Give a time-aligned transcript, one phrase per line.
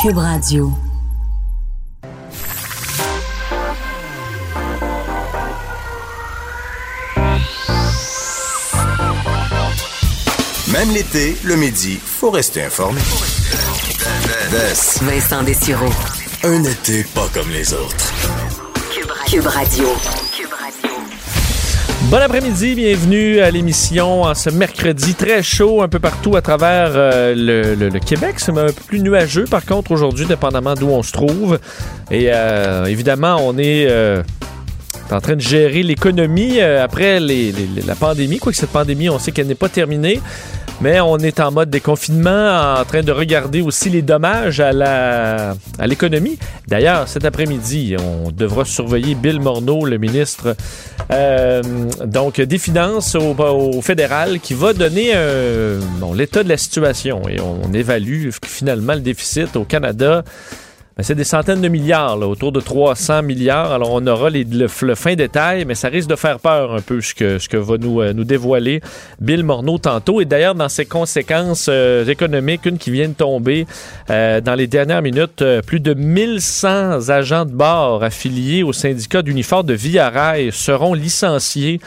[0.00, 0.72] Cube Radio.
[10.68, 13.00] Même l'été, le midi, faut rester informé.
[15.02, 15.90] Vincent Dessureau.
[16.44, 18.12] Un été pas comme les autres.
[19.28, 19.88] Cube Radio.
[22.10, 26.92] Bon après-midi, bienvenue à l'émission en ce mercredi très chaud un peu partout à travers
[26.94, 27.34] euh,
[27.76, 28.36] le, Québec.
[28.38, 31.58] C'est un peu plus nuageux par contre aujourd'hui, dépendamment d'où on se trouve.
[32.10, 34.22] Et euh, évidemment, on est euh,
[35.10, 38.38] en train de gérer l'économie après la pandémie.
[38.38, 40.18] Quoique cette pandémie, on sait qu'elle n'est pas terminée.
[40.80, 45.56] Mais on est en mode déconfinement, en train de regarder aussi les dommages à la
[45.78, 46.38] à l'économie.
[46.68, 50.54] D'ailleurs, cet après-midi, on devra surveiller Bill Morneau, le ministre
[51.10, 51.62] euh,
[52.04, 55.14] donc des Finances au, au fédéral, qui va donner
[55.98, 57.28] bon, l'état de la situation.
[57.28, 60.22] Et on évalue finalement le déficit au Canada.
[60.98, 63.70] Ben, c'est des centaines de milliards, autour de 300 milliards.
[63.70, 66.80] Alors, on aura les- le, le fin détail, mais ça risque de faire peur un
[66.80, 68.80] peu ce que, ce que va nous, euh, nous dévoiler
[69.20, 70.20] Bill Morneau tantôt.
[70.20, 73.64] Et d'ailleurs, dans ses conséquences euh, économiques, une qui vient de tomber
[74.10, 79.66] euh, dans les dernières minutes, plus de 1100 agents de bord affiliés au syndicat d'uniforme
[79.66, 80.10] de Via
[80.50, 81.80] seront licenciés.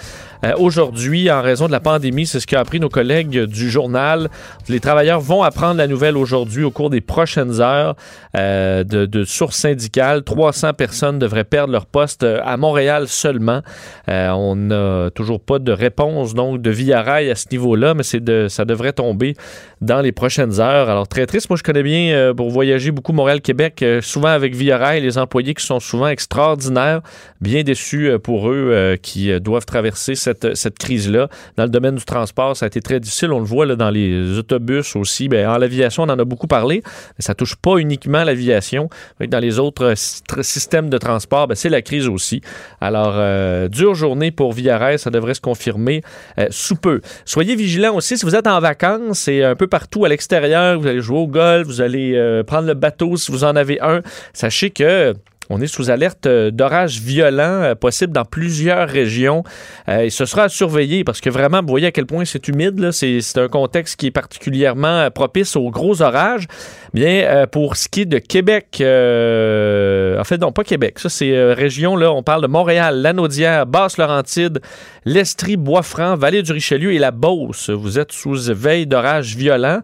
[0.44, 4.30] Euh, Aujourd'hui, en raison de la pandémie, c'est ce qu'a appris nos collègues du journal.
[4.70, 7.96] Les travailleurs vont apprendre la nouvelle aujourd'hui au cours des prochaines heures
[8.36, 10.24] euh, de, de sources syndicales.
[10.24, 13.62] 300 personnes devraient perdre leur poste euh, à Montréal seulement.
[14.10, 18.04] Euh, on n'a toujours pas de réponse donc de Via Rail à ce niveau-là, mais
[18.20, 19.36] de, ça devrait tomber
[19.82, 20.90] dans les prochaines heures.
[20.90, 21.50] Alors très triste.
[21.50, 25.18] Moi, je connais bien euh, pour voyager beaucoup Montréal-Québec, euh, souvent avec Via Rail, les
[25.18, 27.02] employés qui sont souvent extraordinaires,
[27.40, 31.28] bien déçus pour eux qui doivent traverser cette, cette crise-là.
[31.58, 33.32] Dans le domaine du transport, ça a été très difficile.
[33.32, 35.28] On le voit dans les autobus aussi.
[35.28, 38.90] Ben, en l'aviation, on en a beaucoup parlé, mais ça touche pas uniquement l'aviation.
[39.20, 42.42] Dans les autres sy- systèmes de transport, ben, c'est la crise aussi.
[42.80, 46.02] Alors, euh, dure journée pour Rail, ça devrait se confirmer
[46.38, 47.02] euh, sous peu.
[47.26, 50.88] Soyez vigilants aussi si vous êtes en vacances et un peu partout à l'extérieur, vous
[50.88, 54.02] allez jouer au golf, vous allez euh, prendre le bateau si vous en avez un.
[54.34, 55.14] Sachez que
[55.52, 59.44] on est sous alerte euh, d'orages violents euh, possibles dans plusieurs régions
[59.90, 62.48] Euh, et ce sera à surveiller parce que vraiment, vous voyez à quel point c'est
[62.48, 62.92] humide.
[62.92, 66.48] C'est un contexte qui est particulièrement propice aux gros orages.
[66.94, 71.00] Bien, pour ce qui est de Québec, euh, en fait, non, pas Québec.
[71.00, 74.62] Ça, c'est région, là, on parle de Montréal, Lanaudière, Basse-Laurentide,
[75.06, 77.70] l'Estrie, Bois-Franc, Vallée du Richelieu et la Beauce.
[77.70, 79.82] Vous êtes sous veille d'orages violents.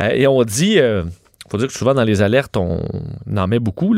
[0.00, 0.78] Et on dit...
[1.54, 2.80] faut dire que souvent dans les alertes, on
[3.36, 3.94] en met beaucoup,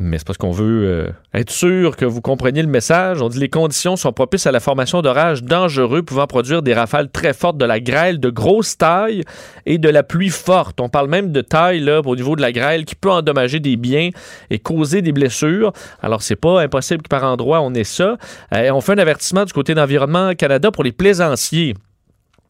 [0.00, 3.22] mais c'est parce qu'on veut euh, être sûr que vous compreniez le message.
[3.22, 7.08] On dit les conditions sont propices à la formation d'orages dangereux pouvant produire des rafales
[7.08, 9.22] très fortes, de la grêle de grosse taille
[9.66, 10.80] et de la pluie forte.
[10.80, 14.10] On parle même de taille au niveau de la grêle qui peut endommager des biens
[14.50, 15.72] et causer des blessures.
[16.02, 18.16] Alors c'est pas impossible que par endroit on ait ça.
[18.52, 21.74] Euh, on fait un avertissement du côté d'Environnement Canada pour les plaisanciers.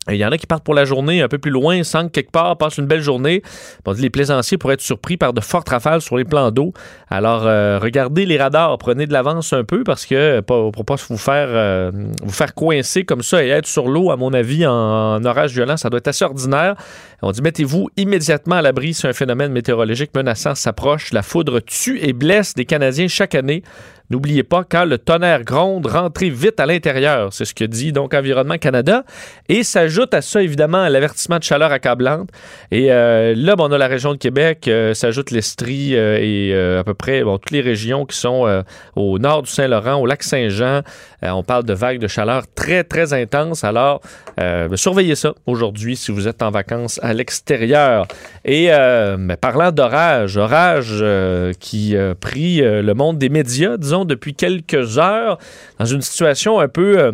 [0.09, 2.31] Il y en a qui partent pour la journée un peu plus loin, sans quelque
[2.31, 3.43] part, passent une belle journée.
[3.84, 6.72] On dit les plaisanciers pourraient être surpris par de fortes rafales sur les plans d'eau.
[7.11, 10.95] Alors, euh, regardez les radars, prenez de l'avance un peu parce que pour, pour pas
[11.09, 11.91] vous faire euh,
[12.22, 15.77] vous faire coincer comme ça et être sur l'eau, à mon avis, en orage violent,
[15.77, 16.77] ça doit être assez ordinaire.
[17.22, 21.12] On dit mettez-vous immédiatement à l'abri si un phénomène météorologique menaçant s'approche.
[21.12, 23.62] La foudre tue et blesse des Canadiens chaque année.
[24.11, 27.33] N'oubliez pas, quand le tonnerre gronde, rentrez vite à l'intérieur.
[27.33, 29.05] C'est ce que dit donc Environnement Canada.
[29.49, 32.31] Et s'ajoute à ça, évidemment, l'avertissement de chaleur accablante.
[32.71, 36.80] Et euh, là, on a la région de Québec, euh, s'ajoute l'Estrie euh, et euh,
[36.80, 38.65] à peu près bon, toutes les régions qui sont
[38.95, 40.83] au nord du Saint-Laurent, au lac Saint-Jean.
[41.22, 43.65] On parle de vagues de chaleur très, très intenses.
[43.65, 44.01] Alors,
[44.36, 48.07] ben, surveillez ça aujourd'hui si vous êtes en vacances à l'extérieur.
[48.45, 54.98] Et ben, parlant d'orage, orage euh, qui euh, le monde des médias, disons, depuis quelques
[54.98, 55.39] heures,
[55.78, 56.98] dans une situation un peu...
[56.98, 57.13] euh,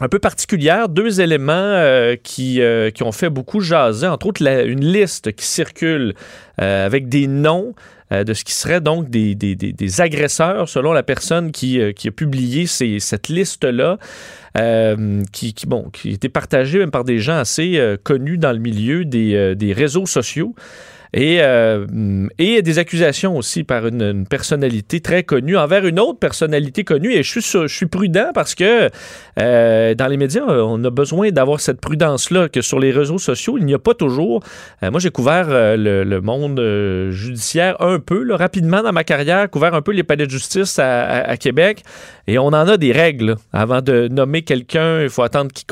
[0.00, 4.42] un peu particulière, deux éléments euh, qui, euh, qui ont fait beaucoup jaser, entre autres
[4.44, 6.14] une liste qui circule
[6.58, 7.74] avec des noms
[8.10, 12.10] de ce qui serait donc des, des- des- agresseurs, selon la personne qui, qui a
[12.10, 13.98] publié cette liste-là,
[15.32, 19.72] qui, bon, qui était partagée même par des gens assez connus dans le milieu des
[19.76, 20.54] réseaux sociaux.
[21.14, 21.86] Et, euh,
[22.38, 27.12] et des accusations aussi par une, personnalité très connue envers une autre personnalité connue.
[27.12, 28.90] Et je suis, prudent parce que
[29.38, 33.56] euh, dans les médias, on a besoin d'avoir cette prudence-là que sur les réseaux sociaux,
[33.58, 34.42] il n'y a pas toujours.
[34.82, 36.60] Euh, moi, j'ai couvert euh, le, monde
[37.12, 41.36] judiciaire un peu, rapidement dans ma carrière, couvert un peu les palais de justice à,
[41.36, 41.82] Québec.
[42.26, 43.36] Et on en a des règles.
[43.52, 45.66] Avant de nommer quelqu'un, il faut attendre qu'il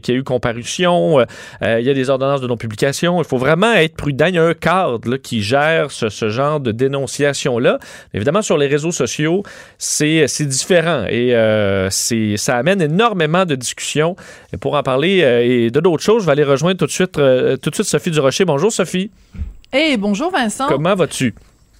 [0.00, 1.20] qu y ait eu comparution.
[1.62, 3.20] il y a des ordonnances de non-publication.
[3.20, 4.26] Il faut vraiment être prudent.
[4.26, 7.78] Il y a un cadre là, qui gère ce, ce, genre de dénonciation-là.
[8.14, 9.42] Évidemment, sur les réseaux sociaux,
[9.78, 14.16] c'est différent et euh, ça amène énormément de discussions.
[14.52, 16.90] Et pour en parler euh, et de d'autres choses, je vais aller rejoindre tout de
[16.90, 18.44] suite, euh, tout de suite Sophie Durocher.
[18.44, 19.10] Bonjour Sophie.
[19.72, 20.66] Hey, bonjour Vincent.
[20.68, 21.34] Comment vas-tu?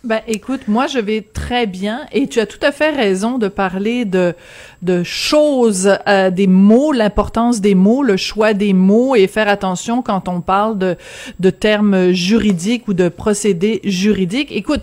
[0.05, 3.49] Ben, écoute, moi, je vais très bien et tu as tout à fait raison de
[3.49, 4.35] parler de,
[4.81, 10.01] de choses, euh, des mots, l'importance des mots, le choix des mots et faire attention
[10.03, 10.97] quand on parle de,
[11.41, 14.53] de termes juridiques ou de procédés juridiques.
[14.53, 14.83] Écoute,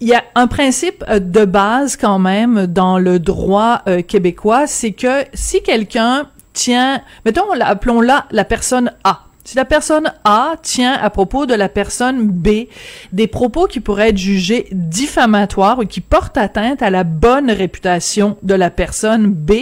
[0.00, 4.66] il y a un principe euh, de base quand même dans le droit euh, québécois,
[4.66, 10.92] c'est que si quelqu'un tient, mettons, appelons-la la personne A, si la personne A tient
[10.92, 12.66] à propos de la personne B
[13.12, 18.36] des propos qui pourraient être jugés diffamatoires ou qui portent atteinte à la bonne réputation
[18.42, 19.52] de la personne B,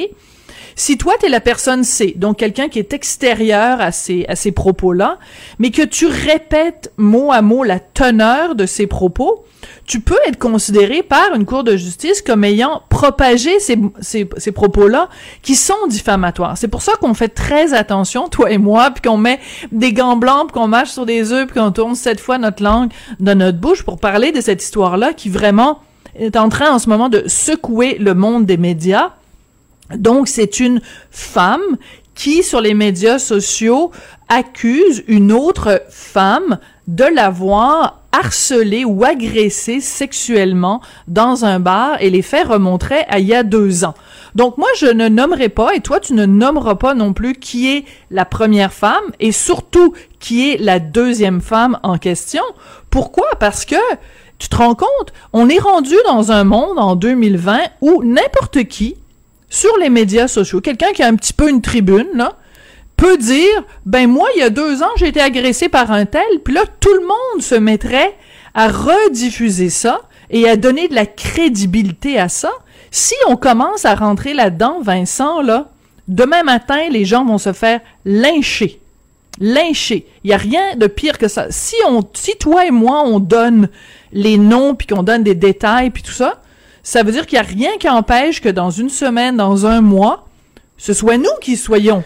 [0.79, 4.37] si toi, tu es la personne C, donc quelqu'un qui est extérieur à ces, à
[4.37, 5.19] ces propos-là,
[5.59, 9.47] mais que tu répètes mot à mot la teneur de ces propos,
[9.87, 14.53] tu peux être considéré par une cour de justice comme ayant propagé ces, ces, ces
[14.53, 15.09] propos-là
[15.43, 16.59] qui sont diffamatoires.
[16.59, 19.41] C'est pour ça qu'on fait très attention, toi et moi, puis qu'on met
[19.73, 22.63] des gants blancs, puis qu'on marche sur des œufs, puis qu'on tourne sept fois notre
[22.63, 25.81] langue dans notre bouche pour parler de cette histoire-là qui vraiment
[26.19, 29.13] est en train en ce moment de secouer le monde des médias.
[29.95, 30.81] Donc, c'est une
[31.11, 31.77] femme
[32.15, 33.93] qui, sur les médias sociaux,
[34.29, 42.23] accuse une autre femme de l'avoir harcelée ou agressée sexuellement dans un bar et les
[42.23, 43.95] faits remonteraient à il y a deux ans.
[44.35, 47.71] Donc moi, je ne nommerai pas, et toi, tu ne nommeras pas non plus qui
[47.75, 52.43] est la première femme et surtout qui est la deuxième femme en question.
[52.91, 53.27] Pourquoi?
[53.39, 53.77] Parce que
[54.39, 58.97] tu te rends compte, on est rendu dans un monde en 2020 où n'importe qui,
[59.49, 62.37] sur les médias sociaux, quelqu'un qui a un petit peu une tribune, là,
[62.97, 66.23] peut dire, ben moi, il y a deux ans, j'ai été agressé par un tel,
[66.45, 68.17] puis là, tout le monde se mettrait
[68.55, 70.01] à rediffuser ça
[70.31, 72.51] et à donner de la crédibilité à ça.
[72.91, 75.71] Si on commence à rentrer là-dedans, Vincent, là,
[76.09, 78.81] demain matin, les gens vont se faire lyncher.
[79.39, 80.07] Lyncher.
[80.25, 81.49] Il y a rien de pire que ça.
[81.51, 83.69] Si on, si toi et moi, on donne
[84.13, 86.41] les noms puis qu'on donne des détails puis tout ça,
[86.87, 89.81] ça veut dire qu'il y a rien qui empêche que dans une semaine, dans un
[89.81, 90.29] mois,
[90.77, 92.05] ce soit nous qui soyons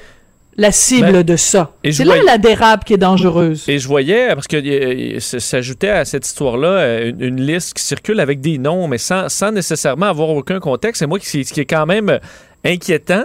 [0.56, 1.74] la cible ben, de ça.
[1.84, 3.68] C'est là la dérape qui est dangereuse.
[3.68, 8.40] Et je voyais, parce que s'ajoutait à cette histoire-là une, une, liste qui circule avec
[8.40, 11.02] des noms, mais sans, sans nécessairement avoir aucun contexte.
[11.02, 12.18] Et moi, ce qui est quand même
[12.64, 13.24] inquiétant,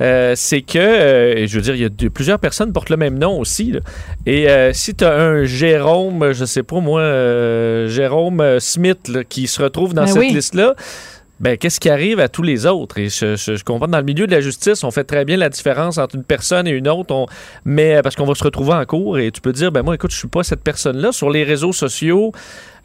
[0.00, 2.96] euh, c'est que, euh, je veux dire, il y a de, plusieurs personnes portent le
[2.96, 3.72] même nom aussi.
[3.72, 3.80] Là.
[4.26, 7.02] Et euh, si tu as un Jérôme, je sais pas moi,
[7.88, 10.32] Jérôme Smith, là, qui se retrouve dans ben cette oui.
[10.32, 10.74] liste-là,
[11.38, 12.98] ben, qu'est-ce qui arrive à tous les autres?
[12.98, 15.48] Et je, je, comprends, dans le milieu de la justice, on fait très bien la
[15.48, 17.26] différence entre une personne et une autre,
[17.64, 20.12] mais parce qu'on va se retrouver en cours et tu peux dire, ben moi, écoute,
[20.12, 21.12] je suis pas cette personne-là.
[21.12, 22.32] Sur les réseaux sociaux,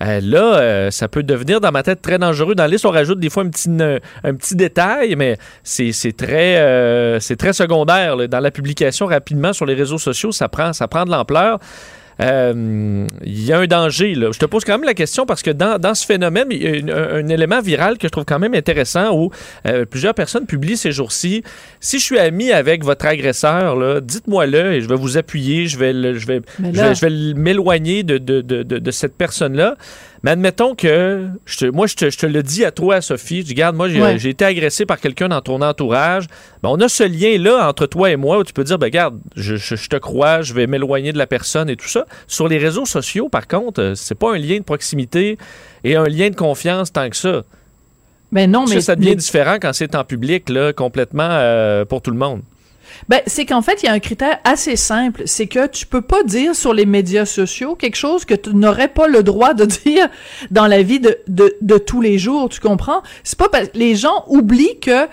[0.01, 2.56] euh, là, euh, ça peut devenir dans ma tête très dangereux.
[2.56, 6.57] Dans la liste, on rajoute des fois un petit, un, petit détail, mais c'est très,
[6.57, 8.28] euh, très secondaire.
[8.28, 11.59] Dans la publication rapidement sur les réseaux sociaux, ça prend, ça prend de l'ampleur.
[12.19, 14.13] Il euh, y a un danger.
[14.15, 14.30] Là.
[14.31, 16.91] Je te pose quand même la question parce que dans, dans ce phénomène, il y
[16.91, 19.31] a un, un, élément viral que je trouve quand même intéressant où
[19.65, 21.44] euh, plusieurs personnes publient ces jours-ci.
[21.80, 25.94] Si je suis ami avec votre agresseur, dites-moi-le et je vais vous appuyer, je vais,
[25.94, 29.77] le, je vais, je vais, je vais m'éloigner de, de, de, de, cette personne-là.
[30.23, 33.42] Mais admettons que, je te, moi, je te, je te, le dis à toi, Sophie,
[33.42, 34.23] je dis, regarde, moi, j'ai ouais.
[34.28, 36.28] été agressé par quelqu'un dans ton entourage.
[36.61, 39.19] Ben, on a ce lien-là entre toi et moi où tu peux dire, ben, regarde,
[39.35, 39.56] je,
[39.87, 42.06] te crois, je vais m'éloigner de la personne et tout ça.
[42.28, 45.37] Sur les réseaux sociaux, par contre, c'est pas un lien de proximité
[45.83, 47.44] et un lien de confiance tant que ça.
[48.31, 48.75] Ben non, mais.
[48.75, 52.42] Ça, ça devient différent quand c'est en public, là, complètement euh, pour tout le monde.
[53.10, 55.24] Ben, c'est qu'en fait, il y a un critère assez simple.
[55.26, 58.88] C'est que tu peux pas dire sur les médias sociaux quelque chose que tu n'aurais
[58.88, 60.10] pas le droit de dire
[60.50, 62.50] dans la vie de, de, de tous les jours.
[62.50, 63.02] Tu comprends?
[63.24, 65.07] C'est pas parce les gens oublient que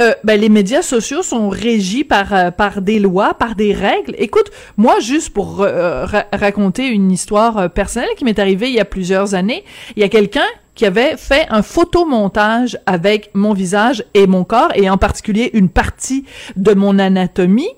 [0.00, 4.14] euh, ben, les médias sociaux sont régis par, euh, par des lois, par des règles.
[4.16, 8.80] Écoute, moi, juste pour euh, ra raconter une histoire personnelle qui m'est arrivée il y
[8.80, 9.64] a plusieurs années,
[9.96, 14.72] il y a quelqu'un qui avait fait un photomontage avec mon visage et mon corps,
[14.74, 16.24] et en particulier une partie
[16.56, 17.68] de mon anatomie,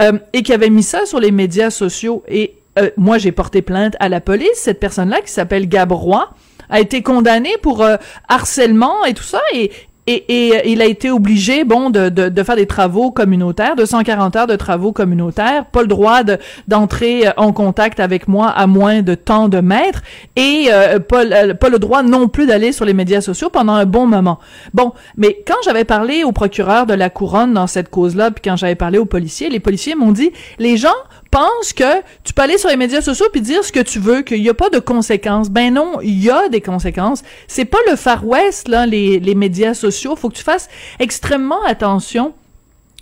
[0.00, 2.24] euh, et qui avait mis ça sur les médias sociaux.
[2.28, 4.54] Et euh, moi, j'ai porté plainte à la police.
[4.54, 6.34] Cette personne-là, qui s'appelle Gabrois,
[6.68, 7.96] a été condamnée pour euh,
[8.28, 9.40] harcèlement et tout ça.
[9.54, 9.70] Et,
[10.06, 14.46] et, et, il a été obligé, bon, de, de, faire des travaux communautaires, 240 heures
[14.46, 16.22] de travaux communautaires, pas le droit
[16.68, 20.02] d'entrer en contact avec moi à moins de temps de mètres,
[20.36, 23.86] et euh, pas, pas le droit non plus d'aller sur les médias sociaux pendant un
[23.86, 24.38] bon moment.
[24.74, 28.56] Bon, mais quand j'avais parlé au procureur de la couronne dans cette cause-là, puis quand
[28.56, 30.88] j'avais parlé aux policiers, les policiers m'ont dit, les gens
[31.30, 34.22] pense que tu peux aller sur les médias sociaux puis dire ce que tu veux,
[34.22, 35.50] qu'il n'y a pas de conséquences.
[35.50, 37.22] Ben non, il y a des conséquences.
[37.46, 40.16] C'est pas le Far West, là, les, les médias sociaux.
[40.16, 40.68] Faut que tu fasses
[40.98, 42.34] extrêmement attention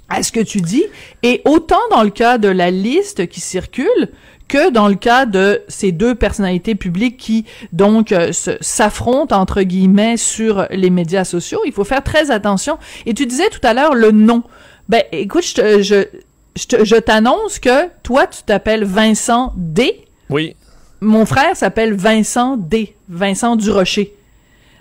[0.08, 0.84] à ce que tu dis.
[1.22, 4.08] Et autant dans le cas de la liste qui circule,
[4.48, 10.16] que dans le cas de ces deux personnalités publiques qui donc euh, s'affrontent entre guillemets
[10.16, 12.78] sur les médias sociaux, il faut faire très attention.
[13.06, 14.42] Et tu disais tout à l'heure le nom.
[14.88, 16.04] Ben écoute, je, je
[16.58, 20.04] je t'annonce que toi, tu t'appelles Vincent D.
[20.30, 20.54] Oui.
[21.00, 22.94] Mon frère s'appelle Vincent D.
[23.08, 24.14] Vincent Durocher.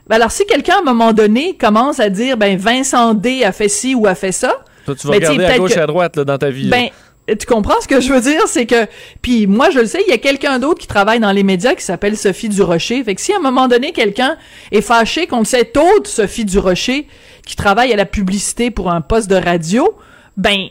[0.08, 3.52] Ben alors, si quelqu'un, à un moment donné, commence à dire, ben, Vincent D a
[3.52, 4.56] fait ci ou a fait ça.
[4.86, 6.70] Toi, tu vas ben, regarder à gauche à droite, là, dans ta vie.
[6.70, 6.88] Ben,
[7.28, 8.48] tu comprends ce que je veux dire?
[8.48, 8.88] C'est que,
[9.22, 11.76] puis moi, je le sais, il y a quelqu'un d'autre qui travaille dans les médias
[11.76, 13.04] qui s'appelle Sophie Durocher.
[13.04, 14.38] Fait que si à un moment donné, quelqu'un
[14.72, 17.06] est fâché contre cette autre Sophie Durocher
[17.46, 19.94] qui travaille à la publicité pour un poste de radio,
[20.38, 20.68] ben,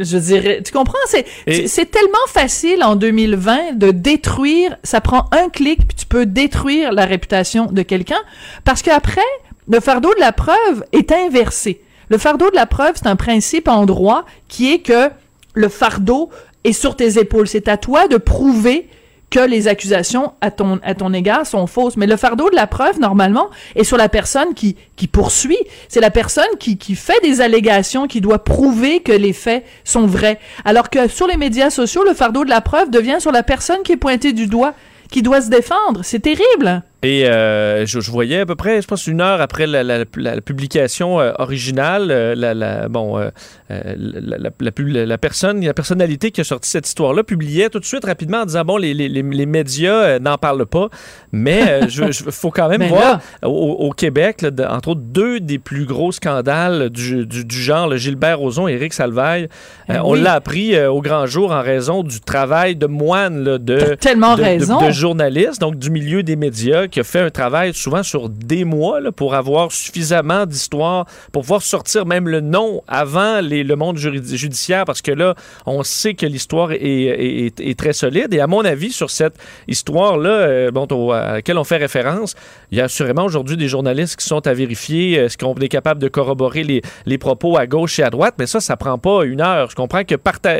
[0.00, 0.98] je dirais, tu comprends?
[1.06, 1.26] C'est,
[1.66, 6.92] c'est tellement facile en 2020 de détruire, ça prend un clic, puis tu peux détruire
[6.92, 8.20] la réputation de quelqu'un,
[8.64, 9.20] parce qu'après,
[9.68, 11.82] le fardeau de la preuve est inversé.
[12.08, 15.10] Le fardeau de la preuve, c'est un principe en droit qui est que
[15.54, 16.30] le fardeau
[16.64, 17.48] est sur tes épaules.
[17.48, 18.88] C'est à toi de prouver
[19.30, 21.96] que les accusations à ton, à ton égard sont fausses.
[21.96, 25.58] Mais le fardeau de la preuve, normalement, est sur la personne qui, qui poursuit.
[25.88, 30.06] C'est la personne qui, qui fait des allégations, qui doit prouver que les faits sont
[30.06, 30.38] vrais.
[30.64, 33.82] Alors que sur les médias sociaux, le fardeau de la preuve devient sur la personne
[33.82, 34.74] qui est pointée du doigt,
[35.10, 36.00] qui doit se défendre.
[36.02, 36.82] C'est terrible.
[37.04, 40.04] Et euh, je, je, voyais à peu près, je pense, une heure après la, la,
[40.16, 43.20] la publication euh, originale, euh, la, bon,
[43.68, 48.46] la, personne, la personnalité qui a sorti cette histoire-là publiait tout de suite rapidement en
[48.46, 50.88] disant bon, les, les, les médias n'en parlent pas,
[51.30, 55.84] mais il faut quand même voir au, au, Québec, là, entre autres, deux des plus
[55.84, 59.48] gros scandales du, du, du genre, le Gilbert Rozon et Éric Salvaille,
[59.88, 63.94] eh on l'a appris au grand jour en raison du travail de moine là, de,
[63.94, 64.80] tellement de, raison.
[64.80, 68.28] de, de journalistes, donc du milieu des médias qui a fait un travail souvent sur
[68.28, 73.64] des mois là, pour avoir suffisamment d'histoires, pour pouvoir sortir même le nom avant les,
[73.64, 75.34] le monde judiciaire, parce que là,
[75.66, 78.32] on sait que l'histoire est, est, est, très solide.
[78.32, 79.34] Et à mon avis, sur cette
[79.66, 82.34] histoire-là, euh, bon, au, à laquelle on fait référence,
[82.70, 86.00] il y a assurément aujourd'hui des journalistes qui sont à vérifier, est-ce qu'on est capable
[86.00, 89.24] de corroborer les, les, propos à gauche et à droite, mais ça, ça prend pas
[89.24, 89.70] une heure.
[89.70, 90.14] Je comprends que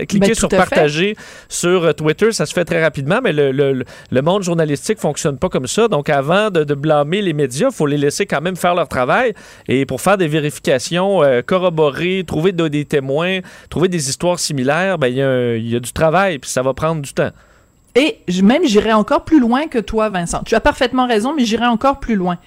[0.05, 1.17] cliquer ben, sur partager
[1.49, 5.39] sur euh, Twitter, ça se fait très rapidement, mais le, le, le monde journalistique fonctionne
[5.39, 5.89] pas comme ça.
[5.89, 9.35] Donc, avant de, blâmer les médias, il faut les laisser quand même faire leur travail.
[9.69, 13.39] Et pour faire des vérifications, euh, corroborer, trouver de, des témoins,
[13.71, 17.01] trouver des histoires similaires, ben, il y, y, a du travail, puis ça va prendre
[17.01, 17.31] du temps.
[17.95, 20.43] Et même j'irai encore plus loin que toi, Vincent.
[20.45, 22.39] Tu as parfaitement raison, mais j'irai encore plus loin.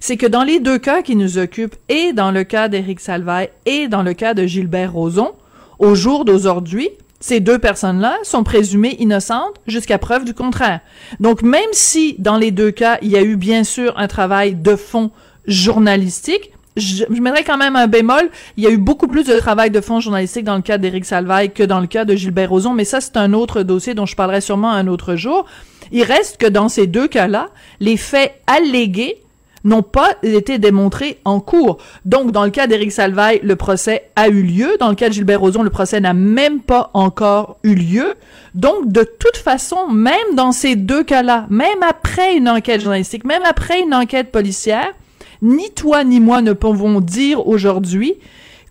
[0.00, 3.48] C'est que dans les deux cas qui nous occupent, et dans le cas d'Éric Salvaille
[3.64, 5.32] et dans le cas de Gilbert Rozon,
[5.78, 6.90] au jour d'aujourd'hui,
[7.20, 10.80] ces deux personnes-là sont présumées innocentes jusqu'à preuve du contraire.
[11.20, 14.54] Donc même si dans les deux cas, il y a eu bien sûr un travail
[14.54, 15.10] de fond
[15.46, 18.30] journalistique, je, je mettrais quand même un bémol.
[18.56, 21.04] Il y a eu beaucoup plus de travail de fond journalistique dans le cas d'Éric
[21.04, 24.06] Salvaille que dans le cas de Gilbert Rozon, mais ça, c'est un autre dossier dont
[24.06, 25.46] je parlerai sûrement un autre jour.
[25.90, 27.48] Il reste que dans ces deux cas-là,
[27.80, 29.22] les faits allégués
[29.64, 31.78] n'ont pas été démontrés en cours.
[32.04, 34.76] Donc, dans le cas d'Éric Salvaille, le procès a eu lieu.
[34.78, 38.14] Dans le cas de Gilbert Rozon, le procès n'a même pas encore eu lieu.
[38.54, 43.42] Donc, de toute façon, même dans ces deux cas-là, même après une enquête journalistique, même
[43.44, 44.94] après une enquête policière,
[45.42, 48.14] ni toi ni moi ne pouvons dire aujourd'hui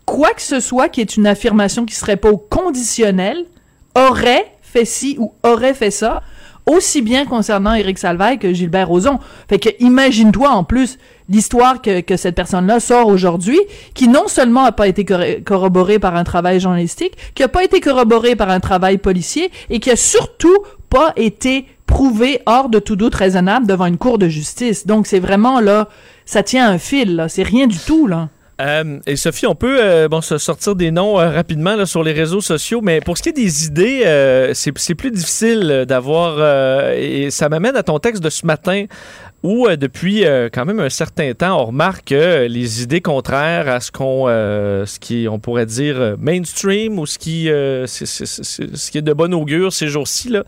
[0.06, 3.46] quoi que ce soit qui est une affirmation qui serait pas au conditionnel
[3.96, 6.24] aurait fait ci ou aurait fait ça
[6.68, 9.20] aussi bien concernant Éric Salvaille que Gilbert Rozon.
[9.50, 13.60] Fait que imagine-toi en plus l'histoire que, que cette personne-là sort aujourd'hui,
[13.94, 15.06] qui non seulement a pas été
[15.44, 19.80] corroborée par un travail journalistique, qui a pas été corroborée par un travail policier, et
[19.80, 20.58] qui a surtout
[20.90, 24.86] pas été prouvée hors de tout doute raisonnable devant une cour de justice.
[24.86, 25.88] Donc c'est vraiment là,
[26.26, 27.26] ça tient un fil.
[27.30, 28.30] C'est rien du tout, là.
[28.60, 32.04] Euh, et Sophie, on peut euh, bon, se sortir des noms euh, rapidement là, sur
[32.04, 36.94] les réseaux sociaux, mais pour ce qui est des idées, c'est plus difficile d'avoir...
[36.94, 38.86] et ça m'amène à ton texte de ce matin
[39.44, 43.02] où, euh, depuis euh, quand même un certain temps, on remarque que euh, les idées
[43.02, 47.50] contraires à ce qu'on euh, ce qui on pourrait dire euh, mainstream ou ce qui,
[47.50, 48.26] euh, c'est- c'est-
[48.76, 50.44] ce qui est de bon augure ces jours-ci, là,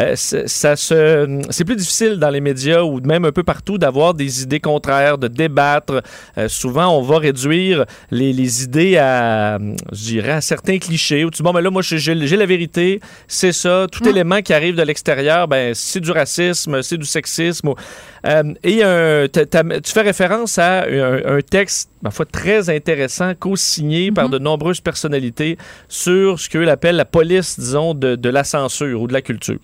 [0.00, 3.78] euh, c'est- ça se, c'est plus difficile dans les médias ou même un peu partout
[3.78, 6.02] d'avoir des idées contraires, de débattre.
[6.36, 9.58] Euh, souvent, on va réduire les, les idées à,
[9.92, 11.24] je dirais, à certains clichés.
[11.24, 13.86] Où tu dis, bon, mais là, moi, j'ai la vérité, c'est ça.
[13.90, 17.68] Tout élément qui arrive de l'extérieur, ben, c'est du racisme, c'est du sexisme.
[17.68, 17.74] ou-
[18.24, 24.12] et un- t'as- tu fais référence à un, un texte, ma foi, très intéressant, co-signé
[24.12, 29.00] par de nombreuses personnalités sur ce qu'eux appellent la police, disons, de, de la censure
[29.02, 29.58] ou de la culture.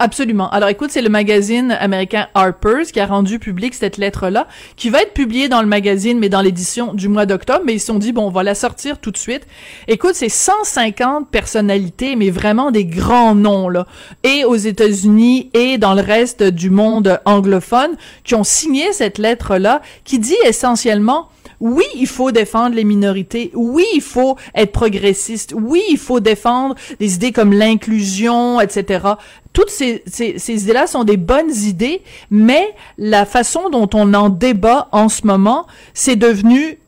[0.00, 0.50] Absolument.
[0.50, 5.00] Alors écoute, c'est le magazine américain Harper's qui a rendu public cette lettre-là, qui va
[5.02, 8.00] être publiée dans le magazine, mais dans l'édition du mois d'octobre, mais ils se sont
[8.00, 9.46] dit, bon, on va la sortir tout de suite.
[9.86, 13.86] Écoute, c'est 150 personnalités, mais vraiment des grands noms, là,
[14.24, 19.80] et aux États-Unis et dans le reste du monde anglophone, qui ont signé cette lettre-là,
[20.02, 21.28] qui dit essentiellement,
[21.60, 23.50] oui, il faut défendre les minorités.
[23.54, 25.54] Oui, il faut être progressiste.
[25.56, 29.06] Oui, il faut défendre des idées comme l'inclusion, etc.
[29.52, 30.02] Toutes ces,
[30.48, 35.66] idées-là sont des bonnes idées, mais la façon dont on en débat en ce moment,
[35.94, 36.78] c'est devenu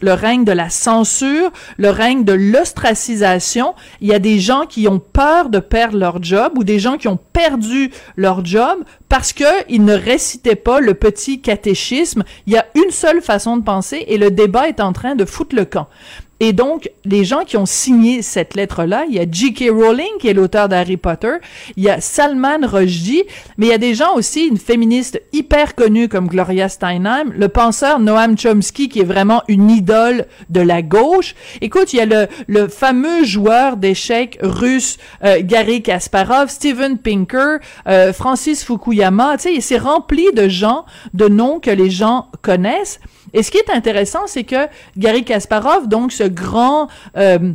[0.00, 3.74] le règne de la censure, le règne de l'ostracisation.
[4.00, 6.96] Il y a des gens qui ont peur de perdre leur job ou des gens
[6.96, 12.24] qui ont perdu leur job parce que ils ne récitaient pas le petit catéchisme.
[12.46, 15.24] Il y a une seule façon de penser et le débat est en train de
[15.24, 15.88] foutre le camp.
[16.40, 19.70] Et donc, les gens qui ont signé cette lettre-là, il y a J.K.
[19.70, 21.34] Rowling, qui est l'auteur d'Harry Potter,
[21.76, 23.22] il y a Salman Rushdie,
[23.56, 27.48] mais il y a des gens aussi, une féministe hyper connue comme Gloria Steinem, le
[27.48, 31.34] penseur Noam Chomsky, qui est vraiment une idole de la gauche.
[31.60, 37.58] Écoute, il y a le, le fameux joueur d'échecs russe, euh, Gary Kasparov, Steven Pinker,
[37.86, 43.00] euh, Francis Fukuyama, tu sais, c'est rempli de gens, de noms que les gens connaissent.
[43.34, 47.52] Et ce qui est intéressant, c'est que Gary Kasparov, donc ce grand euh,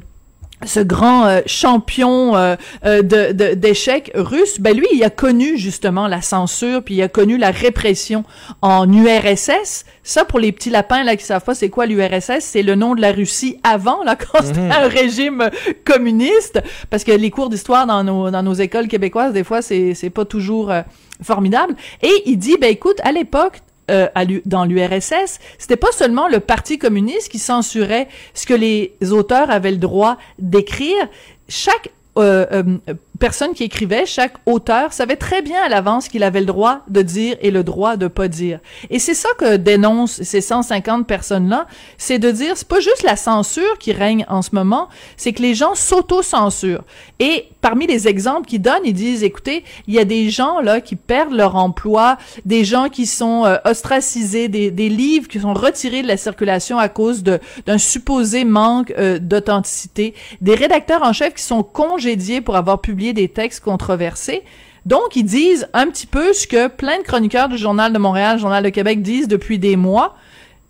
[0.66, 5.58] ce grand euh, champion euh, euh, de, de- d'échecs russe, ben lui, il a connu
[5.58, 8.26] justement la censure, puis il a connu la répression
[8.62, 9.86] en URSS.
[10.04, 12.94] Ça, pour les petits lapins là qui savent pas c'est quoi l'URSS, c'est le nom
[12.94, 15.50] de la Russie avant, là, quand c'était un régime
[15.86, 19.94] communiste, parce que les cours d'histoire dans nos dans nos écoles québécoises, des fois, c'est
[19.94, 20.82] c'est pas toujours euh,
[21.24, 21.74] formidable.
[22.04, 24.08] Et il dit, ben écoute, à l'époque, euh,
[24.46, 29.72] dans l'URSS, c'était pas seulement le Parti communiste qui censurait ce que les auteurs avaient
[29.72, 31.08] le droit d'écrire.
[31.48, 36.40] Chaque euh, euh, personne qui écrivait, chaque auteur savait très bien à l'avance qu'il avait
[36.40, 38.60] le droit de dire et le droit de pas dire.
[38.90, 43.16] Et c'est ça que dénoncent ces 150 personnes-là, c'est de dire c'est pas juste la
[43.16, 46.84] censure qui règne en ce moment, c'est que les gens s'auto-censurent.
[47.20, 50.80] Et parmi les exemples qu'ils donnent, ils disent écoutez, il y a des gens là
[50.82, 55.54] qui perdent leur emploi, des gens qui sont euh, ostracisés, des, des livres qui sont
[55.54, 61.34] retirés de la circulation à cause d'un supposé manque euh, d'authenticité, des rédacteurs en chef
[61.34, 64.44] qui sont congédiés pour avoir publié des textes controversés.
[64.86, 68.40] Donc, ils disent un petit peu ce que plein de chroniqueurs du Journal de Montréal,
[68.40, 70.16] Journal de Québec disent depuis des mois.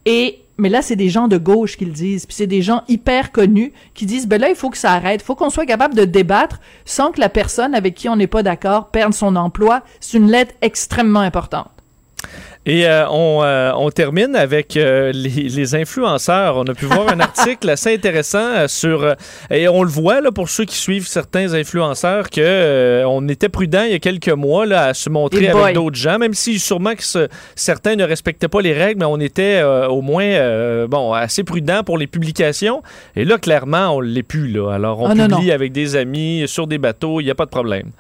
[0.06, 2.84] Et mais là, c'est des gens de gauche qui le disent, puis c'est des gens
[2.90, 5.66] hyper connus qui disent ben là, il faut que ça arrête, il faut qu'on soit
[5.66, 9.38] capable de débattre sans que la personne avec qui on n'est pas d'accord perde son
[9.38, 9.84] emploi.
[10.02, 11.70] C'est une lettre extrêmement importante.
[12.72, 16.56] Et euh, on, euh, on termine avec euh, les, les influenceurs.
[16.56, 19.16] On a pu voir un article assez intéressant sur...
[19.50, 23.84] et on le voit, là, pour ceux qui suivent certains influenceurs, que on était prudent
[23.86, 26.94] il y a quelques mois là, à se montrer avec d'autres gens, même si sûrement
[26.94, 31.44] que ce- certains ne respectaient pas les règles, mais on était au moins bon assez
[31.44, 32.84] prudent pour les publications.
[33.16, 34.48] Et là, clairement, on l'est plus.
[34.52, 34.74] Là.
[34.74, 35.54] Alors, on Ah, non, publie non.
[35.56, 37.92] avec des amis, sur des bateaux, il n'y a pas de problème.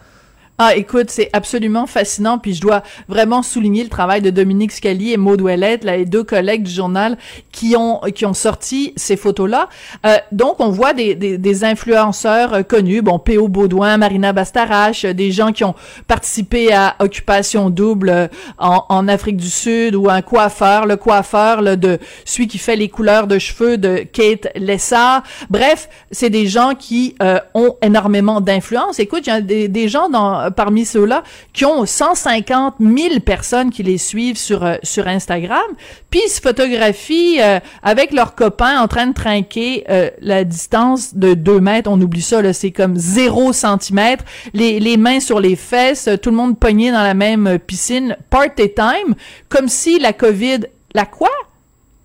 [0.62, 5.14] Ah, écoute, c'est absolument fascinant, puis je dois vraiment souligner le travail de Dominique Scali
[5.14, 7.18] et Maud Ouellette, là, les deux collègues du journal
[7.54, 9.70] qui ont qui ont sorti ces photos-là.
[10.06, 13.48] Euh, donc, on voit des, des, des influenceurs euh, connus, bon, P.O.
[13.48, 15.76] Baudouin, Marina Bastarache, euh, des gens qui ont
[16.08, 21.62] participé à Occupation Double euh, en, en Afrique du Sud, ou un coiffeur, le coiffeur
[21.62, 25.24] là, de celui qui fait les couleurs de cheveux de Kate Lessard.
[25.50, 27.16] Bref, c'est des gens qui
[27.54, 29.00] ont énormément d'influence.
[29.00, 33.70] Écoute, il y a des, des gens dans, parmi ceux-là qui ont 150 000 personnes
[33.72, 35.66] qui les suivent sur euh, sur Instagram,
[36.10, 41.16] puis ils se photographient euh, avec leurs copains en train de trinquer euh, la distance
[41.16, 41.90] de 2 mètres.
[41.90, 46.30] On oublie ça, là, c'est comme 0 centimètre, les, les mains sur les fesses, tout
[46.30, 49.16] le monde pogné dans la même piscine, party time,
[49.50, 50.60] comme si la COVID...
[50.96, 51.30] La quoi?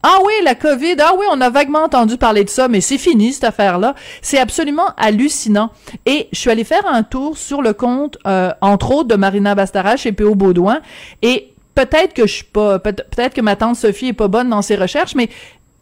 [0.07, 2.99] Ah oui, la COVID, ah oui, on a vaguement entendu parler de ça, mais c'est
[2.99, 3.95] fini cette affaire-là.
[4.21, 5.71] C'est absolument hallucinant.
[6.05, 9.55] Et je suis allée faire un tour sur le compte, euh, entre autres, de Marina
[9.55, 10.35] Bastarache et P.O.
[10.35, 10.83] Baudouin,
[11.23, 14.61] et peut-être que je suis pas, peut-être que ma tante Sophie est pas bonne dans
[14.61, 15.31] ses recherches, mais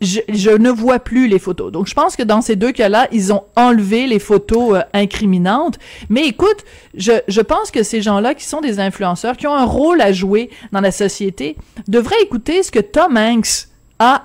[0.01, 1.73] je, ne vois plus les photos.
[1.73, 5.81] Donc, je pense que dans ces deux cas-là, ils ont enlevé les photos euh, incriminantes.
[6.11, 9.65] Mais écoute, je, je pense que ces gens-là, qui sont des influenceurs, qui ont un
[9.65, 11.57] rôle à jouer dans la société,
[11.89, 13.72] devraient écouter ce que Tom Hanks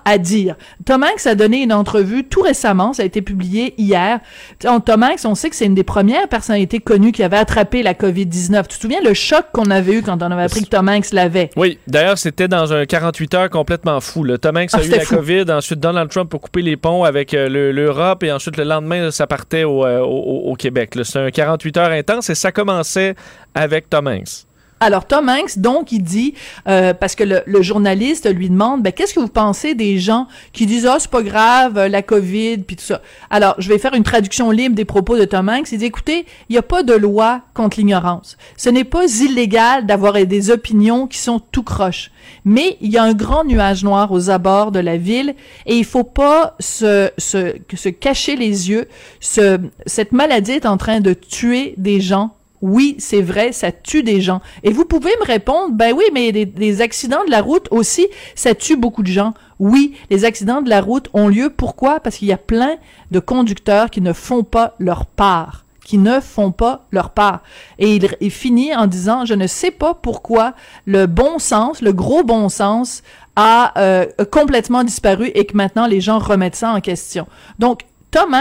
[0.06, 0.56] à dire.
[0.86, 4.20] Tom Hanks a donné une entrevue tout récemment, ça a été publié hier.
[4.60, 7.94] Tom Hanks, on sait que c'est une des premières personnalités connues qui avait attrapé la
[7.94, 8.64] COVID-19.
[8.68, 11.12] Tu te souviens le choc qu'on avait eu quand on avait appris que Tom Hanks
[11.12, 11.50] l'avait?
[11.56, 14.24] Oui, d'ailleurs, c'était dans un 48 heures complètement fou.
[14.24, 17.04] Le Tom Hanks a ah, eu la COVID, ensuite Donald Trump a coupé les ponts
[17.04, 20.94] avec euh, l'Europe et ensuite le lendemain, ça partait au, euh, au Québec.
[21.04, 23.16] C'est un 48 heures intense et ça commençait
[23.54, 24.48] avec Tom Hanks.
[24.80, 26.36] Alors Tom Hanks, donc, il dit,
[26.68, 30.68] euh, parce que le, journaliste lui demande, ben, qu'est-ce que vous pensez des gens qui
[30.68, 33.02] disent, ah, c'est pas grave, euh, la COVID, puis tout ça.
[33.32, 35.72] Alors, je vais faire une traduction libre des propos de Tom Hanks.
[35.72, 38.38] Il dit, écoutez, il n'y a pas de loi contre l'ignorance.
[38.56, 42.12] Ce n'est pas illégal d'avoir des opinions qui sont tout croches.
[42.46, 45.34] Mais il y a un grand nuage noir aux abords de la ville
[45.66, 48.88] et il faut pas se, se, se cacher les yeux.
[49.20, 54.04] Ce, cette maladie est en train de tuer des gens oui, c'est vrai, ça tue
[54.04, 54.42] des gens.
[54.64, 58.56] Et vous pouvez me répondre, ben oui, mais les, accidents de la route aussi, ça
[58.56, 59.34] tue beaucoup de gens.
[59.60, 61.50] Oui, les accidents de la route ont lieu.
[61.50, 62.00] Pourquoi?
[62.00, 62.78] Parce qu'il y a plein
[63.12, 67.44] de conducteurs qui ne font pas leur part qui ne font pas leur part.
[67.80, 70.54] Et il, finit en disant, je ne sais pas pourquoi
[70.86, 73.04] le bon sens, le gros bon sens,
[73.38, 77.26] a euh, complètement disparu et que maintenant les gens remettent ça en question.
[77.58, 77.84] Donc,
[78.18, 78.36] Tom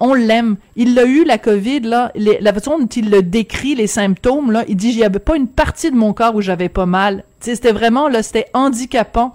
[0.00, 0.56] on l'aime.
[0.76, 4.92] Il l'a eu, la COVID, la façon dont il le décrit, les symptômes, il dit,
[4.92, 7.24] j'y avait pas une partie de mon corps où j'avais pas mal.
[7.40, 9.32] C'était vraiment, là, c'était handicapant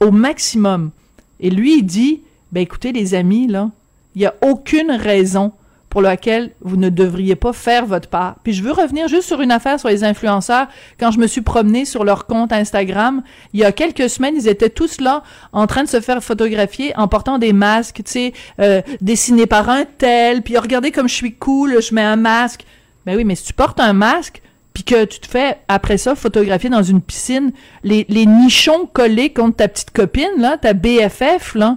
[0.00, 0.92] au maximum.
[1.40, 3.72] Et lui, il dit, ben écoutez, les amis, là,
[4.14, 5.50] il y a aucune raison
[5.94, 8.34] pour laquelle vous ne devriez pas faire votre part.
[8.42, 10.66] Puis je veux revenir juste sur une affaire sur les influenceurs.
[10.98, 14.48] Quand je me suis promenée sur leur compte Instagram, il y a quelques semaines, ils
[14.48, 18.32] étaient tous là en train de se faire photographier en portant des masques, tu sais,
[18.58, 22.64] euh, dessinés par un tel, puis regardez comme je suis cool, je mets un masque.
[23.06, 26.16] Ben oui, mais si tu portes un masque, puis que tu te fais après ça
[26.16, 27.52] photographier dans une piscine,
[27.84, 31.76] les, nichons collés contre ta petite copine, là, ta BFF, là,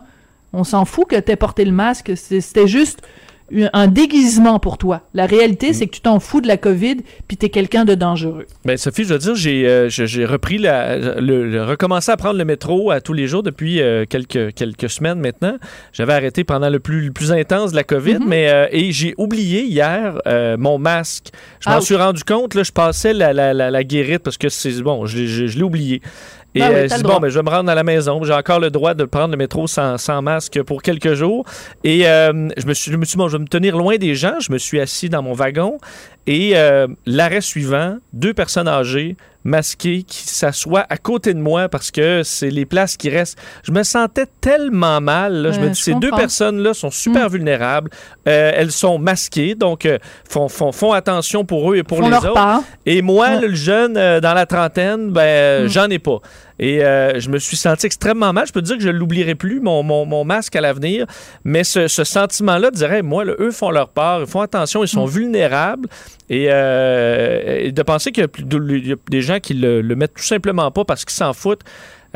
[0.54, 2.14] on s'en fout que t'aies porté le masque.
[2.16, 3.04] C'était juste
[3.74, 5.02] un déguisement pour toi.
[5.14, 8.46] La réalité, c'est que tu t'en fous de la COVID, puis t'es quelqu'un de dangereux.
[8.66, 12.46] Ben Sophie, je veux dire, j'ai euh, j'ai repris la, le, recommencé à prendre le
[12.46, 15.58] métro à tous les jours depuis euh, quelques quelques semaines maintenant.
[15.94, 18.28] J'avais arrêté pendant le plus le plus intense de la COVID, mm-hmm.
[18.28, 20.20] mais euh, et j'ai oublié hier
[20.58, 21.30] mon masque.
[21.62, 24.82] Je m'en suis rendu compte là, je passais la, la, la, guérite parce que c'est
[24.82, 26.02] bon, je, je, je l'ai oublié.
[26.56, 28.24] Et ben euh, bon, ben, je vais me rendre à la maison.
[28.24, 31.46] J'ai encore le droit de prendre le métro sans, sans masque pour quelques jours.
[31.84, 34.16] Et euh, je me suis, je me suis bon, je vais me tenir loin des
[34.16, 34.40] gens.
[34.40, 35.78] Je me suis assis dans mon wagon.
[36.26, 39.16] Et euh, l'arrêt suivant, deux personnes âgées
[39.48, 43.40] masquées qui s'assoient à côté de moi parce que c'est les places qui restent.
[43.64, 45.52] Je me sentais tellement mal.
[45.54, 47.32] Je me dis, ces deux personnes-là sont super mm.
[47.32, 47.90] vulnérables.
[48.26, 49.88] elles sont masquées, donc
[50.30, 52.62] font, font, font, attention pour eux et pour les autres.
[52.86, 55.68] Et moi, le jeune dans la trentaine, ben, mm.
[55.68, 56.20] j'en ai pas.
[56.60, 58.48] Et euh, je me suis senti extrêmement mal.
[58.48, 61.06] Je peux te dire que je ne l'oublierai plus, mon, mon, masque à l'avenir.
[61.44, 65.10] Mais ce, sentiment-là dirait, moi, eux font leur part, ils font attention, ils sont mm.
[65.10, 65.90] vulnérables.
[66.30, 70.72] Euh, et, de penser qu'il y, a des gens qui le, le mettent tout simplement
[70.72, 71.64] pas parce qu'ils s'en foutent.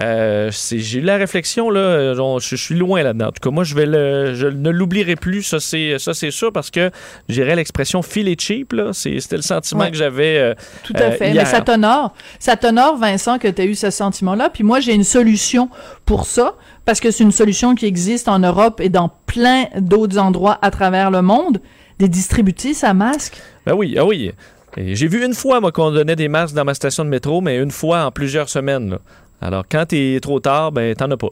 [0.01, 3.27] Euh, j'ai eu la réflexion, là, je, suis loin là-dedans.
[3.27, 6.71] En tout cas, moi, je, vais le, je ne l'oublierai plus, ça c'est, sûr, parce
[6.71, 6.91] que
[7.29, 10.37] j'irais l'expression feel it cheap, là, c'était le sentiment que j'avais.
[10.37, 12.13] Euh, Tout à fait, mais ça t'honore.
[12.39, 14.49] Ça t'honore, Vincent, que tu as eu ce sentiment-là.
[14.49, 15.69] Puis moi, j'ai une solution
[16.05, 20.17] pour ça, parce que c'est une solution qui existe en Europe et dans plein d'autres
[20.17, 21.59] endroits à travers le monde.
[21.99, 23.39] Des distributrices à masques?
[23.65, 24.31] Ben oui, ah oui.
[24.75, 27.57] J'ai vu une fois, moi, qu'on donnait des masques dans ma station de métro, mais
[27.57, 28.91] une fois en plusieurs semaines.
[28.91, 28.99] Là.
[29.41, 31.29] Alors, quand t'es trop tard, ben, t'en as pas.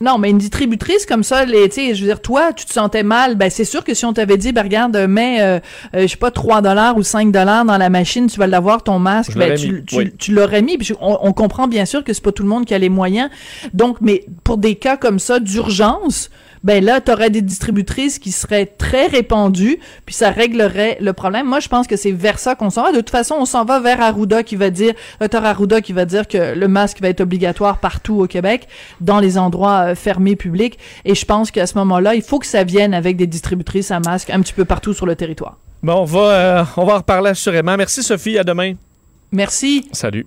[0.00, 3.36] Non, mais une distributrice comme ça, les, je veux dire, toi, tu te sentais mal,
[3.36, 5.60] ben c'est sûr que si on t'avait dit, ben regarde, mets, euh,
[5.94, 8.82] euh, je sais pas, 3 dollars ou 5 dollars dans la machine, tu vas l'avoir
[8.82, 9.84] ton masque, ben, tu,
[10.18, 10.76] tu, l'aurais mis.
[10.78, 12.88] Puis on, on, comprend bien sûr que c'est pas tout le monde qui a les
[12.88, 13.30] moyens.
[13.72, 16.28] Donc, mais pour des cas comme ça d'urgence,
[16.64, 21.46] ben là, tu aurais des distributrices qui seraient très répandues, puis ça réglerait le problème.
[21.46, 22.92] Moi, je pense que c'est vers ça qu'on s'en va.
[22.92, 26.06] De toute façon, on s'en va vers Arruda qui va dire, Dr Arruda qui va
[26.06, 28.66] dire que le masque va être obligatoire partout au Québec,
[29.00, 30.78] dans les endroits euh, fermés publics.
[31.04, 34.00] Et je pense qu'à ce moment-là, il faut que ça vienne avec des distributrices à
[34.00, 35.58] masque un petit peu partout sur le territoire.
[35.82, 37.76] Bon, on va, euh, on va en reparler assurément.
[37.76, 38.72] Merci Sophie, à demain.
[39.30, 39.86] Merci.
[39.92, 40.26] Salut.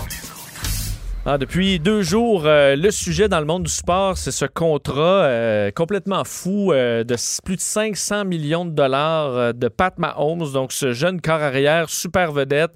[1.23, 5.25] Ah, depuis deux jours, euh, le sujet dans le monde du sport, c'est ce contrat
[5.25, 10.71] euh, complètement fou euh, de plus de 500 millions de dollars de Pat Mahomes, donc
[10.71, 12.71] ce jeune corps arrière super vedette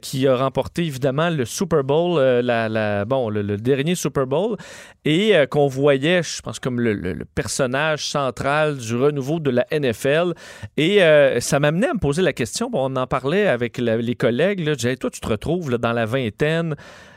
[0.00, 4.56] qui a remporté évidemment le Super Bowl, le, dernier Super Bowl,
[5.04, 10.34] et qu'on voyait, je pense, comme le, personnage central du renouveau de la NFL.
[10.76, 10.98] Et
[11.40, 14.72] ça m'amenait à me poser la question, bon, on en parlait avec les collègues, je
[14.72, 16.74] disais, toi, tu te retrouves dans la vingtaine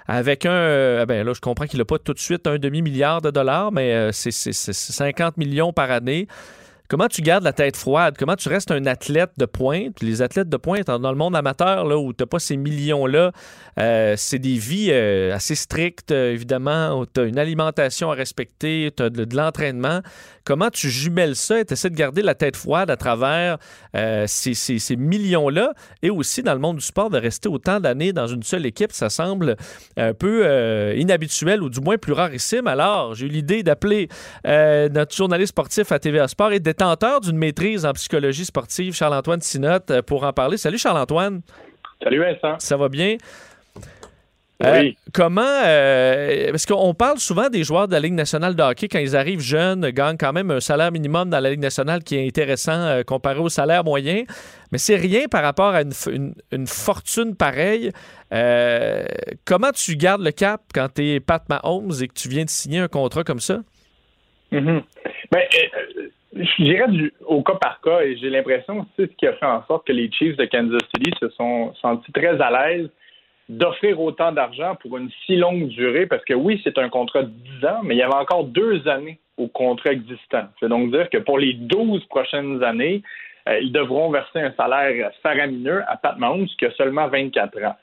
[0.07, 0.51] avec un.
[0.51, 3.71] euh, ben là, je comprends qu'il n'a pas tout de suite un demi-milliard de dollars,
[3.71, 6.27] mais euh, c'est c'est- c'est 50 millions par année.
[6.89, 8.15] Comment tu gardes la tête froide?
[8.17, 10.01] Comment tu restes un athlète de pointe?
[10.01, 13.33] Les athlètes de pointe, dans le monde amateur, là, où tu n'as pas ces millions-là,
[13.77, 17.03] euh, c'est des vies assez strictes, évidemment.
[17.13, 19.99] Tu as une alimentation à respecter, tu as de l'entraînement.
[20.47, 23.57] Comment tu jumelles ça et tu essaies de garder la tête froide à travers
[23.97, 25.73] euh, ces, ces- ces millions-là?
[26.01, 28.93] Et aussi dans le monde du sport de rester autant d'années dans une seule équipe?
[28.93, 29.57] Ça semble
[29.97, 32.65] un peu euh, inhabituel ou du moins plus rarissime.
[32.67, 34.07] Alors, j'ai eu l'idée d'appeler
[34.47, 39.41] euh, notre journaliste sportif à TVA Sport et détenteur d'une maîtrise en psychologie sportive, Charles-Antoine
[39.41, 40.55] Sinotte, pour en parler.
[40.55, 41.41] Salut Charles-Antoine,
[42.01, 42.55] Salut Vincent.
[42.59, 43.17] ça va bien?
[44.63, 44.97] Euh, Oui.
[45.13, 48.97] comment, euh, parce qu'on parle souvent des joueurs de la Ligue nationale de hockey quand
[48.97, 52.25] ils arrivent jeunes, gagnent quand même un salaire minimum dans la Ligue nationale qui est
[52.25, 54.23] intéressant euh, comparé au salaire moyen,
[54.71, 57.91] mais c'est rien par rapport à une, une- une fortune pareille.
[59.45, 62.49] Comment tu gardes le cap quand tu es Pat Mahomes et que tu viens de
[62.49, 63.59] signer un contrat comme ça?
[64.51, 64.81] Mhm.
[65.31, 65.41] Ben,
[66.33, 69.33] je dirais du, au cas par cas et j'ai l'impression que c'est ce qui a
[69.33, 72.89] fait en sorte que les Chiefs de Kansas City se sont sentis très à l'aise
[73.49, 77.31] d'offrir autant d'argent pour une si longue durée parce que oui, c'est un contrat de
[77.59, 80.47] 10 ans, mais il y avait encore deux années au contrat existant.
[80.59, 83.03] C'est donc dire que pour les 12 prochaines années,
[83.47, 87.75] euh, ils devront verser un salaire faramineux à Pat Mahomes qui a seulement 24 ans.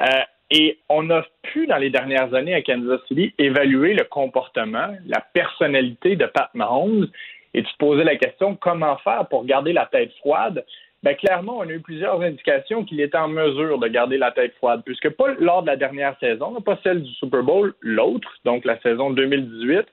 [0.00, 0.04] Euh,
[0.52, 5.20] et on a pu, dans les dernières années à Kansas City, évaluer le comportement, la
[5.32, 7.08] personnalité de Pat Mahomes
[7.54, 10.64] et tu te posais la question comment faire pour garder la tête froide?
[11.02, 14.54] Ben, clairement, on a eu plusieurs indications qu'il était en mesure de garder la tête
[14.56, 18.64] froide, puisque pas lors de la dernière saison, pas celle du Super Bowl, l'autre, donc
[18.66, 19.86] la saison 2018,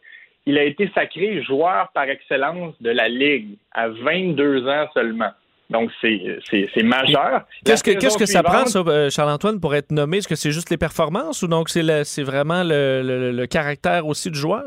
[0.48, 5.32] il a été sacré joueur par excellence de la Ligue à 22 ans seulement.
[5.70, 7.42] Donc, c'est majeur.
[7.66, 10.18] Qu'est-ce que, qu'est-ce que ça prend, ça, euh, Charles-Antoine, pour être nommé?
[10.18, 14.08] Est-ce que c'est juste les performances ou donc c'est, c'est vraiment le, le- le caractère
[14.08, 14.64] aussi du joueur?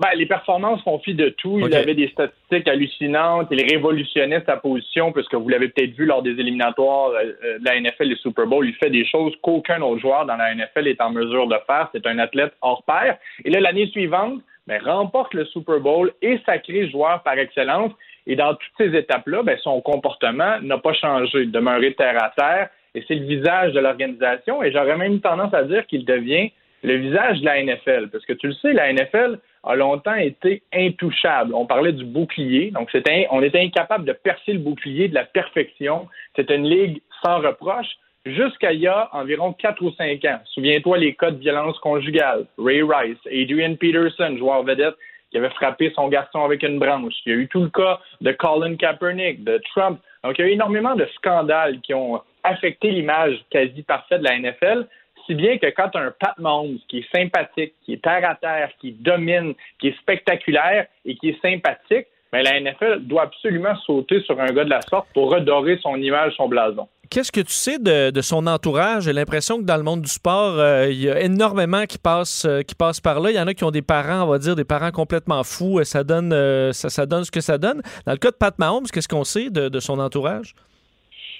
[0.00, 1.58] Ben, les performances font fi de tout.
[1.58, 3.48] Il avait des statistiques hallucinantes.
[3.50, 7.64] Il révolutionnait sa position, puisque vous l'avez peut-être vu lors des éliminatoires euh, euh, de
[7.66, 8.66] la NFL et Super Bowl.
[8.66, 11.90] Il fait des choses qu'aucun autre joueur dans la NFL est en mesure de faire.
[11.92, 13.18] C'est un athlète hors pair.
[13.44, 17.92] Et là, l'année suivante, ben, remporte le Super Bowl et sacré joueur par excellence.
[18.26, 22.70] Et dans toutes ces étapes-là, ben, son comportement n'a pas changé, demeuré terre à terre.
[22.94, 24.62] Et c'est le visage de l'organisation.
[24.62, 26.50] Et j'aurais même tendance à dire qu'il devient
[26.82, 28.08] le visage de la NFL.
[28.10, 31.54] Parce que tu le sais, la NFL a longtemps été intouchable.
[31.54, 32.70] On parlait du bouclier.
[32.70, 36.08] Donc, c'était, on était incapable de percer le bouclier de la perfection.
[36.36, 37.88] C'était une ligue sans reproche
[38.26, 40.40] jusqu'à il y a environ 4 ou 5 ans.
[40.54, 42.46] Souviens-toi les cas de violence conjugale.
[42.58, 44.94] Ray Rice, Adrian Peterson, joueur vedette,
[45.30, 47.14] qui avait frappé son garçon avec une branche.
[47.24, 50.00] Il y a eu tout le cas de Colin Kaepernick, de Trump.
[50.24, 54.24] Donc, il y a eu énormément de scandales qui ont affecté l'image quasi parfaite de
[54.24, 54.86] la NFL
[55.26, 58.70] si bien que quand un Pat Mahomes qui est sympathique, qui est terre à terre,
[58.80, 64.20] qui domine, qui est spectaculaire et qui est sympathique, ben la NFL doit absolument sauter
[64.22, 66.88] sur un gars de la sorte pour redorer son image, son blason.
[67.10, 69.04] Qu'est-ce que tu sais de, son entourage?
[69.04, 72.44] J'ai l'impression que dans le monde du sport, euh, il y a énormément qui passent,
[72.44, 73.32] euh, qui passent par là.
[73.32, 75.82] Il y en a qui ont des parents, on va dire, des parents complètement fous.
[75.82, 77.82] Ça donne, euh, ça, donne ce que ça donne.
[78.06, 80.54] Dans le cas de Pat Mahomes, qu'est-ce qu'on sait de son entourage?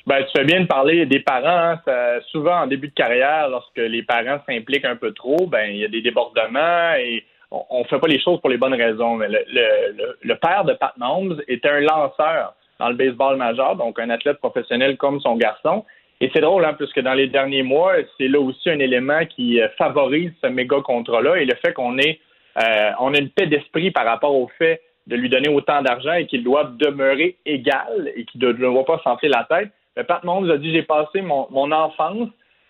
[0.06, 1.46] Ben, tu fais bien de parler des parents.
[1.72, 1.80] hein.
[1.84, 5.76] Ça- souvent, en début de carrière, lorsque les parents s'impliquent un peu trop, ben il
[5.76, 9.16] y a des débordements et on ne fait pas les choses pour les bonnes raisons.
[9.16, 13.76] Mais le, le- le- père de Pat Mahomes était un lanceur dans le baseball majeur,
[13.76, 15.84] donc un athlète professionnel comme son garçon.
[16.22, 19.60] Et c'est drôle, hein, puisque dans les derniers mois, c'est là aussi un élément qui
[19.60, 22.20] euh, favorise ce méga contrat-là et le fait qu'on ait,
[22.62, 26.12] euh, on a une paix d'esprit par rapport au fait de lui donner autant d'argent
[26.12, 29.70] et qu'il doit demeurer égal et qu'il ne doit pas s'enfler la tête.
[29.96, 32.28] Mais Pat Mahomes a dit j'ai passé mon, mon enfance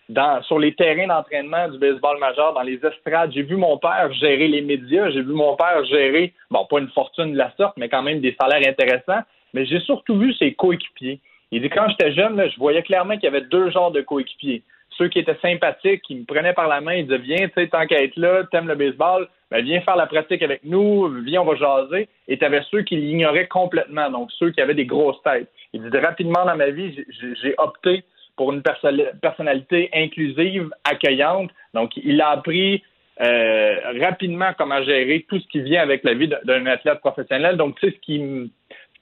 [0.09, 3.31] dans, sur les terrains d'entraînement du baseball majeur, dans les estrades.
[3.33, 6.89] J'ai vu mon père gérer les médias, j'ai vu mon père gérer, bon, pas une
[6.89, 9.23] fortune de la sorte, mais quand même des salaires intéressants.
[9.53, 11.19] Mais j'ai surtout vu ses coéquipiers.
[11.51, 14.63] Il dit quand j'étais jeune, je voyais clairement qu'il y avait deux genres de coéquipiers.
[15.01, 17.67] Ceux qui étaient sympathiques, qui me prenaient par la main, ils disaient Viens, tu sais,
[17.67, 21.41] tant qu'à être là, t'aimes le baseball, ben, viens faire la pratique avec nous, viens,
[21.41, 22.07] on va jaser.
[22.27, 25.49] Et tu avais ceux qui l'ignoraient complètement, donc ceux qui avaient des grosses têtes.
[25.73, 27.03] Il dit rapidement dans ma vie,
[27.41, 28.03] j'ai opté
[28.37, 31.49] pour une personnalité inclusive, accueillante.
[31.73, 32.83] Donc, il a appris
[33.21, 37.57] euh, rapidement comment gérer tout ce qui vient avec la vie d'un athlète professionnel.
[37.57, 38.19] Donc, c'est ce qui,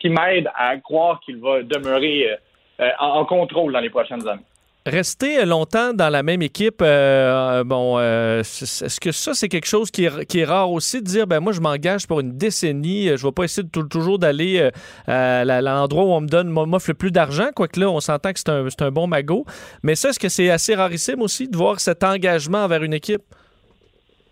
[0.06, 2.38] m'aide à croire qu'il va demeurer
[2.80, 4.42] euh, en contrôle dans les prochaines années.
[4.90, 9.92] Rester longtemps dans la même équipe, euh, bon, euh, est-ce que ça, c'est quelque chose
[9.92, 13.18] qui est, rare aussi de dire, ben moi, je m'engage pour une décennie, je ne
[13.18, 14.72] vais pas essayer de, toujours d'aller euh,
[15.08, 18.40] à l'endroit où on me donne, m'offre le plus d'argent, quoique là, on s'entend que
[18.40, 19.46] c'est un, un, bon magot.
[19.84, 23.22] Mais ça, est-ce que c'est assez rarissime aussi de voir cet engagement envers une équipe?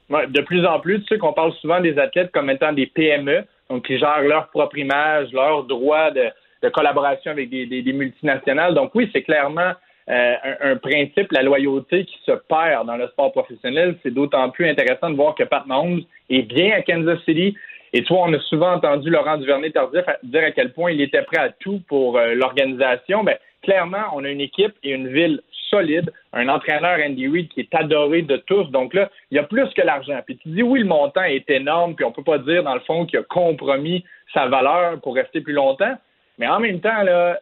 [0.09, 2.87] Ouais, de plus en plus, tu sais qu'on parle souvent des athlètes comme étant des
[2.87, 6.31] PME, donc qui gèrent leur propre image, leur droit de,
[6.69, 8.73] collaboration avec des multinationales.
[8.73, 9.73] Donc oui, c'est clairement
[10.09, 13.97] euh, un, principe, la loyauté qui se perd dans le sport professionnel.
[14.03, 17.55] C'est d'autant plus intéressant de voir que Pat Mahomes est bien à Kansas City.
[17.91, 21.39] Et toi, on a souvent entendu Laurent Duvernay-Tardif dire à quel point il était prêt
[21.39, 23.23] à tout pour euh, l'organisation.
[23.23, 27.61] Ben, clairement, on a une équipe et une ville solide, un entraîneur Andy Reid qui
[27.61, 28.65] est adoré de tous.
[28.71, 30.19] Donc là, il y a plus que l'argent.
[30.25, 32.79] Puis tu dis oui, le montant est énorme, puis on peut pas dire dans le
[32.81, 35.95] fond qu'il a compromis sa valeur pour rester plus longtemps.
[36.37, 37.39] Mais en même temps, là,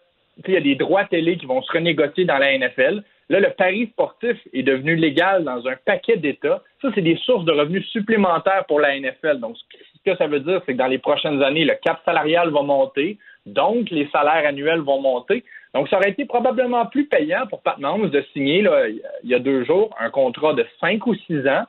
[0.48, 3.04] il y a des droits télé qui vont se renégocier dans la NFL.
[3.30, 6.62] Là, le pari sportif est devenu légal dans un paquet d'États.
[6.82, 9.40] Ça, c'est des sources de revenus supplémentaires pour la NFL.
[9.40, 12.52] Donc, ce que ça veut dire, c'est que dans les prochaines années, le cap salarial
[12.52, 15.44] va monter, donc les salaires annuels vont monter.
[15.74, 19.34] Donc, ça aurait été probablement plus payant pour Pat Mahomes de signer, là, il y
[19.34, 21.66] a deux jours, un contrat de cinq ou six ans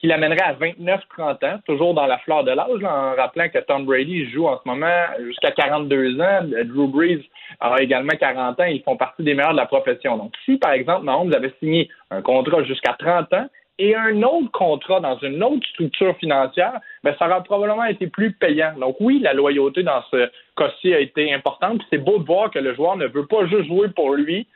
[0.00, 3.84] qui l'amènerait à 29-30 ans, toujours dans la fleur de l'âge, en rappelant que Tom
[3.84, 7.24] Brady joue en ce moment jusqu'à 42 ans, Drew Brees
[7.60, 10.16] a également 40 ans, ils font partie des meilleurs de la profession.
[10.16, 13.46] Donc, si, par exemple, Mahomes avait signé un contrat jusqu'à 30 ans
[13.78, 18.32] et un autre contrat dans une autre structure financière, ben, ça aurait probablement été plus
[18.32, 18.74] payant.
[18.78, 21.80] Donc, oui, la loyauté dans ce cas-ci a été importante.
[21.90, 24.46] C'est beau de voir que le joueur ne veut pas juste jouer pour lui,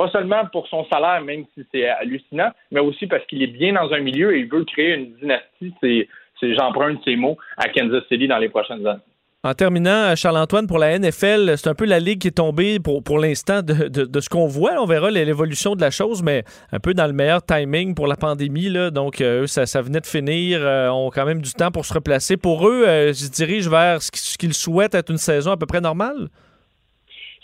[0.00, 3.74] pas seulement pour son salaire, même si c'est hallucinant, mais aussi parce qu'il est bien
[3.74, 5.74] dans un milieu et il veut créer une dynastie.
[5.82, 9.02] C'est, j'emprunte ces mots à Kansas City dans les prochaines années.
[9.44, 13.02] En terminant, Charles-Antoine, pour la NFL, c'est un peu la ligue qui est tombée pour,
[13.02, 14.80] pour l'instant de, de, ce qu'on voit.
[14.80, 18.16] On verra l'évolution de la chose, mais un peu dans le meilleur timing pour la
[18.16, 18.70] pandémie.
[18.70, 18.90] Là.
[18.90, 20.60] Donc, euh, eux, ça, ça, venait de finir.
[20.62, 22.38] Euh, ont quand même du temps pour se replacer.
[22.38, 25.66] Pour eux, euh, ils se dirigent vers ce qu'ils souhaitent être une saison à peu
[25.66, 26.28] près normale?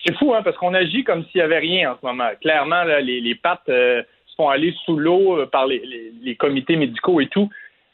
[0.06, 2.28] C'est fou, hein, parce qu'on agit comme s'il n'y avait rien en ce moment.
[2.40, 7.26] Clairement, les, pattes euh, se font aller sous l'eau euh, par les, comités médicaux et
[7.26, 7.50] tout.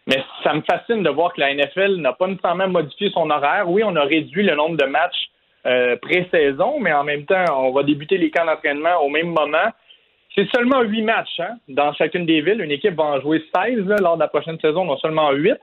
[0.06, 3.70] Mais ça me fascine de voir que la NFL n'a pas nécessairement modifié son horaire.
[3.70, 5.30] Oui, on a réduit le nombre de matchs
[5.64, 9.70] euh, pré-saison, mais en même temps, on va débuter les camps d'entraînement au même moment.
[10.34, 12.60] C'est seulement huit matchs hein, dans chacune des villes.
[12.60, 15.58] Une équipe va en jouer 16 lors de la prochaine saison, non seulement huit.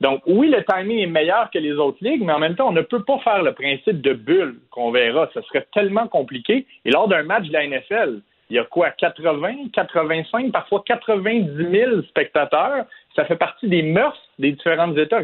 [0.00, 2.72] Donc, oui, le timing est meilleur que les autres ligues, mais en même temps, on
[2.72, 5.28] ne peut pas faire le principe de bulle qu'on verra.
[5.34, 6.66] Ce serait tellement compliqué.
[6.84, 11.70] Et lors d'un match de la NFL, il y a quoi, 80, 85, parfois 90
[11.70, 12.86] 000 spectateurs.
[13.14, 15.20] Ça fait partie des mœurs des différents États.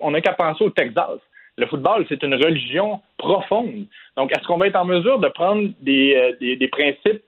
[0.00, 1.18] On n'a qu'à penser au Texas.
[1.56, 3.86] Le football, c'est une religion profonde.
[4.16, 7.22] Donc, est-ce qu'on va être en mesure de prendre des, euh, des, principes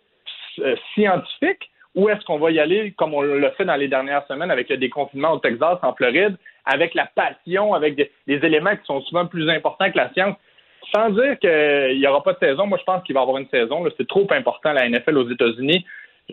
[0.60, 4.24] euh, scientifiques ou est-ce qu'on va y aller comme on l'a fait dans les dernières
[4.26, 8.84] semaines avec le déconfinement au Texas, en Floride, avec la passion, avec des, éléments qui
[8.84, 10.36] sont souvent plus importants que la science.
[10.94, 13.38] Sans dire qu'il n'y aura pas de saison, moi je pense qu'il va y avoir
[13.38, 13.84] une saison.
[13.96, 15.84] C'est trop important la NFL aux États-Unis.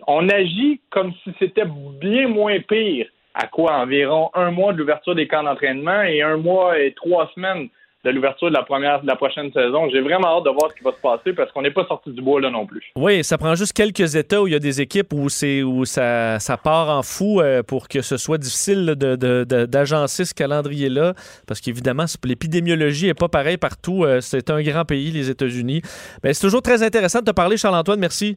[0.06, 1.66] On agit comme si c'était
[2.00, 3.06] bien moins pire.
[3.34, 7.30] À quoi environ un mois de l'ouverture des camps d'entraînement et un mois et trois
[7.34, 7.68] semaines
[8.04, 9.88] de l'ouverture de la première de la prochaine saison.
[9.90, 12.10] J'ai vraiment hâte de voir ce qui va se passer parce qu'on n'est pas sorti
[12.10, 12.92] du bois là non plus.
[12.96, 15.84] Oui, ça prend juste quelques états où il y a des équipes où c'est où
[15.84, 21.14] ça, ça part en fou euh, pour que ce soit difficile d'agencer ce calendrier-là.
[21.46, 24.04] Parce qu'évidemment, l'épidémiologie n'est pas pareille partout.
[24.04, 25.82] Euh, c'est un grand pays, les États-Unis.
[26.22, 27.98] Mais c'est toujours très intéressant de te parler, Charles-Antoine.
[27.98, 28.36] Merci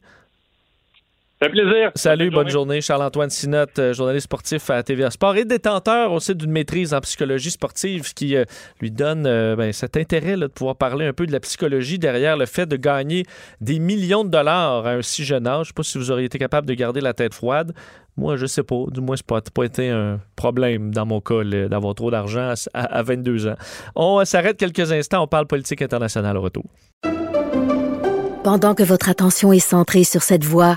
[1.42, 1.90] fait plaisir.
[1.96, 2.80] Salut, bonne, journée.
[2.80, 7.50] Charles-Antoine Sinotte, euh, journaliste sportif à TVA Sport et détenteur aussi d'une maîtrise en psychologie
[7.50, 8.44] sportive, ce qui euh,
[8.80, 12.36] lui donne euh, ben, cet intérêt de pouvoir parler un peu de la psychologie derrière
[12.36, 13.24] le fait de gagner
[13.60, 15.52] des millions de dollars à un si jeune âge.
[15.52, 17.72] Je ne sais pas si vous auriez été capable de garder la tête froide.
[18.16, 18.84] Moi, je sais pas.
[18.88, 22.80] Du moins, ce n'a pas, été un problème dans mon cas d'avoir trop d'argent à,
[22.80, 23.56] à 22 ans.
[23.96, 25.22] On s'arrête quelques instants.
[25.22, 26.64] On parle politique internationale au retour.
[28.44, 30.76] Pendant que votre attention est centrée sur cette voix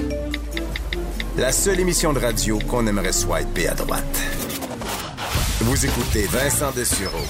[1.37, 4.03] La seule émission de radio qu'on aimerait swiper à droite.
[5.61, 7.23] Vous écoutez Vincent Dessureau.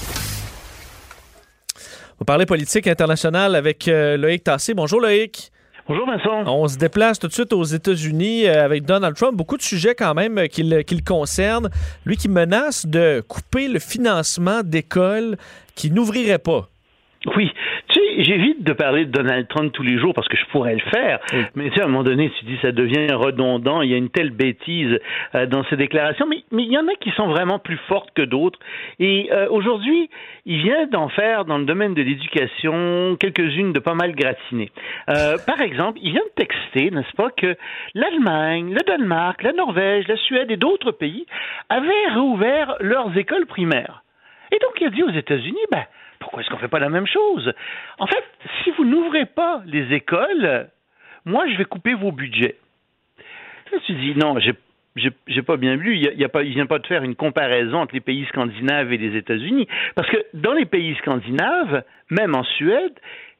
[1.76, 4.74] On va parler politique internationale avec euh, Loïc Tassé.
[4.74, 5.52] Bonjour Loïc.
[5.86, 6.50] Bonjour Vincent.
[6.52, 9.36] On se déplace tout de suite aux États-Unis euh, avec Donald Trump.
[9.36, 11.70] Beaucoup de sujets quand même euh, qui le, qui le concernent.
[12.04, 15.36] Lui qui menace de couper le financement d'écoles
[15.76, 16.68] qui n'ouvriraient pas.
[17.36, 17.52] Oui,
[17.88, 20.74] tu sais, j'évite de parler de Donald Trump tous les jours parce que je pourrais
[20.74, 21.20] le faire,
[21.54, 23.96] mais tu sais, à un moment donné, tu dis ça devient redondant, il y a
[23.96, 24.98] une telle bêtise
[25.36, 28.10] euh, dans ces déclarations, mais mais il y en a qui sont vraiment plus fortes
[28.14, 28.58] que d'autres.
[28.98, 30.10] Et euh, aujourd'hui,
[30.46, 34.70] il vient d'en faire dans le domaine de l'éducation quelques-unes de pas mal gratinées.
[35.08, 37.56] Euh, par exemple, il vient de texter, n'est-ce pas, que
[37.94, 41.26] l'Allemagne, le Danemark, la Norvège, la Suède et d'autres pays
[41.68, 44.02] avaient réouvert leurs écoles primaires.
[44.50, 45.84] Et donc, il a dit aux États-Unis, ben,
[46.22, 47.52] pourquoi est-ce qu'on ne fait pas la même chose?
[47.98, 48.24] En fait,
[48.62, 50.68] si vous n'ouvrez pas les écoles,
[51.24, 52.56] moi, je vais couper vos budgets.
[53.70, 54.54] Là, tu dis, non, j'ai
[54.94, 55.96] j'ai pas bien lu.
[55.96, 59.66] Il, y vient pas de faire une comparaison entre les pays scandinaves et les États-Unis,
[59.94, 62.92] parce que dans les pays scandinaves, même en Suède,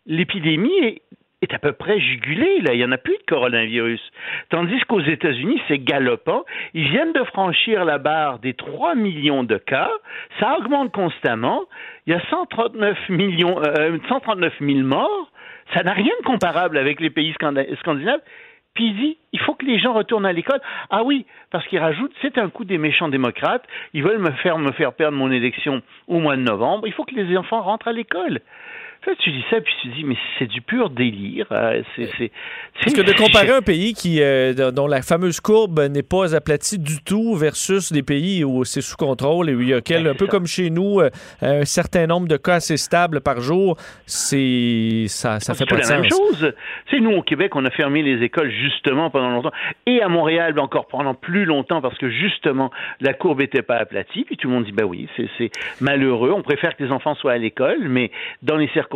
[0.07, 1.03] l'épidémie
[1.43, 2.61] est, à peu près jugulée.
[2.61, 4.01] Là, il y en a plus de coronavirus.
[4.51, 6.45] Tandis qu'aux États-Unis, c'est galopant.
[6.75, 9.91] Ils viennent de franchir la barre des 3 millions de cas.
[10.41, 11.63] Ça augmente constamment.
[12.07, 15.31] Il y a 139 millions, euh, 139 000 morts.
[15.75, 18.21] Ça n'a rien de comparable avec les pays scandinaves.
[18.75, 20.61] Puis il dit, il faut que les gens retournent à l'école.
[20.89, 23.65] Ah oui, parce qu'il rajoute, c'est un coup des méchants démocrates.
[23.93, 26.87] Ils veulent me faire me faire perdre mon élection au mois de novembre.
[26.87, 28.41] Il faut que les enfants rentrent à l'école.
[29.05, 31.47] Là, tu dis ça, puis tu dis, mais c'est du pur délire.
[31.51, 32.31] Euh, c'est, c'est,
[32.81, 36.79] Parce que de comparer un pays qui, euh, dont la fameuse courbe n'est pas aplatie
[36.79, 40.07] du tout versus des pays où c'est sous contrôle et où il y a quel,
[40.07, 43.77] un peu comme chez nous, euh, un certain nombre de cas assez stables par jour,
[44.07, 46.01] c'est ça, ça fait pas de la sens.
[46.01, 46.55] même chose.
[46.87, 49.53] Tu sais, nous, au Québec, on a fermé les écoles justement pendant longtemps.
[49.87, 53.79] Et à Montréal, ben, encore pendant plus longtemps, parce que justement, la courbe n'était pas
[53.79, 54.23] aplatie.
[54.23, 55.51] Puis tout le monde dit, ben oui, c'est, c'est
[55.81, 56.31] malheureux.
[56.31, 58.92] On préfère que les enfants soient à l'école, mais dans les circonstances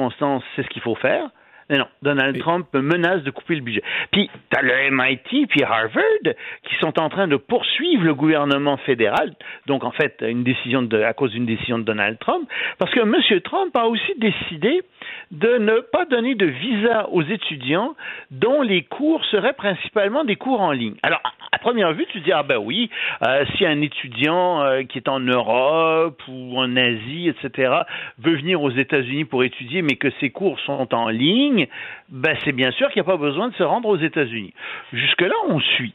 [0.54, 1.30] c'est ce qu'il faut faire.
[1.68, 3.82] Mais non, Donald Trump menace de couper le budget.
[4.12, 8.76] Puis, tu as le MIT puis Harvard qui sont en train de poursuivre le gouvernement
[8.78, 9.34] fédéral,
[9.66, 13.00] donc en fait, une décision de, à cause d'une décision de Donald Trump, parce que
[13.00, 13.40] M.
[13.42, 14.82] Trump a aussi décidé
[15.30, 17.94] de ne pas donner de visa aux étudiants
[18.30, 20.96] dont les cours seraient principalement des cours en ligne.
[21.02, 21.20] Alors,
[21.52, 22.90] à première vue, tu dis, ah ben oui,
[23.22, 27.72] euh, si un étudiant euh, qui est en Europe ou en Asie, etc.,
[28.18, 31.66] veut venir aux États-Unis pour étudier, mais que ses cours sont en ligne,
[32.08, 34.54] ben c'est bien sûr qu'il n'y a pas besoin de se rendre aux États-Unis.
[34.92, 35.94] Jusque-là, on suit.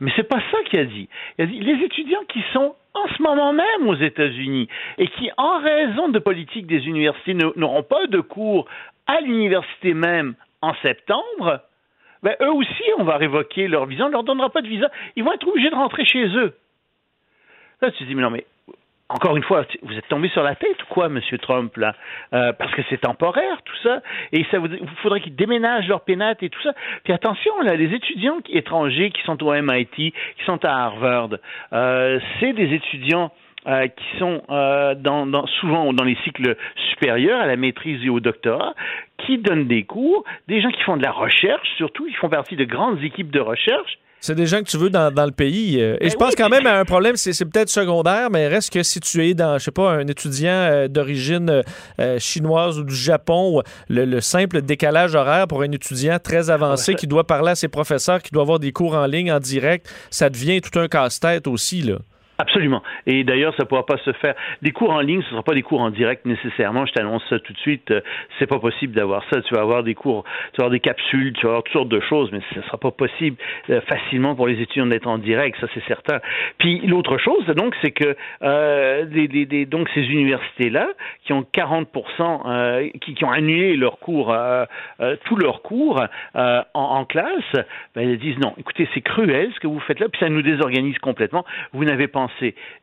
[0.00, 1.08] Mais c'est pas ça qu'il a dit.
[1.38, 4.68] Il a dit les étudiants qui sont en ce moment même aux États-Unis
[4.98, 8.66] et qui, en raison de politique des universités, n'auront pas de cours
[9.06, 11.60] à l'université même en septembre,
[12.22, 14.90] ben, eux aussi, on va révoquer leur visa, on ne leur donnera pas de visa.
[15.14, 16.54] Ils vont être obligés de rentrer chez eux.
[17.80, 18.46] Là, tu te dis, mais non, mais
[19.08, 21.94] encore une fois, vous êtes tombé sur la tête ou quoi, Monsieur Trump, là?
[22.32, 24.02] Euh, Parce que c'est temporaire, tout ça.
[24.32, 24.68] Et ça vous,
[25.02, 26.72] faudrait qu'ils déménagent leur pénate et tout ça.
[27.04, 31.30] Puis attention, là, les étudiants étrangers qui sont au MIT, qui sont à Harvard,
[31.72, 33.30] euh, c'est des étudiants
[33.68, 36.56] euh, qui sont euh, dans, souvent dans les cycles
[36.90, 38.74] supérieurs, à la maîtrise et au doctorat,
[39.18, 42.54] qui donnent des cours, des gens qui font de la recherche, surtout, ils font partie
[42.54, 43.98] de grandes équipes de recherche.
[44.26, 45.78] C'est des gens que tu veux dans, dans le pays.
[45.78, 48.72] Et Ben je pense oui, quand même à un problème, c'est peut-être secondaire, mais reste
[48.72, 51.62] que si tu es dans, je sais pas, un étudiant euh, d'origine euh,
[52.00, 56.96] euh, chinoise ou du Japon, le, le simple décalage horaire pour un étudiant très avancé
[56.96, 59.88] qui doit parler à ses professeurs, qui doit avoir des cours en ligne, en direct,
[60.10, 61.98] ça devient tout un casse-tête aussi, là.
[62.38, 62.82] Absolument.
[63.06, 64.34] Et d'ailleurs, ça ne pourra pas se faire.
[64.60, 66.84] Les cours en ligne, ce ne sera pas des cours en direct nécessairement.
[66.84, 67.90] Je t'annonce ça tout de suite.
[67.90, 68.00] Euh,
[68.38, 69.40] C'est pas possible d'avoir ça.
[69.40, 71.88] Tu vas avoir des cours, tu vas avoir des capsules, tu vas avoir toutes sortes
[71.88, 73.36] de choses, mais ce ne sera pas possible
[73.70, 75.56] euh, facilement pour les étudiants d'être en direct.
[75.60, 76.20] Ça, c'est certain.
[76.58, 80.88] Puis l'autre chose, donc, c'est que euh, des, des, des- donc ces universités-là,
[81.24, 81.88] qui ont 40
[82.46, 84.64] euh, qui, qui ont annulé leurs cours, euh,
[85.00, 86.02] euh, tous leurs cours
[86.34, 87.52] en, en classe,
[87.94, 88.52] ben, elles disent non.
[88.58, 91.44] Écoutez, c'est cruel ce que vous faites là, puis ça nous désorganise complètement.
[91.72, 92.08] Vous n'avez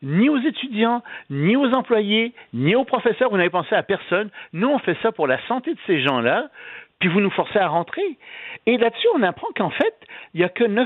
[0.01, 3.29] ni aux étudiants, ni aux employés, ni aux professeurs.
[3.29, 4.29] Vous n'avez pensé à personne.
[4.53, 6.49] Nous, on fait ça pour la santé de ces gens-là.
[6.99, 8.17] Puis vous nous forcez à rentrer.
[8.65, 9.93] Et là-dessus, on apprend qu'en fait,
[10.33, 10.85] il n'y a que 9%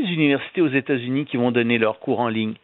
[0.00, 2.54] des universités aux États-Unis qui vont donner leurs cours en ligne.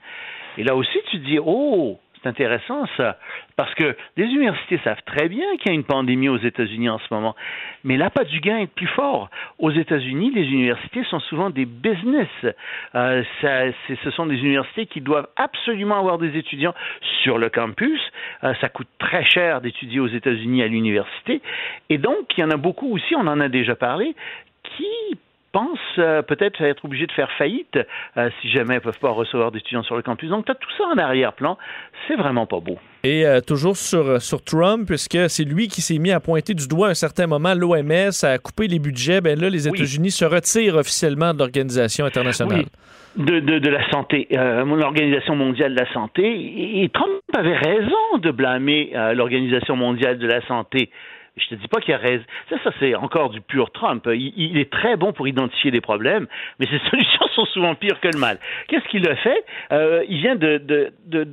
[0.58, 3.18] Et là aussi, tu dis, oh, Intéressant ça,
[3.56, 6.98] parce que les universités savent très bien qu'il y a une pandémie aux États-Unis en
[6.98, 7.36] ce moment,
[7.84, 9.28] mais l'appât du gain est plus fort.
[9.58, 12.28] Aux États-Unis, les universités sont souvent des business.
[12.94, 13.64] Euh, ça,
[14.02, 16.74] ce sont des universités qui doivent absolument avoir des étudiants
[17.22, 18.00] sur le campus.
[18.42, 21.42] Euh, ça coûte très cher d'étudier aux États-Unis à l'université,
[21.90, 24.14] et donc il y en a beaucoup aussi, on en a déjà parlé,
[24.76, 25.18] qui
[25.54, 27.78] pensent euh, peut-être être obligés de faire faillite
[28.16, 30.28] euh, si jamais ils ne peuvent pas recevoir d'étudiants sur le campus.
[30.28, 31.56] Donc, tu as tout ça en arrière-plan.
[32.08, 32.76] C'est vraiment pas beau.
[33.04, 36.66] Et euh, toujours sur, sur Trump, puisque c'est lui qui s'est mis à pointer du
[36.66, 40.24] doigt à un certain moment l'OMS, à couper les budgets, ben là, les États-Unis se
[40.24, 42.64] retirent officiellement de l'Organisation internationale.
[43.16, 46.82] De, de, de, la santé, l'Organisation mondiale de la santé.
[46.82, 50.90] Et Trump avait raison de blâmer l'Organisation mondiale de la santé.
[51.36, 52.22] Je te dis pas qu'il a raison.
[52.48, 54.08] Ça, ça c'est encore du pur Trump.
[54.14, 56.28] Il, est très bon pour identifier des problèmes,
[56.60, 58.38] mais ses solutions sont souvent pires que le mal.
[58.68, 59.44] Qu'est-ce qu'il a fait?
[59.72, 60.92] Euh, Il vient de,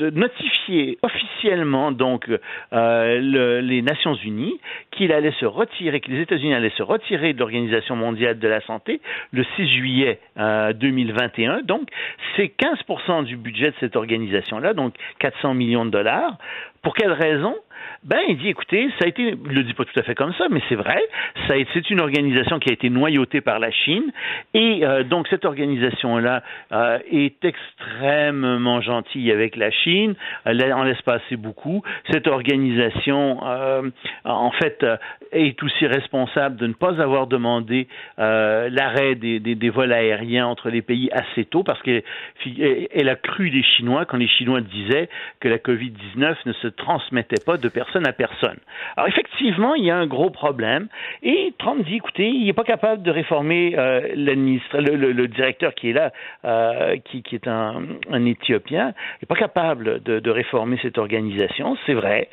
[0.09, 2.27] notifier officiellement donc
[2.73, 7.33] euh, le, les Nations Unies qu'il allait se retirer, que les États-Unis allaient se retirer
[7.33, 11.61] de l'Organisation mondiale de la santé le 6 juillet euh, 2021.
[11.61, 11.89] Donc,
[12.35, 16.37] c'est 15% du budget de cette organisation-là, donc 400 millions de dollars.
[16.81, 17.55] Pour quelle raison?
[18.03, 20.33] Ben, il dit, écoutez, ça a été, il le dit pas tout à fait comme
[20.33, 20.99] ça, mais c'est vrai,
[21.47, 24.11] c'est une organisation qui a été noyautée par la Chine,
[24.55, 30.15] et euh, donc cette organisation-là euh, est extrêmement gentille avec la Chine,
[30.45, 31.83] elle en laisse passer beaucoup.
[32.09, 33.83] Cette organisation, euh,
[34.25, 34.83] en fait,
[35.31, 40.69] est aussi responsable de ne pas avoir demandé l'arrêt des, des, des, vols aériens entre
[40.69, 45.09] les pays assez tôt, parce qu'elle a cru les Chinois quand les Chinois disaient
[45.39, 48.57] que la COVID-19 ne se transmettait pas de personne à personne.
[48.97, 50.87] Alors effectivement, il y a un gros problème
[51.23, 55.89] et Trump dit, écoutez, il n'est pas capable de réformer euh, le, le, directeur qui
[55.89, 56.11] est là,
[56.45, 57.83] euh, qui, est un,
[58.25, 62.29] Éthiopien, il n'est pas capable de réformer cette organisation, c'est vrai.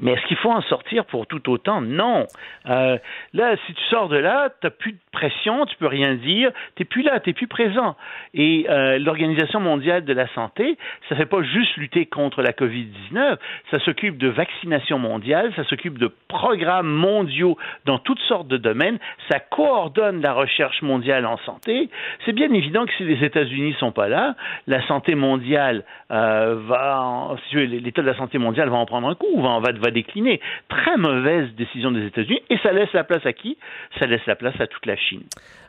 [0.00, 1.80] Mais est-ce qu'il faut en sortir pour tout autant?
[1.80, 2.26] Non.
[2.68, 2.98] Euh,
[3.32, 6.50] là, si tu sors de là, tu n'as plus de pression, tu peux rien dire,
[6.76, 7.96] tu n'es plus là, tu n'es plus présent.
[8.34, 10.76] Et euh, l'Organisation mondiale de la santé,
[11.08, 13.36] ça ne fait pas juste lutter contre la COVID-19,
[13.70, 18.98] ça s'occupe de vaccination mondiale, ça s'occupe de programmes mondiaux dans toutes sortes de domaines,
[19.30, 21.88] ça coordonne la recherche mondiale en santé.
[22.24, 24.34] C'est bien évident que si les États-Unis ne sont pas là,
[24.66, 29.14] la santé mondiale euh, va, si l'état de la santé mondiale va en prendre un
[29.14, 30.40] coup, va, va va décliner.
[30.68, 32.42] Très mauvaise décision des États-Unis.
[32.50, 33.58] Et ça laisse la place à qui?
[33.98, 35.22] Ça laisse la place à toute la Chine.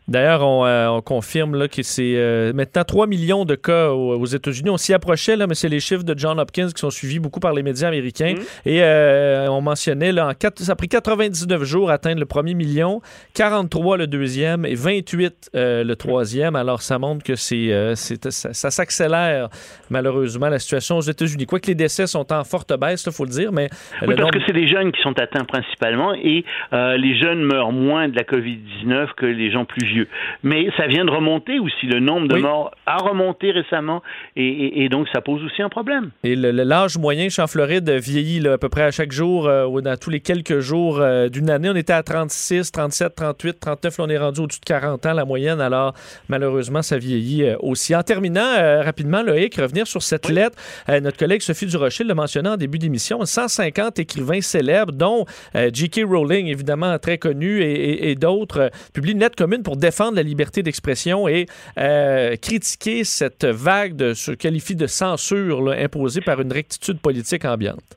[0.07, 4.69] D'ailleurs, on, euh, confirme là, que c'est euh, maintenant 3 millions de cas aux, États-Unis.
[4.69, 7.39] On s'y approchait, là, mais c'est les chiffres de John Hopkins qui sont suivis beaucoup
[7.39, 8.35] par les médias américains.
[8.35, 8.69] Mm.
[8.69, 12.53] Et euh, on mentionnait, là, en ça a pris 99 jours à atteindre le premier
[12.53, 13.01] million,
[13.33, 16.55] 43 le deuxième et 28 le troisième.
[16.55, 19.49] Alors, ça montre que c'est, ça, ça s'accélère
[19.89, 21.45] malheureusement la situation aux États-Unis.
[21.45, 23.69] Quoique les décès sont en forte baisse, il faut le dire, mais...
[24.05, 28.07] Oui, parce que c'est les jeunes qui sont atteints principalement et les jeunes meurent moins
[28.07, 30.07] de la COVID-19 que les gens plus vieux.
[30.43, 31.85] Mais ça vient de remonter aussi.
[31.85, 34.01] Le nombre de morts a remonté récemment
[34.35, 36.11] et, donc ça pose aussi un problème.
[36.23, 39.81] Et l'âge moyen chez en Floride vieillit à peu près à chaque jour euh, ou
[39.81, 41.69] dans tous les quelques jours euh, d'une année.
[41.69, 43.97] On était à 36, 37, 38, 39.
[43.97, 45.61] Là, on est rendu au-dessus de 40 ans la moyenne.
[45.61, 45.93] Alors
[46.27, 47.95] malheureusement, ça vieillit euh, aussi.
[47.95, 50.57] En terminant rapidement, Loïc, revenir sur cette lettre.
[50.89, 53.23] notre collègue Sophie Durocher l'a mentionné en début d'émission.
[53.23, 56.01] 150 écrivains célèbres, dont J.K.
[56.05, 60.63] Rowling, évidemment très connu, et, et d'autres, publient une lettre commune pour défendre la liberté
[60.63, 61.45] d'expression et
[61.77, 67.95] euh, critiquer cette vague de ce qualifie de censure imposée par une rectitude politique ambiante.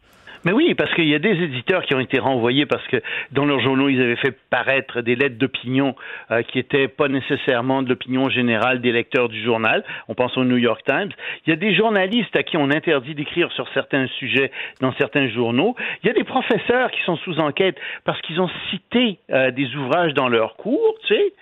[0.49, 2.97] Mais oui, parce qu'il y a des éditeurs qui ont été renvoyés parce que
[3.33, 5.95] dans leurs journaux, ils avaient fait paraître des lettres d'opinion
[6.31, 9.85] euh, qui n'étaient pas nécessairement de l'opinion générale des lecteurs du journal.
[10.09, 11.11] On pense au New York Times.
[11.47, 15.29] Il y a des journalistes à qui on interdit d'écrire sur certains sujets dans certains
[15.29, 15.77] journaux.
[16.03, 17.77] Il y a des professeurs qui sont sous enquête
[18.07, 21.33] parce qu'ils ont cité euh, des ouvrages dans leurs cours, tu sais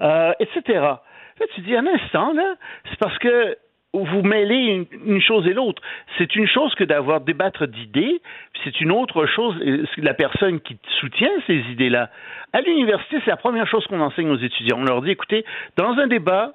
[0.00, 0.80] euh, etc.
[0.80, 2.56] Là, tu dis un instant, là,
[2.90, 3.56] c'est parce que
[4.04, 5.82] vous mêlez une, chose et l'autre.
[6.18, 8.20] C'est une chose que d'avoir débattre d'idées,
[8.64, 9.56] c'est une autre chose,
[9.96, 12.10] la personne qui soutient ces idées-là.
[12.52, 14.78] À l'université, c'est la première chose qu'on enseigne aux étudiants.
[14.80, 15.44] On leur dit, écoutez,
[15.76, 16.54] dans un débat,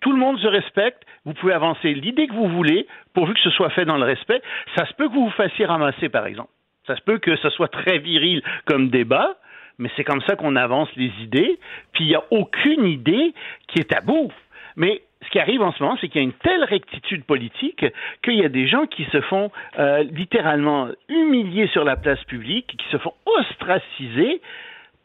[0.00, 3.50] tout le monde se respecte, vous pouvez avancer l'idée que vous voulez, pourvu que ce
[3.50, 4.42] soit fait dans le respect.
[4.76, 6.50] Ça se peut que vous vous fassiez ramasser, par exemple.
[6.86, 9.36] Ça se peut que ce soit très viril comme débat,
[9.78, 11.58] mais c'est comme ça qu'on avance les idées,
[11.92, 13.34] puis il n'y a aucune idée
[13.68, 14.32] qui est à bout.
[14.76, 17.84] Mais ce qui arrive en ce moment, c'est qu'il y a une telle rectitude politique
[18.22, 22.66] qu'il y a des gens qui se font euh, littéralement humilier sur la place publique,
[22.78, 24.40] qui se font ostraciser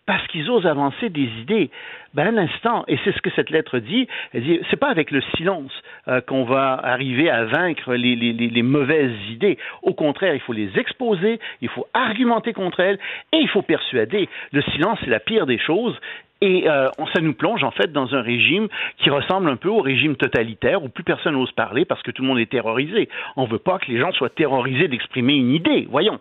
[0.06, 1.70] parce qu'ils osent avancer des idées.
[2.14, 5.72] Ben, un instant, et c'est ce que cette lettre dit, c'est pas avec le silence
[6.08, 9.58] euh, qu'on va arriver à vaincre les, les, mauvaises idées.
[9.82, 13.00] Au contraire, il faut les exposer, il faut argumenter contre elles,
[13.32, 14.30] et il faut persuader.
[14.52, 15.98] Le silence, c'est la pire des choses,
[16.44, 18.68] et euh, ça nous plonge en fait dans un régime
[18.98, 22.22] qui ressemble un peu au régime totalitaire où plus personne n'ose parler parce que tout
[22.22, 23.08] le monde est terrorisé.
[23.38, 26.20] On ne veut pas que les gens soient terrorisés d'exprimer une idée, voyons.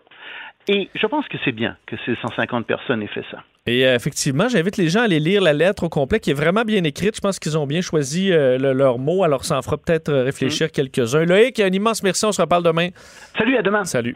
[0.69, 3.39] Et je pense que c'est bien que ces 150 personnes aient fait ça.
[3.65, 6.35] Et euh, effectivement, j'invite les gens à aller lire la lettre au complet, qui est
[6.35, 7.17] vraiment bien écrite.
[7.17, 10.23] Je pense qu'ils ont bien choisi euh, leurs mots, alors ça en fera peut-être euh,
[10.23, 10.71] réfléchir mm.
[10.71, 11.25] quelques-uns.
[11.25, 12.89] Loïc, un immense merci, on se reparle demain.
[13.37, 13.83] Salut, à demain.
[13.83, 14.15] Salut.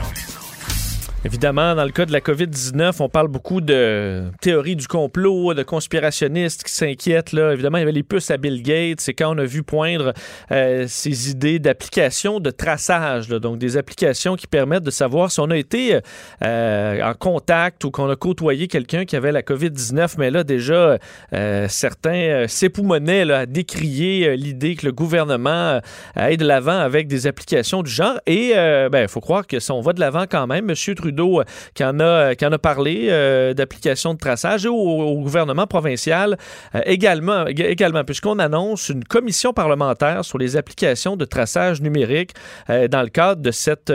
[1.23, 5.61] Évidemment, dans le cas de la COVID-19, on parle beaucoup de théories du complot, de
[5.61, 7.35] conspirationnistes qui s'inquiètent.
[7.35, 9.01] Évidemment, il y avait les puces à Bill Gates.
[9.01, 10.13] C'est quand on a vu poindre
[10.51, 13.27] euh, ces idées d'application de traçage.
[13.27, 15.99] Donc, des applications qui permettent de savoir si on a été
[16.43, 20.15] euh, en contact ou qu'on a côtoyé quelqu'un qui avait la COVID-19.
[20.17, 20.97] Mais là, déjà,
[21.33, 25.81] euh, certains s'époumonaient à décrier l'idée que le gouvernement
[26.15, 28.19] aille de l'avant avec des applications du genre.
[28.25, 30.95] Et il ben, faut croire que si on va de l'avant quand même, M.
[30.95, 31.43] Trudeau euh,
[31.73, 36.37] qui en a, euh, en a parlé euh, d'application de traçage et au, gouvernement provincial
[36.85, 42.31] également, également puisqu'on annonce une commission parlementaire sur les applications de traçage numérique
[42.67, 43.91] dans le cadre de cette,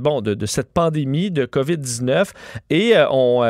[0.00, 2.30] bon, de, cette pandémie de COVID-19
[2.70, 3.42] et on,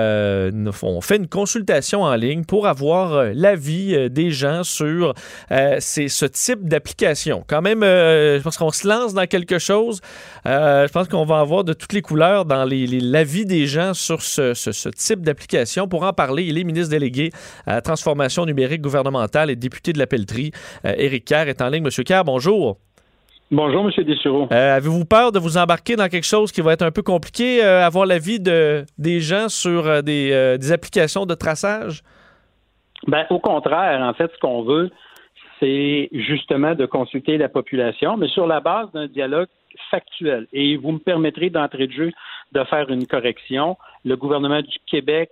[0.83, 5.15] on, fait une consultation en ligne pour avoir l'avis des gens sur
[5.51, 7.45] ce type d'application.
[7.47, 10.01] Quand même, je pense qu'on se lance dans quelque chose.
[10.45, 14.23] je pense qu'on va avoir de toutes les couleurs dans les l'avis des gens sur
[14.23, 15.87] ce, type d'application.
[15.89, 17.31] Pour en parler, il est ministre délégué
[17.67, 20.53] à la transformation numérique gouvernementale et député de la Pelletrie.
[20.85, 21.85] Euh, Éric Kerr est en ligne.
[21.85, 22.79] Monsieur Kerr, bonjour.
[23.51, 24.05] Bonjour, M.
[24.05, 24.49] Dessureau.
[24.51, 27.63] Euh, avez-vous peur de vous embarquer dans quelque chose qui va être un peu compliqué,
[27.63, 32.03] euh, avoir l'avis de, des gens sur des, des, applications de traçage?
[33.07, 34.91] Ben, au contraire, en fait, ce qu'on veut,
[35.61, 39.49] c'est justement de consulter la population, mais sur la base d'un dialogue
[39.91, 40.47] factuel.
[40.53, 42.13] Et vous me permettrez d'entrer de jeu
[42.55, 43.77] de faire une correction.
[44.05, 45.31] Le gouvernement du Québec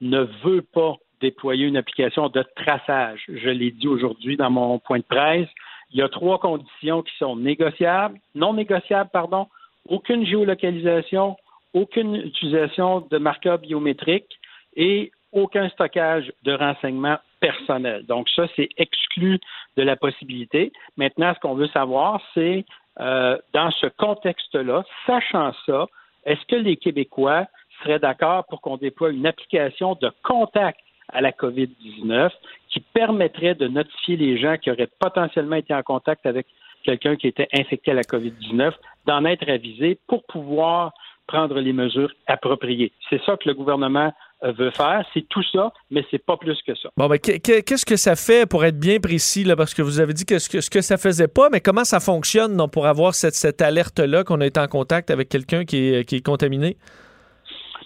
[0.00, 3.24] ne veut pas déployer une application de traçage.
[3.28, 5.48] Je l'ai dit aujourd'hui dans mon point de presse.
[5.90, 9.48] Il y a trois conditions qui sont négociables, non négociables, pardon,
[9.88, 11.36] aucune géolocalisation,
[11.72, 14.38] aucune utilisation de marqueurs biométriques
[14.76, 18.04] et aucun stockage de renseignements personnels.
[18.06, 19.38] Donc ça, c'est exclu
[19.76, 20.72] de la possibilité.
[20.96, 22.64] Maintenant, ce qu'on veut savoir, c'est
[23.00, 25.86] euh, dans ce contexte-là, sachant ça,
[26.24, 27.46] est-ce que les Québécois
[27.82, 32.30] seraient d'accord pour qu'on déploie une application de contact à la COVID-19
[32.68, 36.46] qui permettrait de notifier les gens qui auraient potentiellement été en contact avec
[36.82, 38.72] quelqu'un qui était infecté à la COVID-19,
[39.06, 40.92] d'en être avisés pour pouvoir
[41.28, 42.90] prendre les mesures appropriées.
[43.08, 44.12] C'est ça que le gouvernement
[44.42, 45.04] euh, veut faire.
[45.14, 46.88] C'est tout ça, mais c'est pas plus que ça.
[46.96, 50.14] Bon, ben, qu'est-ce que ça fait pour être bien précis, là, parce que vous avez
[50.14, 52.86] dit que ce que, ce que ça faisait pas, mais comment ça fonctionne non, pour
[52.86, 56.26] avoir cette, cette alerte-là qu'on a été en contact avec quelqu'un qui est, qui est
[56.26, 56.76] contaminé?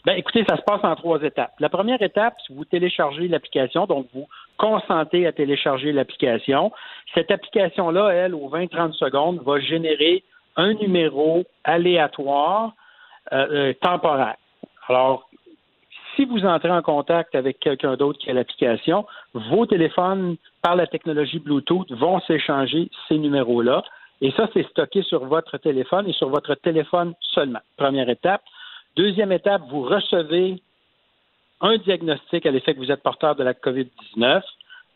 [0.05, 1.53] Ben, écoutez, ça se passe en trois étapes.
[1.61, 4.27] La première étape, c'est vous téléchargez l'application, donc vous
[4.57, 6.73] consentez à télécharger l'application.
[7.15, 10.25] Cette application-là, elle, aux 20-30 secondes, va générer
[10.57, 12.75] un numéro aléatoire
[13.33, 14.37] euh, euh temporaire.
[14.89, 15.29] Alors,
[16.17, 20.87] si vous entrez en contact avec quelqu'un d'autre qui a l'application, vos téléphones, par la
[20.87, 23.83] technologie Bluetooth, vont s'échanger ces numéros-là.
[24.21, 27.61] Et ça, c'est stocké sur votre téléphone et sur votre téléphone seulement.
[27.77, 28.43] Première étape.
[28.97, 30.63] Deuxième étape, vous recevez
[31.61, 34.43] un diagnostic à l'effet que vous êtes porteur de la COVID-19.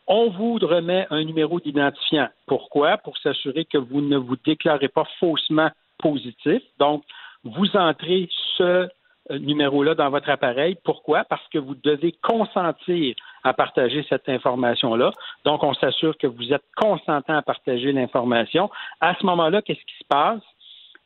[0.08, 2.28] On vous remet un numéro d'identifiant.
[2.46, 2.98] Pourquoi?
[2.98, 6.62] Pour s'assurer que vous ne vous déclarez pas faussement positif.
[6.78, 7.02] Donc,
[7.46, 8.88] vous entrez ce
[9.30, 10.76] euh, numéro-là dans votre appareil.
[10.84, 11.24] Pourquoi?
[11.24, 15.10] Parce que vous devez consentir à partager cette information-là.
[15.44, 18.70] Donc, on s'assure que vous êtes consentant à partager l'information.
[19.00, 20.42] À ce moment-là, qu'est-ce qui se passe?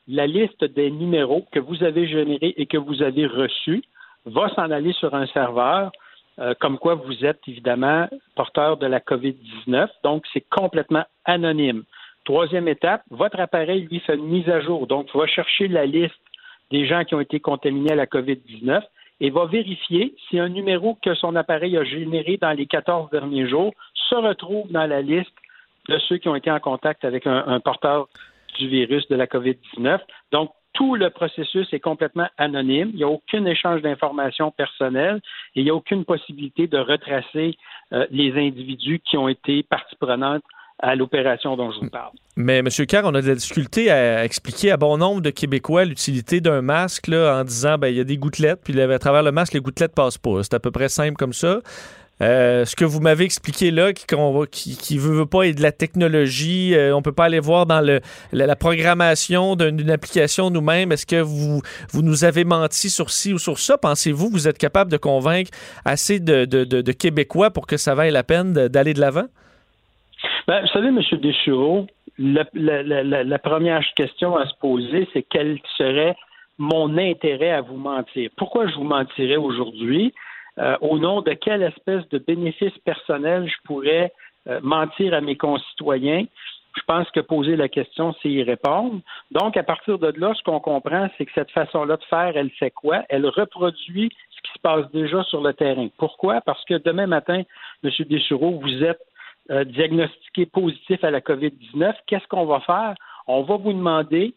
[0.06, 3.82] La liste des numéros que vous avez générés et que vous avez reçus
[4.26, 5.90] va s'en aller sur un serveur,
[6.40, 9.88] euh, comme quoi vous êtes évidemment porteur de la COVID-19.
[10.04, 11.84] Donc, c'est complètement anonyme.
[12.24, 14.86] Troisième étape, votre appareil, lui, fait une mise à jour.
[14.86, 16.20] Donc, il va chercher la liste
[16.70, 18.82] des gens qui ont été contaminés à la COVID-19
[19.20, 23.48] et va vérifier si un numéro que son appareil a généré dans les 14 derniers
[23.48, 25.34] jours se retrouve dans la liste
[25.88, 28.08] de ceux qui ont été en contact avec un, porteur
[28.58, 30.00] du virus de la COVID-19.
[30.32, 32.90] Donc, tout le processus est complètement anonyme.
[32.92, 35.20] Il n'y a aucun échange d'informations personnelles
[35.54, 37.56] et il n'y a aucune possibilité de retracer
[37.92, 40.42] euh, les individus qui ont été partie prenante
[40.82, 42.12] à l'opération dont je vous parle.
[42.36, 42.68] Mais M.
[42.88, 46.62] Carr, on a de la difficulté à expliquer à bon nombre de Québécois l'utilité d'un
[46.62, 49.60] masque en disant ben il y a des gouttelettes, puis à travers le masque, les
[49.60, 50.42] gouttelettes passent pas.
[50.42, 51.60] C'est à peu près simple comme ça.
[52.22, 54.04] Euh, ce que vous m'avez expliqué là, qui,
[54.50, 57.80] qui, qui veut, pas être de la technologie, euh, on peut pas aller voir dans
[57.80, 60.92] la, programmation d'une application nous-mêmes.
[60.92, 61.62] Est-ce que vous,
[61.94, 63.78] nous avez menti sur ci ou sur ça?
[63.78, 65.50] Pensez-vous que vous êtes capable de convaincre
[65.84, 69.26] assez de, Québécois pour que ça vaille la peine d'aller de l'avant?
[70.50, 71.00] Ben, vous savez, M.
[71.20, 71.86] Deschuraux,
[72.18, 76.16] la, première question à se poser, c'est quel serait
[76.58, 78.30] mon intérêt à vous mentir?
[78.36, 80.12] Pourquoi je vous mentirais aujourd'hui?
[80.58, 84.12] Euh, au nom de quelle espèce de bénéfice personnel je pourrais
[84.48, 86.24] euh, mentir à mes concitoyens?
[86.76, 89.00] Je pense que poser la question, c'est y répondre.
[89.30, 92.50] Donc, à partir de là, ce qu'on comprend, c'est que cette façon-là de faire, elle
[92.50, 93.04] fait quoi?
[93.08, 95.86] Elle reproduit ce qui se passe déjà sur le terrain.
[95.96, 96.40] Pourquoi?
[96.40, 97.42] Parce que demain matin,
[97.84, 97.90] M.
[98.08, 99.00] Deschoureaux, vous êtes
[99.50, 101.94] euh, diagnostiqué positif à la COVID-19.
[102.06, 102.94] Qu'est-ce qu'on va faire?
[103.26, 104.34] On va vous demander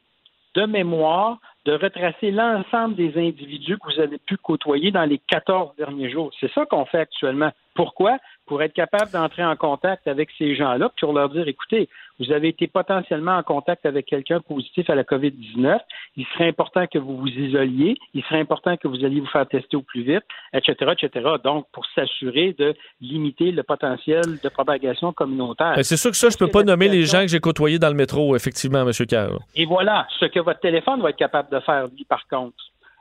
[0.56, 5.76] de mémoire de retracer l'ensemble des individus que vous avez pu côtoyer dans les 14
[5.78, 6.32] derniers jours.
[6.40, 7.52] C'est ça qu'on fait actuellement.
[7.76, 8.18] Pourquoi?
[8.46, 12.50] Pour être capable d'entrer en contact avec ces gens-là, pour leur dire, écoutez, vous avez
[12.50, 15.80] été potentiellement en contact avec quelqu'un positif à la COVID-19,
[16.18, 19.48] il serait important que vous vous isoliez, il serait important que vous alliez vous faire
[19.48, 21.30] tester au plus vite, etc., etc.
[21.44, 25.76] Donc, pour s'assurer de limiter le potentiel de propagation communautaire.
[25.82, 27.90] C'est sûr que ça, je ne peux pas nommer les gens que j'ai côtoyés dans
[27.90, 28.92] le métro, effectivement, M.
[29.08, 29.40] Carr.
[29.56, 32.56] Et voilà, ce que votre téléphone va être capable de faire, lui, par contre.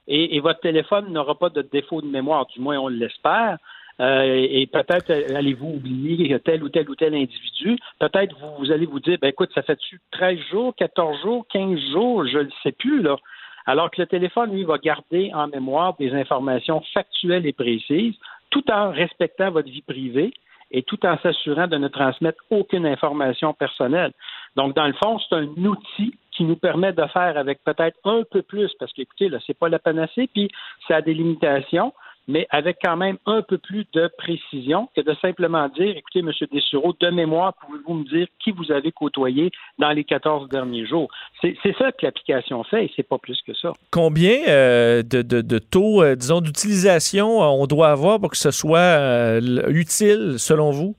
[0.08, 3.58] Et, et votre téléphone n'aura pas de défaut de mémoire, du moins on l'espère.
[4.00, 7.78] Euh, et peut-être euh, allez-vous oublier tel ou tel ou tel individu.
[7.98, 11.78] Peut-être vous, vous, allez vous dire, ben écoute, ça fait-tu 13 jours, 14 jours, 15
[11.92, 13.16] jours, je ne sais plus, là.
[13.66, 18.14] Alors que le téléphone, lui, va garder en mémoire des informations factuelles et précises,
[18.50, 20.32] tout en respectant votre vie privée
[20.72, 24.12] et tout en s'assurant de ne transmettre aucune information personnelle.
[24.56, 28.22] Donc, dans le fond, c'est un outil qui nous permet de faire avec peut-être un
[28.30, 30.50] peu plus, parce qu'écoutez, là, c'est pas la panacée, puis
[30.88, 31.92] ça a des limitations,
[32.28, 36.30] mais avec quand même un peu plus de précision que de simplement dire, écoutez, M.
[36.52, 41.10] Dessureau, de mémoire, pouvez-vous me dire qui vous avez côtoyé dans les 14 derniers jours?
[41.40, 43.72] C'est ça que l'application fait et c'est pas plus que ça.
[43.90, 49.40] Combien euh, de, taux, euh, disons, d'utilisation euh, on doit avoir pour que ce soit
[49.68, 50.94] utile, selon vous?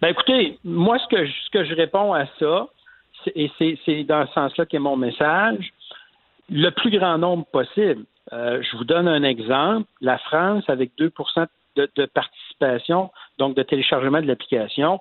[0.00, 2.68] Ben écoutez, moi, ce que, ce que je réponds à ça,
[3.34, 5.72] et c'est dans ce sens-là qu'est mon message,
[6.50, 8.04] le plus grand nombre possible.
[8.32, 9.88] Euh, je vous donne un exemple.
[10.00, 11.46] La France, avec 2%
[11.76, 15.00] de, participation, donc de téléchargement de l'application,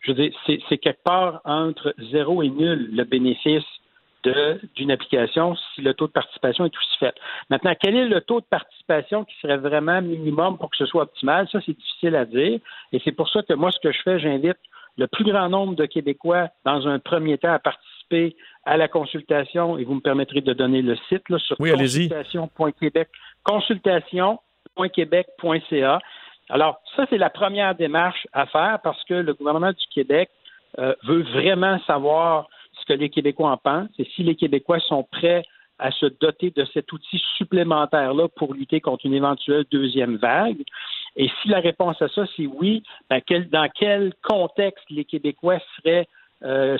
[0.00, 3.64] je veux dire, c'est quelque part entre zéro et nul le bénéfice
[4.74, 7.14] d'une application si le taux de participation est aussi fait.
[7.50, 11.04] Maintenant, quel est le taux de participation qui serait vraiment minimum pour que ce soit
[11.04, 11.48] optimal?
[11.50, 12.58] Ça, c'est difficile à dire.
[12.92, 14.58] Et c'est pour ça que moi, ce que je fais, j'invite
[14.98, 17.97] le plus grand nombre de Québécois, dans un premier temps, à participer
[18.64, 23.08] à la consultation, et vous me permettrez de donner le site là, sur oui, consultation.québec,
[23.44, 26.00] consultation.québec.ca.
[26.50, 30.30] Alors, ça, c'est la première démarche à faire parce que le gouvernement du Québec
[30.78, 32.48] euh, veut vraiment savoir
[32.80, 35.44] ce que les Québécois en pensent et si les Québécois sont prêts
[35.78, 40.62] à se doter de cet outil supplémentaire-là pour lutter contre une éventuelle deuxième vague.
[41.16, 46.08] Et si la réponse à ça, c'est oui, ben dans quel contexte les Québécois seraient,
[46.44, 46.76] euh,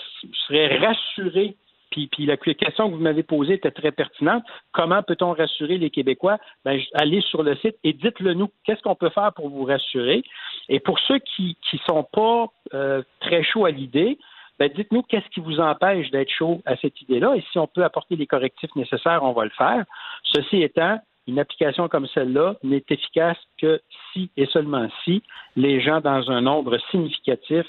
[0.47, 1.57] seraient rassurés
[1.91, 4.45] puis, puis, la question que vous m'avez posée était très pertinente.
[4.73, 6.39] Comment peut-on rassurer les Québécois?
[6.65, 8.51] Ben, allez sur le site et dites-le nous.
[8.65, 10.23] Qu'est-ce qu'on peut faire pour vous rassurer?
[10.69, 14.19] Et pour ceux qui ne sont pas euh, très chauds à l'idée,
[14.59, 17.37] ben, dites-nous qu'est-ce qui vous empêche d'être chaud à cette idée-là.
[17.37, 19.85] Et si on peut apporter les correctifs nécessaires, on va le faire.
[20.25, 23.81] Ceci étant, une application comme celle-là n'est efficace que
[24.13, 25.23] si et seulement si
[25.57, 27.67] les gens dans un nombre significatif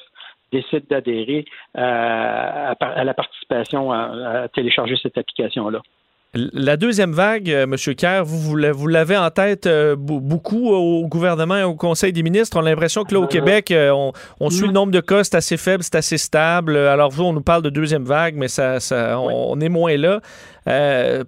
[0.51, 1.45] décident d'adhérer
[1.77, 5.79] euh, à, la participation à, télécharger cette application-là.
[6.35, 7.75] La deuxième vague, euh, M.
[7.95, 12.55] Kerr, vous, vous l'avez en tête euh, beaucoup au gouvernement et au Conseil des ministres.
[12.59, 15.57] On a l'impression que là, au Québec, on, suit le nombre de cas, c'est assez
[15.57, 16.77] faible, c'est assez stable.
[16.77, 18.77] Alors, vous, on nous parle de deuxième vague, mais ça,
[19.19, 20.21] on, est moins là.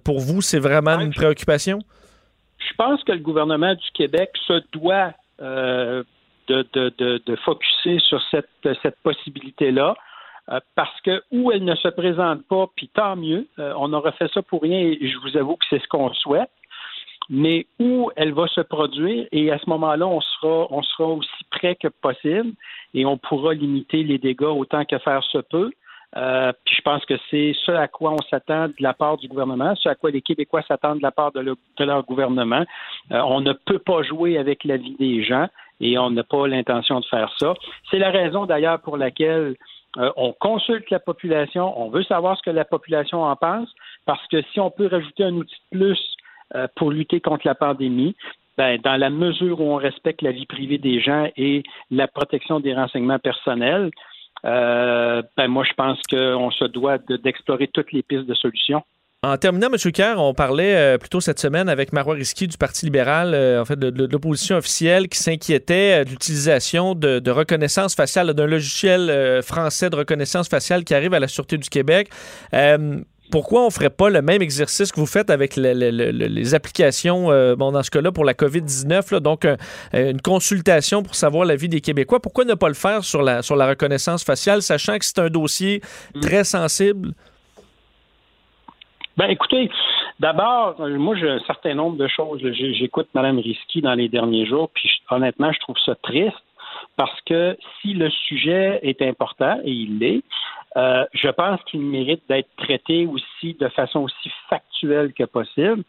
[0.04, 1.80] pour vous, c'est vraiment une préoccupation?
[2.58, 5.12] Je pense que le gouvernement du Québec se doit
[5.42, 6.04] euh,
[6.48, 8.48] de, de, de, focuser sur cette,
[8.82, 9.94] cette possibilité-là.
[10.50, 14.10] Euh, parce que où elle ne se présente pas, puis tant mieux, euh, on aura
[14.12, 16.50] fait ça pour rien et je vous avoue que c'est ce qu'on souhaite,
[17.30, 21.44] mais où elle va se produire et à ce moment-là, on sera, on sera aussi
[21.50, 22.52] près que possible
[22.92, 25.70] et on pourra limiter les dégâts autant que faire se peut.
[26.16, 29.28] Euh, puis je pense que c'est ce à quoi on s'attend de la part du
[29.28, 32.64] gouvernement, ce à quoi les Québécois s'attendent de la part de, leur gouvernement.
[33.12, 35.48] Euh, on ne peut pas jouer avec la vie des gens
[35.80, 37.54] et on n'a pas l'intention de faire ça.
[37.90, 39.56] C'est la raison d'ailleurs pour laquelle
[39.98, 43.68] euh, on consulte la population, on veut savoir ce que la population en pense,
[44.06, 46.16] parce que si on peut rajouter un outil de plus
[46.54, 48.14] euh, pour lutter contre la pandémie,
[48.56, 52.60] ben, dans la mesure où on respecte la vie privée des gens et la protection
[52.60, 53.90] des renseignements personnels,
[54.44, 58.82] euh, ben, moi, je pense qu'on se doit d'explorer toutes les pistes de solutions.
[59.24, 59.92] En terminant, M.
[59.92, 63.64] Kerr, on parlait euh, plutôt cette semaine avec Marois Risky du Parti libéral, euh, en
[63.64, 69.90] fait, de, l'opposition officielle qui s'inquiétait euh, de l'utilisation de, reconnaissance faciale, d'un logiciel français
[69.90, 72.10] de reconnaissance faciale qui arrive à la Sûreté du Québec.
[73.30, 77.72] Pourquoi on ne ferait pas le même exercice que vous faites avec les applications, bon,
[77.72, 79.46] dans ce cas-là, pour la COVID-19, donc
[79.92, 82.20] une consultation pour savoir la vie des Québécois?
[82.20, 85.30] Pourquoi ne pas le faire sur la, sur la reconnaissance faciale, sachant que c'est un
[85.30, 85.80] dossier
[86.14, 86.20] mm.
[86.20, 87.14] très sensible?
[89.16, 89.70] Ben, écoutez,
[90.20, 92.40] d'abord, moi, j'ai un certain nombre de choses.
[92.78, 96.36] J'écoute Mme Risky dans les derniers jours, puis honnêtement, je trouve ça triste
[96.96, 100.22] parce que si le sujet est important, et il l'est,
[100.76, 105.84] euh, je pense qu'il mérite d'être traité aussi de façon aussi factuelle que possible.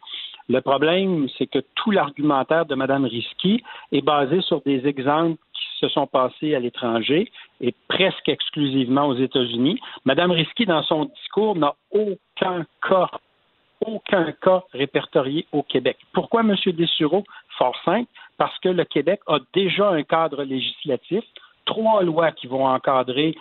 [0.48, 5.64] Le problème, c'est que tout l'argumentaire de Mme Risky est basé sur des exemples qui
[5.80, 7.30] se sont passés à l'étranger
[7.62, 9.80] et presque exclusivement aux États-Unis.
[10.04, 13.08] Mme Risky, dans son discours, n'a aucun cas,
[13.86, 15.96] aucun cas répertorié au Québec.
[16.12, 16.54] Pourquoi, M.
[16.66, 17.24] Dessureau?
[17.56, 21.24] Fort simple, parce que le Québec a déjà un cadre législatif,
[21.64, 23.34] trois lois qui vont encadrer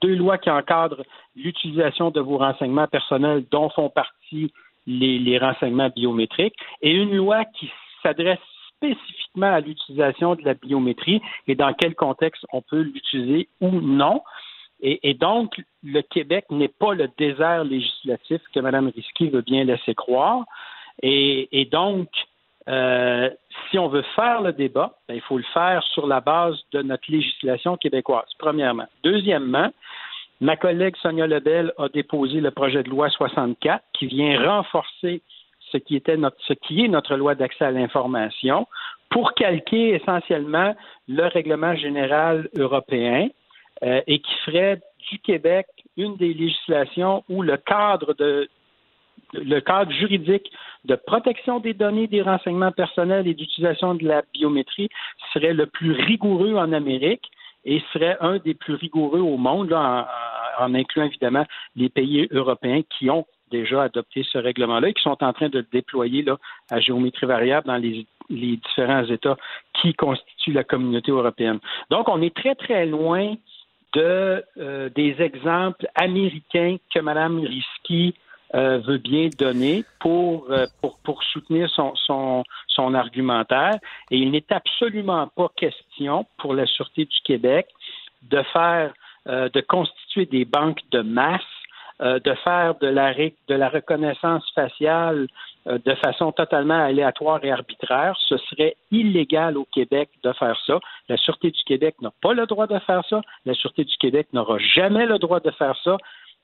[0.00, 1.02] deux lois qui encadrent
[1.34, 4.52] l'utilisation de vos renseignements personnels dont font partie
[4.86, 7.70] les, les, renseignements biométriques et une loi qui
[8.02, 8.38] s'adresse
[8.76, 14.22] spécifiquement à l'utilisation de la biométrie et dans quel contexte on peut l'utiliser ou non.
[14.80, 19.94] Et, donc, le Québec n'est pas le désert législatif que Mme Risky veut bien laisser
[19.94, 20.44] croire.
[21.02, 22.08] Et, donc,
[22.68, 23.30] euh,
[23.70, 26.82] si on veut faire le débat, ben, il faut le faire sur la base de
[26.82, 28.86] notre législation québécoise, premièrement.
[29.04, 29.70] Deuxièmement,
[30.40, 35.22] ma collègue Sonia Lebel a déposé le projet de loi 64 qui vient renforcer
[35.72, 38.66] ce qui, était notre, est notre loi d'accès à l'information
[39.10, 40.74] pour calquer essentiellement
[41.08, 43.28] le règlement général européen
[43.82, 48.48] euh, et qui ferait du Québec une des législations où le cadre de
[49.32, 50.50] le cadre juridique
[50.84, 54.88] de protection des données, des renseignements personnels et d'utilisation de la biométrie
[55.32, 57.30] serait le plus rigoureux en Amérique
[57.64, 63.10] et serait un des plus rigoureux au monde, en, incluant évidemment les pays européens qui
[63.10, 66.36] ont déjà adopté ce règlement-là et qui sont en train de le déployer là,
[66.70, 69.36] à géométrie variable dans les, différents États
[69.80, 71.60] qui constituent la communauté européenne.
[71.90, 73.36] Donc, on est très, très loin
[73.96, 78.14] euh, des exemples américains que Mme Risky
[78.54, 83.78] euh, veut bien donner pour, euh, pour, pour soutenir son, son, son argumentaire.
[84.10, 87.66] Et il n'est absolument pas question pour la Sûreté du Québec
[88.22, 88.92] de faire,
[89.26, 91.42] de constituer des banques de masse
[92.02, 95.28] euh, de faire de la, de la reconnaissance faciale
[95.66, 98.14] euh, de façon totalement aléatoire et arbitraire.
[98.28, 100.78] Ce serait illégal au Québec de faire ça.
[101.08, 103.22] La Sûreté du Québec n'a pas le droit de faire ça.
[103.46, 105.96] La Sûreté du Québec n'aura jamais le droit de faire ça.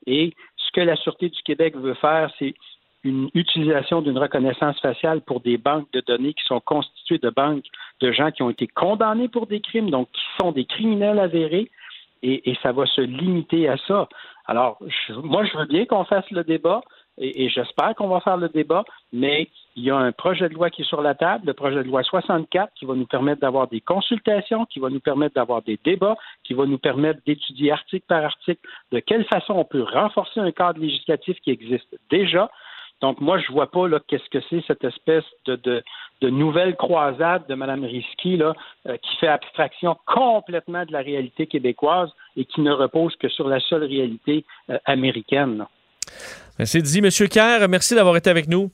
[0.07, 0.33] Et
[0.73, 2.53] que la Sûreté du Québec veut faire, c'est
[3.03, 7.65] une utilisation d'une reconnaissance faciale pour des banques de données qui sont constituées de banques
[7.99, 11.69] de gens qui ont été condamnés pour des crimes, donc qui sont des criminels avérés,
[12.21, 14.07] et, et ça va se limiter à ça.
[14.45, 14.79] Alors,
[15.23, 16.81] moi, je veux bien qu'on fasse le débat
[17.17, 20.69] et, j'espère qu'on va faire le débat, mais il y a un projet de loi
[20.69, 23.67] qui est sur la table, le projet de loi 64, qui va nous permettre d'avoir
[23.67, 28.05] des consultations, qui va nous permettre d'avoir des débats, qui va nous permettre d'étudier article
[28.07, 32.49] par article de quelle façon on peut renforcer un cadre législatif qui existe déjà.
[33.01, 35.83] Donc, moi, je ne vois pas qu'est-ce que c'est cette espèce de,
[36.21, 38.53] de, nouvelle croisade de Mme Risky là,
[38.87, 43.49] euh, qui fait abstraction complètement de la réalité québécoise et qui ne repose que sur
[43.49, 45.65] la seule réalité euh, américaine.
[46.65, 47.09] C'est dit, M.
[47.29, 47.67] Kerr.
[47.67, 48.71] Merci d'avoir été avec nous.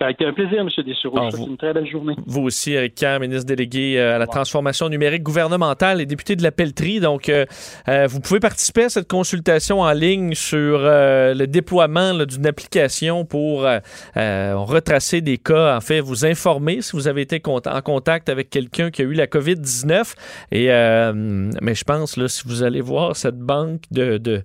[0.00, 0.68] Ça a été un plaisir, M.
[0.82, 1.18] Dessureau.
[1.18, 2.14] Ah, une très belle journée.
[2.24, 6.42] Vous aussi, Eric Kerr, ministre délégué euh, à la transformation numérique gouvernementale et député de
[6.42, 7.00] la Pelletrie.
[7.00, 7.44] Donc, euh,
[7.86, 13.66] euh, vous pouvez participer à cette consultation en ligne sur le déploiement d'une application pour
[14.14, 18.90] retracer des cas, en fait, vous informer si vous avez été en contact avec quelqu'un
[18.90, 20.14] qui a eu la COVID-19.
[20.52, 24.42] Et, mais je pense, là, si vous allez voir cette banque de,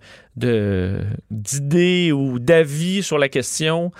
[1.32, 3.94] d'idées ou d'avis sur la question,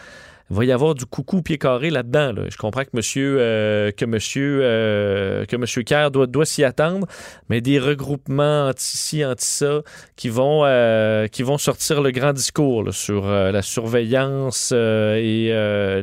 [0.52, 2.32] il va y avoir du coucou pied carré là-dedans.
[2.32, 2.44] là.
[2.50, 7.08] Je comprends que monsieur, euh, que monsieur, euh, que monsieur Kerr doit, doit s'y attendre,
[7.50, 9.82] mais des regroupements anti-ci, anti-ça
[10.16, 15.50] qui vont, euh, qui vont sortir le grand discours sur la surveillance et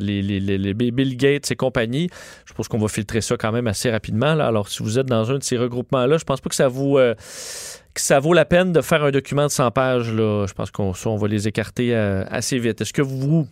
[0.00, 2.08] les, Bill Gates et compagnie.
[2.44, 4.26] Je pense qu'on va filtrer ça quand même assez rapidement.
[4.26, 6.96] Alors, si vous êtes dans un de ces regroupements-là, je pense pas que ça vous...
[6.96, 10.06] que ça vaut la peine de faire un document de 100 pages.
[10.06, 12.80] Je pense qu'on on va les écarter assez vite.
[12.80, 13.46] Est-ce que vous,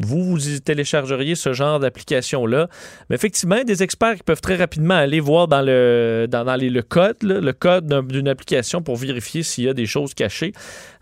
[0.00, 2.68] vous, vous téléchargeriez ce genre d'application-là?
[3.08, 7.16] Mais effectivement, des experts qui peuvent très rapidement aller voir dans le, dans, le code,
[7.22, 10.52] le code d'un- d'une application pour vérifier s'il y a des choses cachées.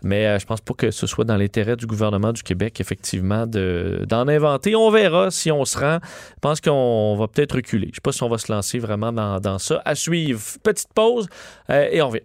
[0.03, 3.47] Mais euh, je pense pas que ce soit dans l'intérêt du gouvernement du Québec, effectivement,
[3.47, 4.75] de- d'en inventer.
[4.75, 5.99] On verra si on se rend.
[6.03, 7.87] Je pense qu'on va peut-être reculer.
[7.91, 9.81] Je sais pas si on va se lancer vraiment dans, dans ça.
[9.85, 10.41] À suivre.
[10.63, 11.27] Petite pause
[11.69, 12.23] euh, et on revient.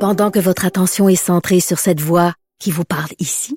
[0.00, 3.56] Pendant que votre attention est centrée sur cette voix qui vous parle ici,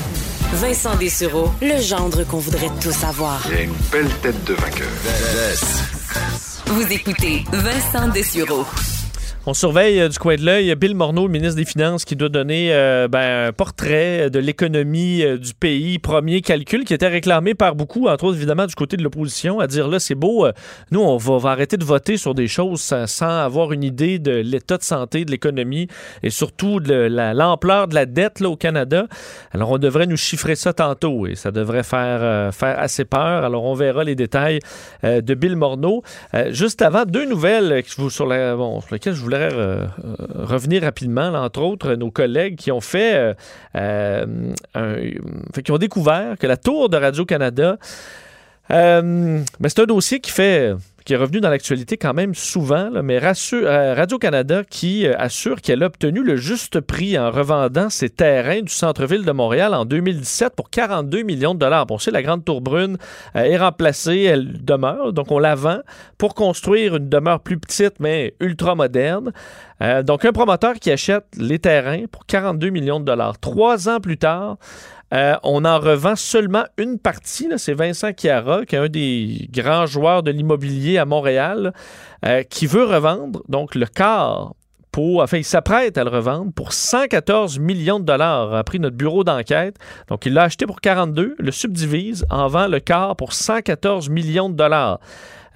[0.53, 3.41] Vincent Dessureau, le gendre qu'on voudrait tous savoir.
[3.49, 4.87] Il a une belle tête de vainqueur.
[6.65, 8.65] Vous écoutez Vincent Dessureau.
[9.47, 12.71] On surveille euh, du coin de l'œil Bill Morneau, ministre des Finances, qui doit donner
[12.75, 15.97] euh, ben, un portrait de l'économie euh, du pays.
[15.97, 19.65] Premier calcul qui était réclamé par beaucoup, entre autres évidemment du côté de l'opposition, à
[19.65, 20.45] dire là, c'est beau,
[20.91, 24.77] nous, on va, arrêter de voter sur des choses sans, avoir une idée de l'état
[24.77, 25.87] de santé de l'économie
[26.21, 29.07] et surtout de la- l'ampleur de la dette là, au Canada.
[29.53, 33.43] Alors, on devrait nous chiffrer ça tantôt et ça devrait faire, faire assez peur.
[33.43, 34.59] Alors, on verra les détails
[35.03, 36.03] de Bill Morneau.
[36.49, 40.15] Juste avant, deux nouvelles sur, la- bon, sur lesquelles je voulais euh, euh,
[40.45, 41.33] revenir rapidement.
[41.33, 43.35] entre autres, nos collègues qui ont fait,
[43.75, 44.25] euh,
[45.63, 47.77] qui ont découvert que la tour de Radio-Canada,
[48.71, 50.73] euh, mais c'est un dossier qui fait
[51.11, 55.83] qui est revenu dans l'actualité quand même souvent, mais euh, Radio-Canada qui euh, assure qu'elle
[55.83, 60.55] a obtenu le juste prix en revendant ses terrains du centre-ville de Montréal en 2017
[60.55, 61.85] pour 42 millions de dollars.
[61.85, 62.95] Bon, c'est la Grande Tour Brune
[63.35, 65.79] euh, est remplacée, elle demeure, donc on la vend
[66.17, 69.33] pour construire une demeure plus petite mais ultra moderne.
[70.05, 73.39] Donc un promoteur qui achète les terrains pour 42 millions de dollars.
[73.39, 74.57] Trois ans plus tard,
[75.13, 77.49] euh, on en revend seulement une partie.
[77.57, 81.73] C'est Vincent Chiara, qui est un des grands joueurs de l'immobilier à Montréal,
[82.25, 84.53] euh, qui veut revendre donc le quart
[84.91, 88.97] pour, enfin, il s'apprête à le revendre pour 114 millions de dollars, a pris notre
[88.97, 89.77] bureau d'enquête.
[90.09, 94.49] Donc, il l'a acheté pour 42, le subdivise, en vend le quart pour 114 millions
[94.49, 94.99] de dollars.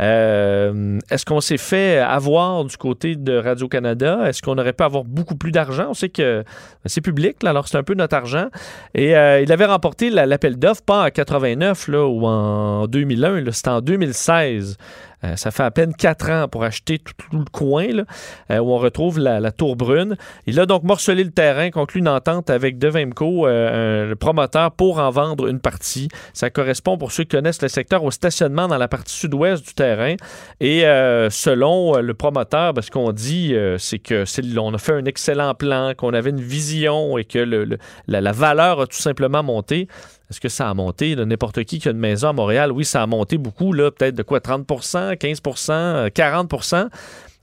[0.01, 4.19] Euh, Est-ce qu'on s'est fait avoir du côté de Radio-Canada?
[4.27, 5.87] Est-ce qu'on aurait pu avoir beaucoup plus d'argent?
[5.89, 6.43] On sait que
[6.85, 8.47] c'est public, là, alors c'est un peu notre argent.
[8.93, 13.41] Et euh, il avait remporté la- l'appel d'offres, pas en 89 là, ou en 2001,
[13.41, 14.77] là, c'était en 2016.
[15.25, 17.87] Euh, ça fait à peine quatre ans pour acheter tout, le coin
[18.51, 20.17] euh, où on retrouve la, Tour Brune.
[20.47, 24.99] Il a donc morcelé le terrain, conclu une entente avec Devemco, euh, le promoteur, pour
[24.99, 26.09] en vendre une partie.
[26.33, 29.73] Ça correspond, pour ceux qui connaissent le secteur, au stationnement dans la partie sud-ouest du
[29.73, 30.15] terrain.
[30.59, 30.81] Et
[31.29, 34.25] selon le promoteur, ben, ce qu'on dit, c'est que
[34.59, 37.67] on a fait un excellent plan, qu'on avait une vision et que
[38.07, 39.87] la valeur a tout simplement monté.
[40.29, 41.15] Est-ce que ça a monté?
[41.15, 44.15] N'importe qui qui a une maison à Montréal, oui, ça a monté beaucoup, là, peut-être
[44.15, 44.39] de quoi?
[44.39, 46.89] 30% 15% euh, 40%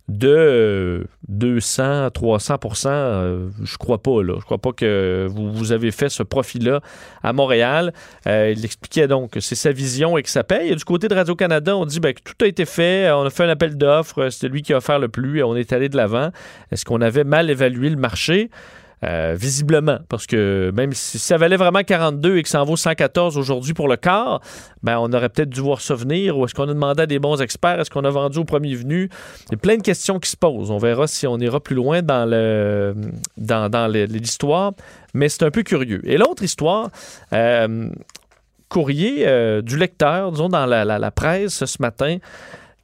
[0.08, 4.34] de euh, 200 300% euh, je crois pas là.
[4.38, 6.80] Je crois pas que vous, avez fait ce profit là
[7.22, 7.92] à Montréal.
[8.26, 10.70] Euh, il expliquait donc que c'est sa vision et que ça paye.
[10.70, 13.10] Et du côté de Radio Canada on dit ben, que tout a été fait.
[13.12, 14.28] On a fait un appel d'offres.
[14.30, 16.30] C'est lui qui a offert le plus et on est allé de l'avant.
[16.70, 18.50] Est-ce qu'on avait mal évalué le marché?
[19.04, 22.76] Euh, visiblement, parce que même si ça valait vraiment 42 et que ça en vaut
[22.76, 24.40] 114 aujourd'hui pour le quart,
[24.82, 27.40] ben on aurait peut-être dû voir ça ou est-ce qu'on a demandé à des bons
[27.40, 29.08] experts, est-ce qu'on a vendu au premier venu?
[29.48, 30.70] Il y a plein de questions qui se posent.
[30.70, 32.28] On verra si on ira plus loin dans
[33.88, 34.72] l'histoire,
[35.14, 36.00] mais c'est un peu curieux.
[36.04, 36.90] Et l'autre histoire,
[37.32, 37.88] euh,
[38.68, 42.18] courrier euh, du lecteur, disons dans la- la presse ce matin,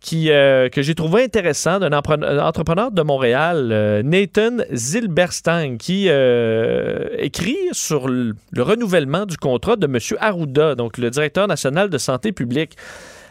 [0.00, 6.06] qui, euh, que j'ai trouvé intéressant d'un un entrepreneur de Montréal, euh, Nathan Zilberstein, qui
[6.08, 9.98] euh, écrit sur le, le renouvellement du contrat de M.
[10.20, 12.76] Arruda, donc le directeur national de santé publique.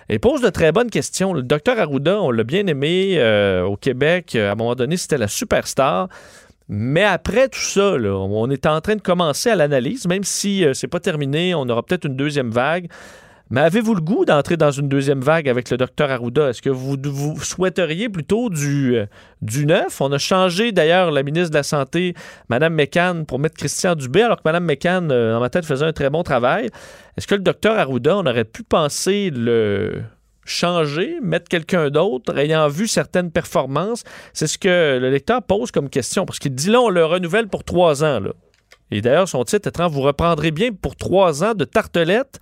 [0.10, 1.34] Et pose de très bonnes questions.
[1.34, 4.36] Le docteur Arruda, on l'a bien aimé euh, au Québec.
[4.36, 6.08] À un moment donné, c'était la superstar.
[6.70, 10.66] Mais après tout ça, là, on est en train de commencer à l'analyse, même si
[10.66, 12.90] euh, c'est pas terminé, on aura peut-être une deuxième vague.
[13.50, 16.50] Mais avez-vous le goût d'entrer dans une deuxième vague avec le docteur Arruda?
[16.50, 16.98] Est-ce que vous,
[17.42, 19.06] souhaiteriez plutôt du, euh,
[19.42, 20.02] du neuf?
[20.02, 22.14] On a changé d'ailleurs la ministre de la Santé,
[22.50, 25.86] Mme McCann, pour mettre Christian Dubé, alors que Mme McCann, euh, dans ma tête, faisait
[25.86, 26.70] un très bon travail.
[27.16, 30.02] Est-ce que le docteur Arruda, on aurait pu penser le
[30.44, 34.04] changer, mettre quelqu'un d'autre, ayant vu certaines performances?
[34.34, 37.48] C'est ce que le lecteur pose comme question, parce qu'il dit là, on le renouvelle
[37.48, 38.20] pour trois ans.
[38.92, 42.40] Et d'ailleurs, son titre étant Vous reprendrez bien pour trois ans de tartelette.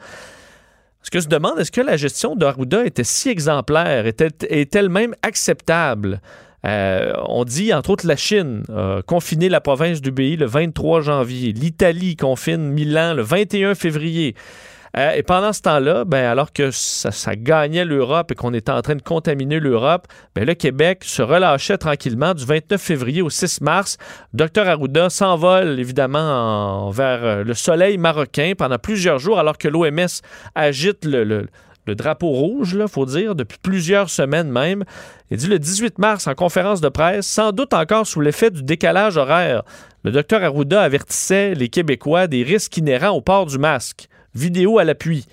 [1.05, 5.13] Ce que je demande, est-ce que la gestion d'Arruda était si exemplaire, était, est elle-même
[5.21, 6.19] acceptable?
[6.65, 8.63] Euh, on dit, entre autres, la Chine
[9.05, 11.53] confiné la province du pays le 23 janvier.
[11.53, 14.33] L'Italie confine Milan le 21 février.
[14.97, 18.81] Euh, et pendant ce temps-là, ben, alors que ça, gagnait l'Europe et qu'on était en
[18.81, 23.61] train de contaminer l'Europe, ben, le Québec se relâchait tranquillement du 29 février au 6
[23.61, 23.97] mars.
[24.33, 30.21] Dr Arruda s'envole évidemment vers euh, le soleil marocain pendant plusieurs jours alors que l'OMS
[30.55, 31.47] agite le,
[31.87, 34.85] drapeau rouge, il faut dire, depuis plusieurs semaines même.
[35.29, 38.63] Il dit le 18 mars en conférence de presse, sans doute encore sous l'effet du
[38.63, 39.63] décalage horaire,
[40.03, 44.83] le docteur Arruda avertissait les Québécois des risques inhérents au port du masque vidéo à
[44.83, 45.25] l'appui.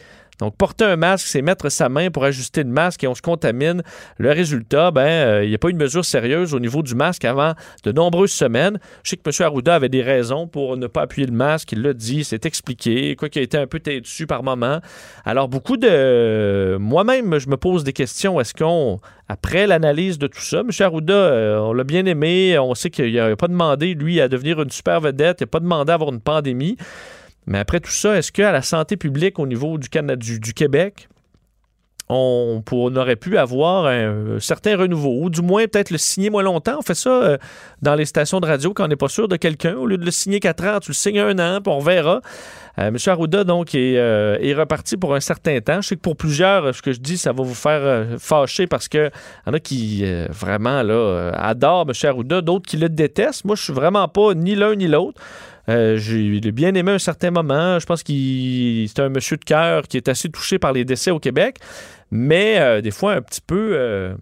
[0.43, 3.23] Donc, porter un masque, c'est mettre sa main pour ajuster le masque et on se
[3.23, 3.83] contamine.
[4.19, 7.25] Le résultat, ben, euh, il n'y a pas une mesure sérieuse au niveau du masque
[7.25, 7.53] avant
[7.85, 8.81] de nombreuses semaines.
[9.05, 9.47] Je sais que M.
[9.47, 11.71] Arruda avait des raisons pour ne pas appuyer le masque.
[11.71, 14.81] Il l'a dit, c'est expliqué, quoi qu'il a été un peu têtu par moment.
[15.25, 16.77] Alors, beaucoup de...
[16.77, 18.41] Moi-même, je me pose des questions.
[18.41, 18.99] Est-ce qu'on,
[19.29, 20.71] après l'analyse de tout ça, M.
[20.81, 22.59] Arruda, euh, on l'a bien aimé.
[22.59, 25.41] On sait qu'il n'a pas demandé, lui, à devenir une super vedette.
[25.41, 26.77] Il n'a pas demandé à avoir une pandémie.
[27.47, 31.09] Mais après tout ça, est-ce qu'à la santé publique au niveau du, Canada, du, Québec,
[32.09, 36.77] on, aurait pu avoir un, certain renouveau, ou du moins peut-être le signer moins longtemps?
[36.79, 37.39] On fait ça euh,
[37.81, 39.75] dans les stations de radio quand on n'est pas sûr de quelqu'un.
[39.75, 42.21] Au lieu de le signer quatre ans, tu le signes un an, puis on verra.
[42.79, 42.97] Euh, M.
[43.07, 45.81] Arruda, donc, euh, est, reparti pour un certain temps.
[45.81, 48.89] Je sais que pour plusieurs, ce que je dis, ça va vous faire fâcher parce
[48.89, 49.11] qu'il
[49.47, 50.79] y en a qui, vraiment,
[51.35, 52.09] adorent M.
[52.09, 53.45] Arruda, d'autres qui le détestent.
[53.45, 55.21] Moi, je suis vraiment pas ni l'un ni l'autre.
[55.69, 57.79] Euh, j'ai bien aimé un certain moment.
[57.79, 61.11] Je pense qu'il c'est un monsieur de cœur qui est assez touché par les décès
[61.11, 61.59] au Québec,
[62.11, 63.73] mais euh, des fois un petit peu.
[63.75, 64.15] Euh,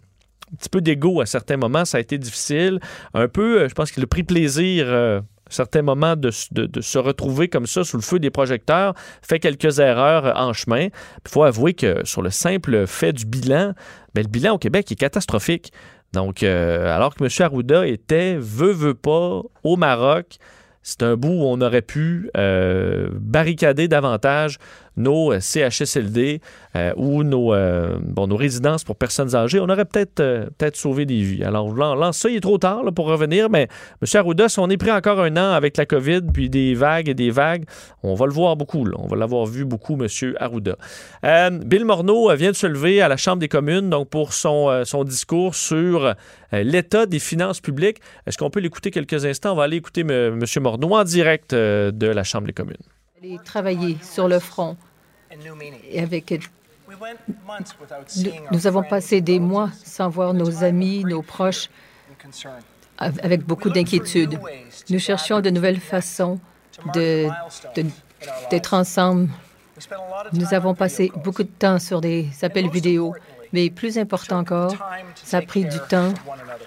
[0.53, 2.80] un petit peu d'ego à certains moments, ça a été difficile.
[3.14, 7.66] Un peu, je pense qu'il a pris plaisir à certains moments de, se retrouver comme
[7.66, 10.86] ça sous le feu des projecteurs, fait quelques erreurs en chemin.
[10.86, 13.74] Il faut avouer que sur le simple fait du bilan,
[14.12, 15.72] ben, le bilan au Québec est catastrophique.
[16.14, 17.30] Donc, alors que M.
[17.47, 20.41] Arruda était, veut, veut pas, au Maroc,
[20.83, 24.59] c'est un bout où on aurait pu euh, barricader davantage
[24.97, 26.41] nos euh, CHSLD
[26.76, 27.55] euh, ou nos,
[28.01, 29.61] bon, nos résidences pour personnes âgées.
[29.61, 31.45] On aurait peut-être peut sauvé des vies.
[31.45, 33.68] Alors, là, ça, il est trop tard pour revenir, mais
[34.03, 34.09] M.
[34.14, 37.14] Arruda, si on est pris encore un an avec la COVID, puis des vagues et
[37.14, 37.64] des vagues,
[38.03, 38.86] on va le voir beaucoup.
[38.97, 40.07] On va l'avoir vu beaucoup, M.
[40.38, 40.76] Arruda.
[41.64, 45.05] Bill Morneau vient de se lever à la Chambre des communes donc pour son, son
[45.05, 46.14] discours sur
[46.53, 48.01] l'état des finances publiques.
[48.26, 49.53] Est-ce qu'on peut l'écouter quelques instants?
[49.53, 50.41] On va aller écouter M.
[50.61, 52.76] Morneau en direct euh, de la Chambre des communes.
[53.23, 54.77] Aller travailler sur le front.
[55.91, 56.41] Et avec
[58.51, 61.68] nous, avons passé des mois sans voir nos amis, nos proches,
[62.99, 64.39] avec beaucoup d'inquiétude.
[64.89, 66.41] Nous cherchions de nouvelles façons
[66.95, 69.29] d'être ensemble.
[70.33, 73.14] Nous avons passé beaucoup de temps sur des appels vidéo
[73.53, 74.74] mais plus important encore,
[75.14, 76.12] ça a pris du temps.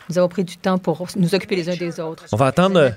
[0.10, 2.26] Nous avons pris du temps pour nous occuper les uns des autres.
[2.32, 2.92] On va attendre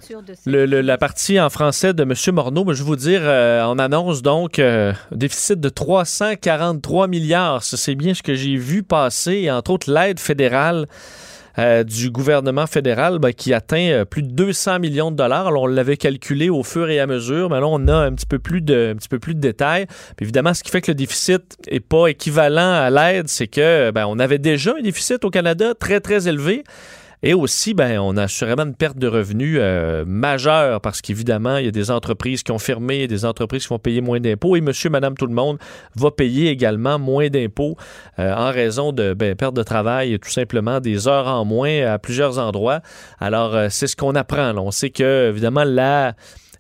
[0.47, 2.35] la partie en français de M.
[2.35, 2.65] Morneau.
[2.65, 7.63] Mais je vais vous dire, euh, on annonce donc euh, un déficit de 343 milliards.
[7.63, 10.87] C'est bien ce que j'ai vu passer, entre autres l'aide fédérale.
[11.59, 15.51] Euh, du gouvernement fédéral ben, qui atteint euh, plus de 200 millions de dollars.
[15.57, 18.39] On l'avait calculé au fur et à mesure, mais là, on a un petit peu
[18.39, 19.87] plus de, un petit peu plus de détails.
[20.21, 24.05] évidemment, ce qui fait que le déficit n'est pas équivalent à l'aide, c'est que ben,
[24.07, 26.63] on avait déjà un déficit au Canada très, très élevé.
[27.23, 31.65] Et aussi, ben, on a assurément une perte de revenus euh, majeure parce qu'évidemment, il
[31.65, 34.61] y a des entreprises qui ont fermé, des entreprises qui vont payer moins d'impôts et
[34.61, 35.59] monsieur, madame, tout le monde
[35.95, 37.77] va payer également moins d'impôts
[38.19, 41.87] euh, en raison de ben, perte de travail et tout simplement des heures en moins
[41.87, 42.81] à plusieurs endroits.
[43.19, 44.55] Alors, euh, c'est ce qu'on apprend.
[44.59, 46.15] On sait que, évidemment, la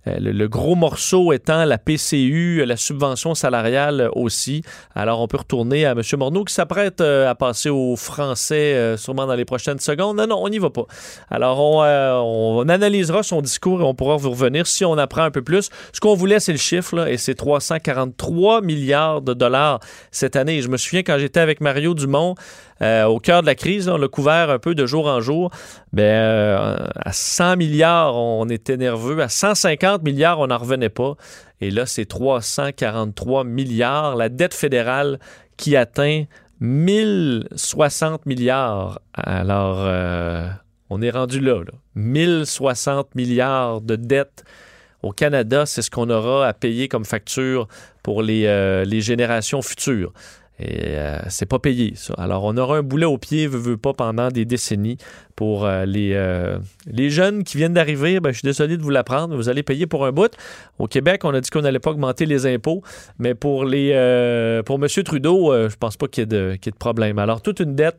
[0.08, 4.62] Euh, le, gros morceau étant la PCU, la subvention salariale aussi.
[4.94, 6.02] Alors, on peut retourner à M.
[6.18, 10.16] Morneau qui s'apprête à passer au français sûrement dans les prochaines secondes.
[10.16, 10.86] Non, non, on n'y va pas.
[11.30, 15.42] Alors, on, analysera son discours et on pourra vous revenir si on apprend un peu
[15.42, 15.70] plus.
[15.92, 19.80] Ce qu'on voulait, c'est le chiffre, et c'est 343 milliards de dollars
[20.10, 20.62] cette année.
[20.62, 22.34] je me souviens quand j'étais avec Mario Dumont,
[22.82, 25.50] euh, au cœur de la crise, on l'a couvert un peu de jour en jour.
[25.92, 29.20] Ben, euh, à 100 milliards, on était nerveux.
[29.20, 31.16] À 150 milliards, on n'en revenait pas.
[31.60, 34.16] Et là, c'est 343 milliards.
[34.16, 35.18] La dette fédérale
[35.56, 36.24] qui atteint
[36.60, 39.00] 1060 milliards.
[39.14, 40.48] Alors, euh,
[40.90, 41.72] on est rendu là, là.
[41.94, 44.44] 1060 milliards de dettes
[45.02, 47.68] au Canada, c'est ce qu'on aura à payer comme facture
[48.02, 50.12] pour les, les générations futures.
[50.58, 52.14] Et euh, c'est pas payé, ça.
[52.16, 54.96] Alors, on aura un boulet au pied, veut, veut pas, pendant des décennies
[55.34, 58.20] pour euh, les, euh, les jeunes qui viennent d'arriver.
[58.20, 60.34] Ben, je suis désolé de vous l'apprendre, vous allez payer pour un bout.
[60.78, 62.82] Au Québec, on a dit qu'on n'allait pas augmenter les impôts,
[63.18, 63.90] mais pour, les,
[64.64, 64.88] pour M.
[65.04, 67.18] Trudeau, je pense pas qu'il y, ait de, de problème.
[67.18, 67.98] Alors, toute une dette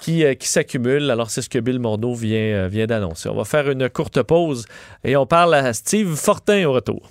[0.00, 1.10] qui, qui s'accumule.
[1.10, 3.28] Alors, c'est ce que Bill Morneau vient, vient d'annoncer.
[3.28, 4.64] On va faire une courte pause
[5.04, 7.10] et on parle à Steve Fortin au retour.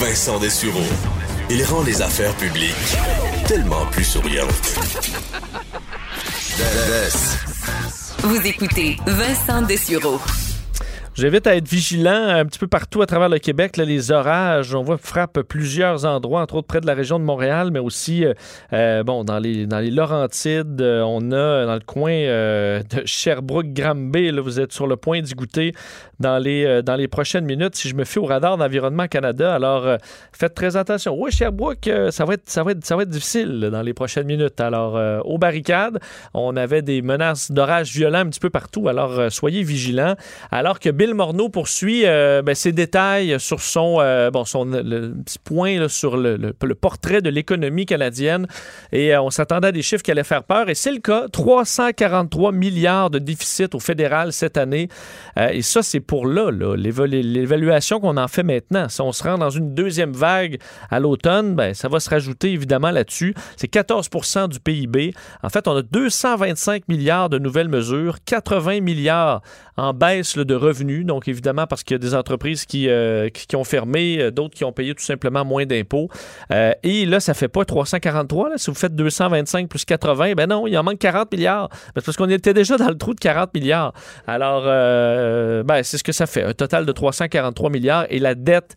[0.00, 0.86] Vincent Dessureau.
[1.50, 2.72] Il rend les affaires publiques
[3.48, 4.78] tellement plus souriantes.
[8.22, 10.20] Vous écoutez Vincent Dessureau.
[11.18, 13.76] J'invite à être vigilant un petit peu partout à travers le Québec.
[13.76, 17.24] Là, les orages, on voit, frappent plusieurs endroits, entre autres près de la région de
[17.24, 18.34] Montréal, mais aussi euh,
[18.72, 20.80] euh, bon, dans, les, dans les Laurentides.
[20.80, 25.72] Euh, on a dans le coin de Sherbrooke-Granby, vous êtes sur le point d'y goûter
[26.20, 27.76] dans les, dans les prochaines minutes.
[27.76, 29.98] Si je me fie au radar d'Environnement Canada, alors
[30.32, 31.16] faites très attention.
[31.18, 34.26] Oui, Sherbrooke, ça va être, ça va être, ça va être difficile dans les prochaines
[34.26, 34.60] minutes.
[34.60, 35.98] Alors, aux barricades,
[36.34, 38.88] on avait des menaces d'orage violents un petit peu partout.
[38.88, 40.14] Alors, soyez vigilants.
[40.50, 45.38] Alors que Bill Morneau poursuit euh, ben, ses détails sur son, euh, bon, son petit
[45.38, 48.46] point sur le, le, portrait de l'économie canadienne.
[48.92, 50.68] Et euh, on s'attendait à des chiffres qui allaient faire peur.
[50.68, 51.26] Et c'est le cas.
[51.32, 54.88] 343 milliards de déficit au fédéral cette année.
[55.36, 58.88] et ça, c'est pour là, l'évaluation qu'on en fait maintenant.
[58.88, 60.58] Si on se rend dans une deuxième vague
[60.90, 63.34] à l'automne, ben, ça va se rajouter évidemment là-dessus.
[63.56, 65.12] C'est 14% du PIB.
[65.42, 69.42] En fait, on a 225 milliards de nouvelles mesures, 80 milliards
[69.76, 71.04] en baisse de revenus.
[71.04, 74.54] Donc, évidemment, parce qu'il y a des entreprises qui, euh, qui, ont fermé, euh, d'autres
[74.54, 76.08] qui ont payé tout simplement moins d'impôts.
[76.52, 78.48] Euh, et là, ça fait pas 343.
[78.48, 78.58] Là.
[78.58, 81.68] Si vous faites 225 plus 80, ben non, il en manque 40 milliards.
[81.94, 83.92] Ben, parce qu'on était déjà dans le trou de 40 milliards.
[84.26, 86.42] Alors, ben, c'est ce que ça fait.
[86.42, 88.06] Un total de 343 milliards.
[88.10, 88.74] Et la dette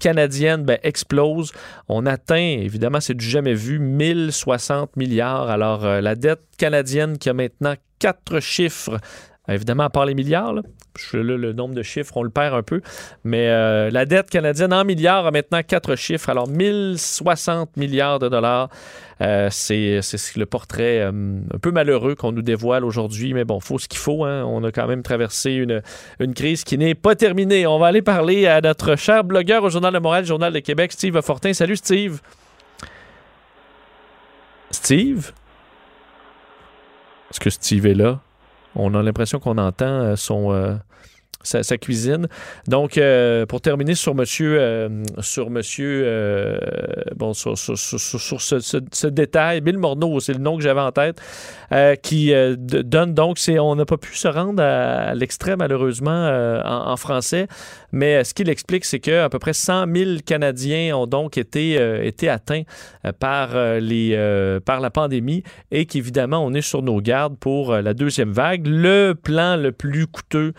[0.00, 1.52] canadienne ben, explose.
[1.88, 5.50] On atteint, évidemment, c'est du jamais vu, 1060 milliards.
[5.50, 8.98] Alors, la dette canadienne qui a maintenant quatre chiffres
[9.48, 10.54] Évidemment, à part les milliards,
[11.12, 12.80] le nombre de chiffres, on le perd un peu.
[13.24, 16.30] Mais euh, la dette canadienne en milliards a maintenant quatre chiffres.
[16.30, 18.68] Alors, 1060 milliards de dollars.
[19.20, 20.00] Euh, c'est
[20.36, 21.10] le portrait euh,
[21.52, 23.34] un peu malheureux qu'on nous dévoile aujourd'hui.
[23.34, 24.24] Mais bon, faut ce qu'il faut.
[24.24, 24.44] Hein.
[24.44, 25.82] On a quand même traversé une,
[26.20, 27.66] une crise qui n'est pas terminée.
[27.66, 30.92] On va aller parler à notre cher blogueur au Journal de Montréal, Journal de Québec,
[30.92, 31.52] Steve Fortin.
[31.52, 32.20] Salut, Steve.
[34.70, 35.32] Steve?
[37.30, 38.20] Est-ce que Steve est là?
[38.76, 40.74] On a l'impression qu'on entend euh, son, euh,
[41.42, 42.28] sa, cuisine.
[42.68, 44.88] Donc, euh, pour terminer sur monsieur,
[45.20, 46.58] sur monsieur,
[47.16, 51.20] bon, sur, ce, détail, Bill Morneau, c'est le nom que j'avais en tête,
[52.02, 57.48] qui donne donc, on n'a pas pu se rendre à, l'extrême malheureusement en, français,
[57.92, 61.74] mais ce qu'il explique, c'est que à peu près 100 000 Canadiens ont donc été,
[62.04, 62.62] été atteints
[63.18, 68.32] par, les, par la pandémie et qu'évidemment, on est sur nos gardes pour la deuxième
[68.32, 68.66] vague.
[68.66, 70.52] Le plan le plus coûteux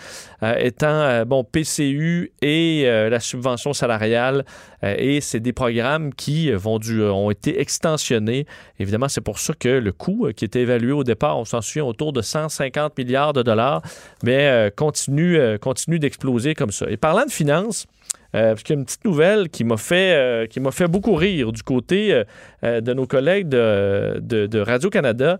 [0.57, 4.45] étant euh, bon, PCU et euh, la subvention salariale.
[4.83, 8.45] Euh, et c'est des programmes qui vont du, ont été extensionnés.
[8.79, 11.85] Évidemment, c'est pour ça que le coût qui était évalué au départ, on s'en souvient,
[11.85, 13.81] autour de 150 milliards de dollars,
[14.23, 16.85] mais continue, continue d'exploser comme ça.
[16.89, 17.85] Et parlant de finances,
[18.31, 21.61] parce qu'il y a une petite nouvelle qui m'a fait, m'a fait beaucoup rire du
[21.61, 22.23] côté
[22.63, 25.39] de nos collègues de, de, de Radio-Canada.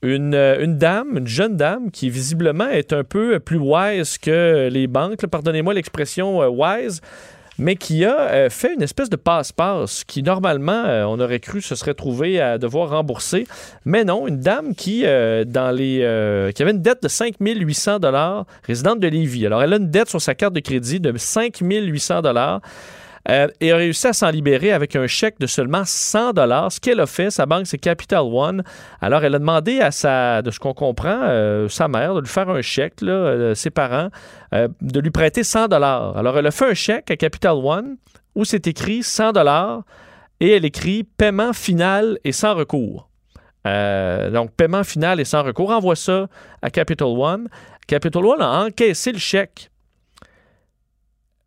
[0.00, 4.68] Une, euh, une dame, une jeune dame qui visiblement est un peu plus wise que
[4.70, 7.00] les banques, pardonnez-moi l'expression euh, wise,
[7.58, 11.60] mais qui a euh, fait une espèce de passe-passe qui, normalement, euh, on aurait cru
[11.60, 13.46] se serait trouvé à devoir rembourser.
[13.84, 15.98] Mais non, une dame qui, euh, dans les,
[16.54, 17.98] qui avait une dette de 5 800
[18.64, 19.46] résidente de Lévis.
[19.46, 22.22] Alors, elle a une dette sur sa carte de crédit de 5 800
[23.30, 26.72] euh, et a réussi à s'en libérer avec un chèque de seulement 100 dollars.
[26.72, 28.62] Ce qu'elle a fait, sa banque, c'est Capital One.
[29.00, 32.28] Alors, elle a demandé à sa, de ce qu'on comprend, euh, sa mère de lui
[32.28, 34.08] faire un chèque, euh, ses parents,
[34.52, 36.16] de lui prêter 100 dollars.
[36.16, 37.96] Alors, elle a fait un chèque à Capital One
[38.34, 39.82] où c'est écrit 100 dollars
[40.40, 43.10] et elle écrit paiement final et sans recours.
[43.64, 45.70] Donc, paiement final et sans recours.
[45.70, 46.28] Envoie ça
[46.62, 47.48] à Capital One.
[47.86, 49.70] Capital One a encaissé le chèque.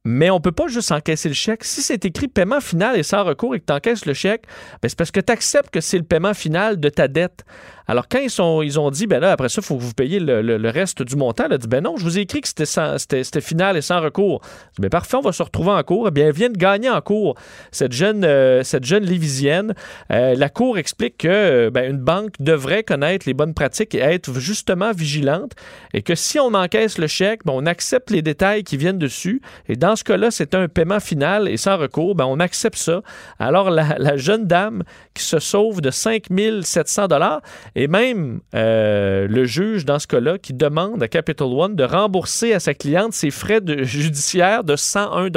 [0.03, 1.63] Mais on peut pas juste encaisser le chèque.
[1.63, 4.45] Si c'est écrit paiement final et sans recours et que tu encaisses le chèque,
[4.81, 7.45] ben c'est parce que tu acceptes que c'est le paiement final de ta dette.
[7.91, 10.21] Alors, quand ils, sont, ont dit, ben là, après ça, il faut que vous payiez
[10.21, 13.41] le, reste du montant, elle a dit, ben non, je vous ai écrit que c'était,
[13.41, 14.39] final et sans recours.
[14.75, 16.07] Dis, ben parfait, on va se retrouver en cours.
[16.07, 17.35] Eh bien, elle vient de gagner en cours,
[17.73, 19.73] cette jeune, euh, cette jeune Lévisienne.
[20.09, 23.99] Euh, la Cour explique que euh, ben, une banque devrait connaître les bonnes pratiques et
[23.99, 25.51] être justement vigilante
[25.93, 29.41] et que si on encaisse le chèque, ben, on accepte les détails qui viennent dessus.
[29.67, 33.01] Et dans ce cas-là, c'est un paiement final et sans recours, ben, on accepte ça.
[33.37, 36.27] Alors, la, la jeune dame qui se sauve de 5
[36.61, 37.07] 700
[37.80, 42.53] et même euh, le juge, dans ce cas-là, qui demande à Capital One de rembourser
[42.53, 45.29] à sa cliente ses frais de, judiciaires de 101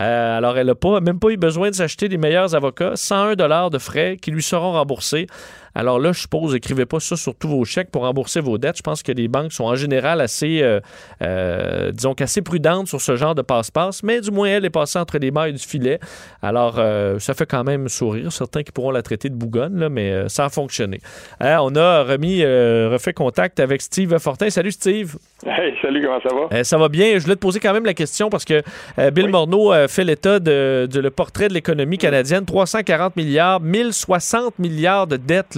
[0.00, 2.92] euh, alors, elle n'a même pas eu besoin de s'acheter les meilleurs avocats.
[2.94, 5.26] 101 de frais qui lui seront remboursés.
[5.74, 8.76] Alors là, je suppose, écrivez pas ça sur tous vos chèques pour rembourser vos dettes.
[8.76, 10.80] Je pense que les banques sont en général assez, euh,
[11.22, 14.98] euh, disons qu'assez prudentes sur ce genre de passe-passe, mais du moins, elle est passée
[14.98, 16.00] entre les mailles du filet.
[16.42, 18.32] Alors, euh, ça fait quand même sourire.
[18.32, 21.00] Certains qui pourront la traiter de bougonne, là, mais ça a fonctionné.
[21.42, 24.50] Euh, on a remis, refait contact avec Steve Fortin.
[24.50, 25.16] Salut, Steve.
[25.46, 26.64] Hey, salut, comment ça va?
[26.64, 27.14] Ça va bien.
[27.14, 28.62] Je voulais te poser quand même la question parce que
[29.10, 32.44] Bill Morneau fait l'état de, de le portrait de l'économie canadienne.
[32.44, 35.56] 340 milliards, 1060 milliards de dettes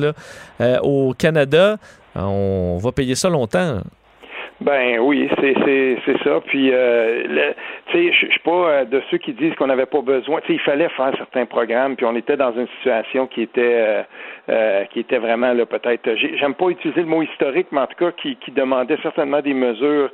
[0.60, 1.76] euh, au Canada.
[2.14, 3.78] On va payer ça longtemps.
[4.60, 6.40] Ben oui, c'est ça.
[6.46, 7.52] Puis euh,
[7.86, 10.40] tu sais, je suis pas euh, de ceux qui disent qu'on n'avait pas besoin.
[10.42, 14.04] Tu sais, il fallait faire certains programmes, puis on était dans une situation qui était
[14.48, 16.14] euh, qui était vraiment là peut-être.
[16.14, 19.54] j'ai- J'aime pas utiliser le mot historique, mais en tout cas qui demandait certainement des
[19.54, 20.10] mesures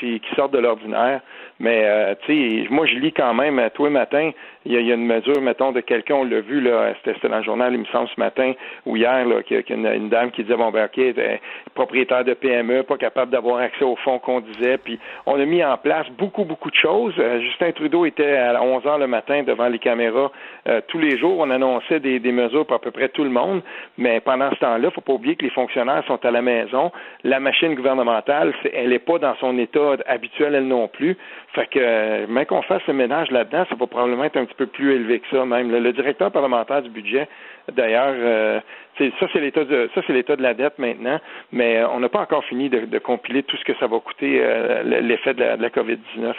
[0.00, 1.20] qui sortent de l'ordinaire.
[1.60, 4.30] Mais euh, tu sais, moi je lis quand même euh, tous les matins.
[4.66, 7.36] Il y, a, il une mesure, mettons, de quelqu'un, on l'a vu là, c'était dans
[7.36, 8.54] le journal, il me semble ce matin
[8.86, 11.36] ou hier, qu'il y a, une, dame qui disait bon ben ok, euh,
[11.74, 14.78] propriétaire de PME, pas capable d'avoir accès aux fonds qu'on disait.
[14.78, 17.14] Puis on a mis en place beaucoup, beaucoup de choses.
[17.18, 20.30] Euh, Justin Trudeau était à 11 heures le matin devant les caméras
[20.68, 21.38] euh, tous les jours.
[21.38, 23.62] On annonçait des, mesures pour à peu près tout le monde.
[23.98, 26.90] Mais pendant ce temps-là, faut pas oublier que les fonctionnaires sont à la maison.
[27.22, 31.16] La machine gouvernementale, elle n'est pas dans son état habituel, elle non plus.
[31.54, 34.56] Fait que, euh, même qu'on fasse le ménage là-dedans, ça va probablement être un petit
[34.56, 35.70] peu plus élevé que ça même.
[35.70, 37.28] Le, directeur parlementaire du budget,
[37.72, 38.60] d'ailleurs, euh,
[38.98, 41.20] ça c'est l'état de ça c'est l'état de la dette maintenant,
[41.52, 44.00] mais euh, on n'a pas encore fini de, de compiler tout ce que ça va
[44.00, 46.34] coûter euh, l'effet de la, de la COVID-19.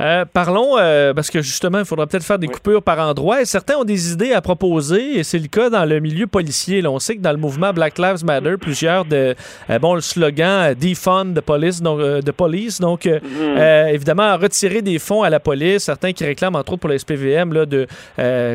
[0.00, 3.40] Euh, parlons, euh, parce que justement, il faudra peut-être faire des coupures par endroit.
[3.40, 6.82] Et certains ont des idées à proposer, et c'est le cas dans le milieu policier.
[6.82, 9.36] Là, on sait que dans le mouvement Black Lives Matter, plusieurs de,
[9.70, 13.58] euh, bon, le slogan defund the police, donc, de police, donc Mhm.
[13.92, 15.84] évidemment retirer des fonds à la police.
[15.84, 17.86] Certains qui réclament, entre autres pour la SPVM, là, de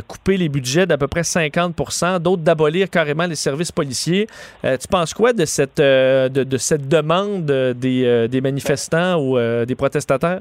[0.08, 4.28] couper les budgets d'à peu près 50% d'autres d'abolir carrément les services policiers.
[4.64, 10.40] Tu penses quoi de cette, de, de cette demande des, des manifestants ou des protestataires?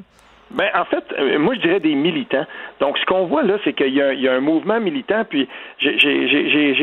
[0.51, 2.47] Ben, en fait, euh, moi, je dirais des militants.
[2.81, 5.49] Donc, ce qu'on voit là, c'est qu'il y, a- un mouvement militant, puis
[5.79, 5.97] j'ai-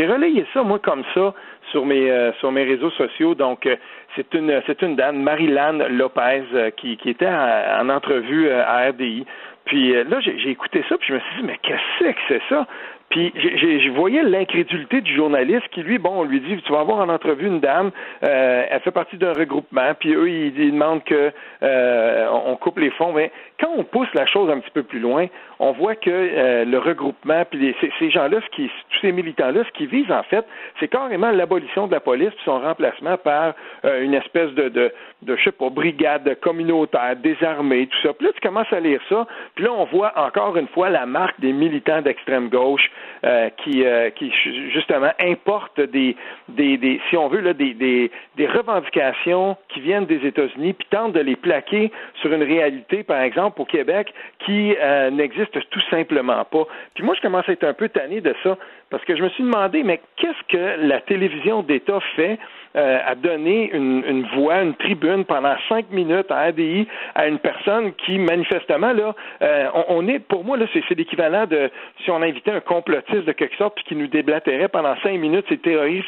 [0.08, 1.34] relayé ça, moi, comme ça,
[1.72, 3.34] sur mes, euh, sur mes réseaux sociaux.
[3.34, 3.76] Donc, euh,
[4.16, 9.26] c'est une, une dame, Marilyn Lopez, euh, qui, était en, en entrevue à RDI.
[9.66, 12.68] Puis là, j'ai écouté ça, puis je me suis dit, mais qu'est-ce que c'est ça?
[13.10, 17.00] Puis je voyais l'incrédulité du journaliste qui, lui, bon, on lui dit, tu vas avoir
[17.00, 17.92] en entrevue une dame,
[18.24, 21.32] euh, elle fait partie d'un regroupement, puis eux, ils, demandent que
[21.62, 23.14] on coupe les fonds.
[23.60, 25.27] Quand on pousse la chose un petit peu plus loin,
[25.60, 29.64] on voit que euh, le regroupement, puis ces, ces gens-là, ce qui, tous ces militants-là,
[29.64, 30.45] ce qu'ils visent, en fait,
[30.80, 33.53] c'est carrément l'abolition de la police, puis son remplacement par
[33.86, 34.91] euh, une espèce de, de,
[35.22, 38.14] de, je sais pas, brigade communautaire, désarmée, tout ça.
[38.14, 39.26] Puis là, tu commences à lire ça,
[39.56, 42.91] puis là, on voit encore une fois la marque des militants d'extrême gauche
[43.23, 43.84] euh, qui,
[44.15, 46.15] qui ju- justement importent des,
[46.49, 50.88] des, des, si on veut, là, des, des, des revendications qui viennent des États-Unis, puis
[50.90, 51.91] tentent de les plaquer
[52.22, 56.65] sur une réalité, par exemple, au Québec, qui euh, n'existe tout simplement pas.
[56.93, 58.57] Puis moi, je commence à être un peu tanné de ça,
[58.95, 62.39] parce que je me suis demandé, mais qu'est-ce que la télévision d'État fait
[62.77, 67.91] euh, à donner une, voix, une tribune pendant cinq minutes à ADI à une personne
[67.95, 71.69] qui, manifestement, là, euh, on, est, pour moi, là, c'est, l'équivalent de
[72.05, 75.45] si on invitait un complotiste de quelque sorte puis qui nous déblatérait pendant cinq minutes
[75.49, 76.05] ses théories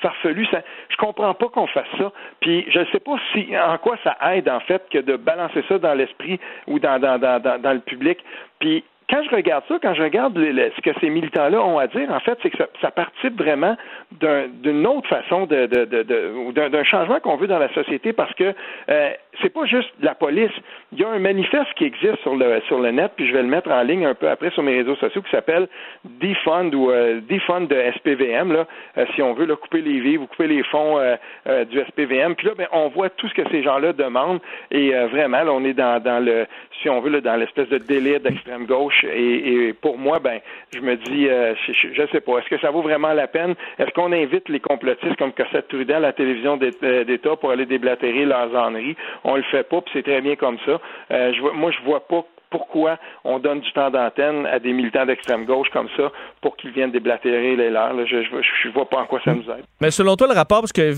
[0.00, 0.46] farfelues.
[0.52, 2.12] Ça, je comprends pas qu'on fasse ça.
[2.38, 5.64] Puis je ne sais pas si en quoi ça aide en fait que de balancer
[5.68, 6.38] ça dans l'esprit
[6.68, 8.18] ou dans, dans, dans, dans le public.
[8.60, 12.10] Puis quand je regarde ça, quand je regarde ce que ces militants-là ont à dire,
[12.10, 13.76] en fait, c'est que ça, ça participe vraiment
[14.10, 18.54] d'une autre façon de, d'un changement qu'on veut dans la société parce que
[18.88, 19.10] euh,
[19.40, 20.50] c'est pas juste la police.
[20.92, 23.42] Il y a un manifeste qui existe sur le sur le net, puis je vais
[23.42, 25.68] le mettre en ligne un peu après sur mes réseaux sociaux, qui s'appelle
[26.04, 28.52] Defund ou euh, Defund de SPVM.
[28.52, 28.66] Là,
[28.98, 32.34] euh, si on veut là, couper les vies, ou couper les fonds euh, du SPVM.
[32.34, 34.40] Puis là, ben, on voit tout ce que ces gens-là demandent.
[34.70, 36.46] Et vraiment, là, on est dans, dans le,
[36.80, 39.04] si on veut, là, dans l'espèce de délai d'extrême gauche.
[39.04, 40.40] Et, pour moi, ben,
[40.74, 43.54] je me dis, je, ne sais pas, est-ce que ça vaut vraiment la peine?
[43.78, 48.24] Est-ce qu'on invite les complotistes comme Cossette Trudel à la télévision d'État pour aller déblatérer
[48.24, 50.80] leurs âneries on le fait pas, puis c'est très bien comme ça.
[51.10, 55.06] Euh, je, moi, je vois pas pourquoi on donne du temps d'antenne à des militants
[55.06, 56.12] d'extrême gauche comme ça
[56.42, 57.94] pour qu'ils viennent déblatérer les leurs.
[58.06, 59.64] Je ne vois pas en quoi ça nous aide.
[59.80, 60.92] Mais selon toi, le rapport, parce que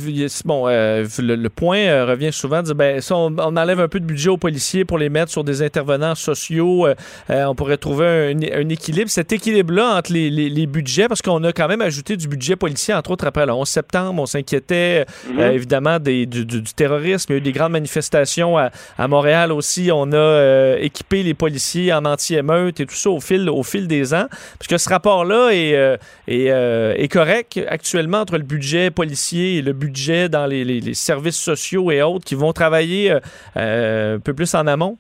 [0.45, 4.05] bon, euh, le, point euh, revient souvent, dire, ben, si on, enlève un peu de
[4.05, 6.95] budget aux policiers pour les mettre sur des intervenants sociaux, euh,
[7.29, 9.09] on pourrait trouver un, équilibre.
[9.09, 13.13] Cet équilibre-là entre les, budgets, parce qu'on a quand même ajouté du budget policier, entre
[13.13, 15.41] autres après le 11 septembre, on s'inquiétait mhm.
[15.41, 19.91] évidemment des, du, terrorisme, il y a eu des grandes manifestations à, à Montréal aussi,
[19.93, 21.44] on a équipé les policiers
[21.93, 24.27] en anti-émeute et tout ça au fil, au fil des ans.
[24.59, 25.97] Parce que ce rapport-là est, euh,
[26.29, 31.91] euh, est, correct actuellement entre le budget policier et le budget dans les, services sociaux
[31.91, 33.13] et autres qui vont travailler
[33.57, 34.97] euh, un peu plus en amont?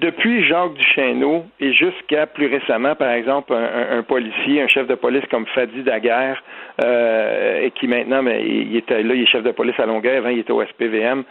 [0.00, 5.24] Depuis Jacques Duchesneau et jusqu'à plus récemment, par exemple, un, policier, un chef de police
[5.30, 6.42] comme Fadi Daguerre,
[6.80, 10.30] et qui maintenant, mais il était là, il est chef de police à Longueuil, avant
[10.30, 11.24] il était au SPVM,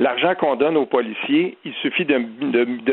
[0.00, 2.18] L'argent qu'on donne aux policiers, il suffit de,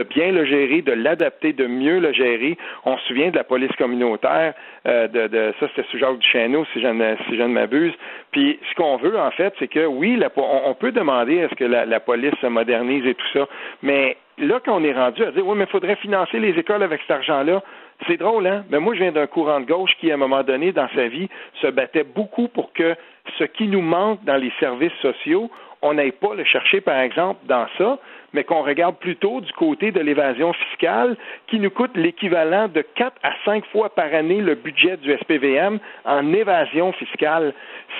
[0.03, 2.57] bien le gérer, de l'adapter, de mieux le gérer.
[2.85, 4.53] On se souvient de la police communautaire,
[4.87, 7.93] euh, de, ça c'était sous Jacques Duchesneau, si je ne, si je ne m'abuse.
[8.31, 11.63] Puis ce qu'on veut, en fait, c'est que oui, on, peut demander à ce que
[11.63, 13.47] la, police se modernise et tout ça,
[13.81, 16.83] mais là, quand on est rendu à dire oui, mais il faudrait financer les écoles
[16.83, 17.63] avec cet argent-là,
[18.07, 18.63] c'est drôle, hein?
[18.69, 21.07] Mais moi, je viens d'un courant de gauche qui, à un moment donné, dans sa
[21.07, 21.29] vie,
[21.61, 22.95] se battait beaucoup pour que
[23.37, 25.51] ce qui nous manque dans les services sociaux,
[25.81, 27.97] on n'aille pas le chercher, par exemple, dans ça,
[28.33, 31.17] mais qu'on regarde plutôt du côté de l'évasion fiscale
[31.47, 35.79] qui nous coûte l'équivalent de quatre à cinq fois par année le budget du SPVM
[36.05, 37.53] en évasion fiscale.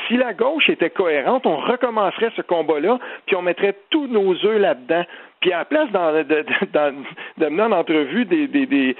[0.07, 4.59] Si la gauche était cohérente, on recommencerait ce combat-là, puis on mettrait tous nos œufs
[4.59, 5.03] là-dedans.
[5.41, 6.23] Puis à la place de,
[7.37, 8.95] de, mener en entrevue des,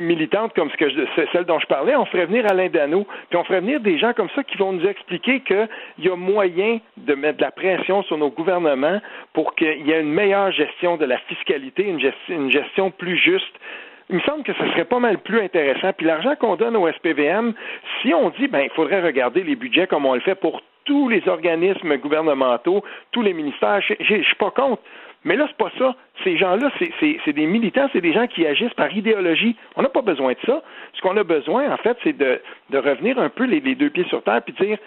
[0.00, 1.00] militantes comme ce que je,
[1.32, 4.12] celle dont je parlais, on ferait venir Alain Dano, puis on ferait venir des gens
[4.12, 5.68] comme ça qui vont nous expliquer qu'il
[5.98, 9.00] y a moyen de mettre de la pression sur nos gouvernements
[9.32, 13.16] pour qu'il y ait une meilleure gestion de la fiscalité, une gestion, une gestion plus
[13.16, 13.56] juste
[14.08, 15.92] il me semble que ce serait pas mal plus intéressant.
[15.92, 17.54] Puis l'argent qu'on donne au SPVM,
[18.00, 21.08] si on dit, ben, il faudrait regarder les budgets comme on le fait pour tous
[21.08, 24.80] les organismes gouvernementaux, tous les ministères, je suis pas contre.
[25.24, 25.94] Mais là, c'est pas ça.
[26.22, 29.56] Ces gens-là, c'est des militants, c'est des gens qui agissent par idéologie.
[29.74, 30.62] On n'a pas besoin de ça.
[30.94, 32.40] Ce qu'on a besoin, en fait, c'est de,
[32.70, 34.78] de, revenir un peu les, deux pieds sur terre puis dire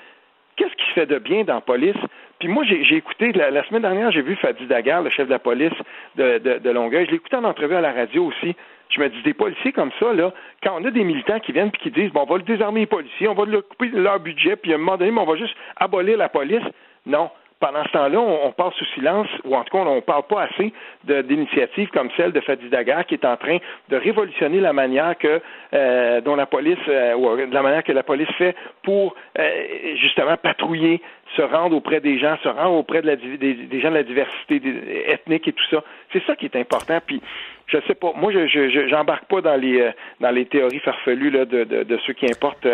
[0.56, 1.98] qu'est-ce qui se fait de bien dans la police?
[2.40, 5.40] Puis moi, j'ai écouté, la, semaine dernière, j'ai vu Fadi Daguerre, le chef de la
[5.40, 5.74] police
[6.16, 7.06] de, de, de Longueuil.
[7.06, 8.56] Je l'ai écouté en entrevue à la radio aussi.
[8.90, 10.34] Je me dis, des policiers comme ça, là,
[10.64, 12.82] quand on a des militants qui viennent et qui disent, bon, on va le désarmer
[12.82, 15.36] les policiers, on va leur couper leur budget, puis à un moment donné, on va
[15.36, 16.64] juste abolir la police.
[17.06, 17.30] Non
[17.60, 20.44] pendant ce temps-là, on, passe sous silence, ou en tout cas, on ne parle pas
[20.44, 20.74] assez
[21.04, 23.58] d'initiatives comme celle de Fadi Daguerre qui est en train
[23.90, 25.42] de révolutionner la manière que
[25.74, 30.38] euh, dont la police, euh, ou la manière que la police fait pour euh, justement
[30.38, 31.02] patrouiller,
[31.36, 34.62] se rendre auprès des gens, se rendre auprès de la, des, gens de la diversité
[35.08, 35.84] ethnique et tout ça.
[36.14, 37.00] C'est ça qui est important.
[37.06, 37.22] Puis
[37.68, 41.84] je sais pas, moi je j'embarque pas dans les dans les théories farfelues de, de,
[41.84, 42.68] de ceux qui importent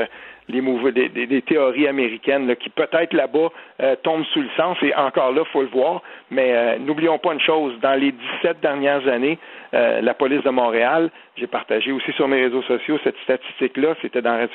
[0.48, 0.62] les
[0.92, 3.50] des, des, théories américaines là, qui peut-être là-bas
[3.82, 6.02] euh, tombent sous le sens et encore là, faut le voir.
[6.30, 8.12] Mais euh, n'oublions pas une chose, dans les
[8.44, 9.40] 17 dernières années,
[9.76, 14.22] euh, la police de Montréal, j'ai partagé aussi sur mes réseaux sociaux cette statistique-là, c'était
[14.22, 14.48] dans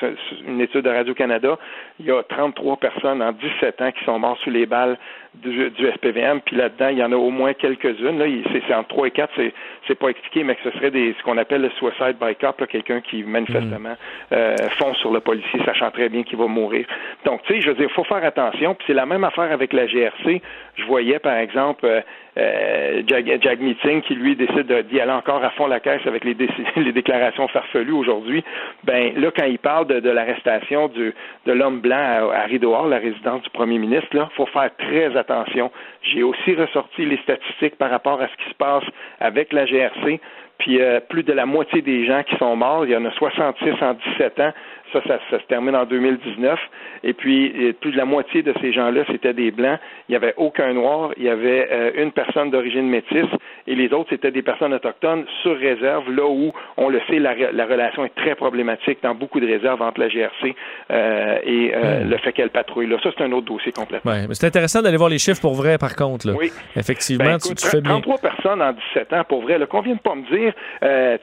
[0.47, 1.57] une étude de Radio-Canada,
[1.99, 4.97] il y a 33 personnes en 17 ans qui sont mortes sous les balles
[5.35, 8.19] du, du SPVM, puis là-dedans, il y en a au moins quelques-unes.
[8.19, 9.53] Là, c'est entre 3 et 4, c'est,
[9.87, 12.65] c'est pas expliqué, mais que ce serait des, ce qu'on appelle le suicide by cop,
[12.67, 14.33] quelqu'un qui manifestement mm.
[14.33, 16.85] euh, fonce sur le policier, sachant très bien qu'il va mourir.
[17.25, 18.75] Donc, tu sais, je veux dire, il faut faire attention.
[18.75, 20.41] Puis c'est la même affaire avec la GRC.
[20.75, 22.01] Je voyais, par exemple, euh,
[22.37, 26.23] euh, Jack, Meeting qui lui décide d'y aller encore à fond la caisse avec
[26.75, 28.43] les, déclarations farfelues aujourd'hui.
[28.83, 31.13] Ben là, quand il parle de, l'arrestation de
[31.51, 35.71] l'homme blanc à, à Rideau la résidence du premier ministre, là, faut faire très attention.
[36.03, 38.83] J'ai aussi ressorti les statistiques par rapport à ce qui se passe
[39.19, 40.19] avec la GRC.
[40.61, 43.11] Puis euh, plus de la moitié des gens qui sont morts, il y en a
[43.11, 44.53] 66 en 17 ans,
[44.93, 46.59] ça, ça, se termine en 2019.
[47.03, 49.79] Et puis, plus de la moitié de ces gens-là, c'était des Blancs.
[50.07, 51.11] Il n'y avait aucun Noir.
[51.17, 53.29] Il y avait euh, une personne d'origine métisse.
[53.67, 57.33] Et les autres, c'était des personnes autochtones sur réserve, là où, on le sait, la,
[57.65, 60.55] relation est très problématique dans beaucoup de réserves entre la GRC
[60.91, 62.87] euh, et euh, le fait qu'elle patrouille.
[62.87, 64.11] Là, ça, c'est un autre dossier complètement.
[64.11, 66.27] Oui, mais c'est intéressant d'aller voir les chiffres pour vrai, par contre.
[66.27, 66.33] Là.
[66.37, 66.51] Oui.
[66.75, 68.01] Effectivement, ben, tu, fais bien.
[68.01, 69.59] 33 personnes en 17 ans, pour vrai.
[69.69, 70.53] Qu'on vienne pas me dire,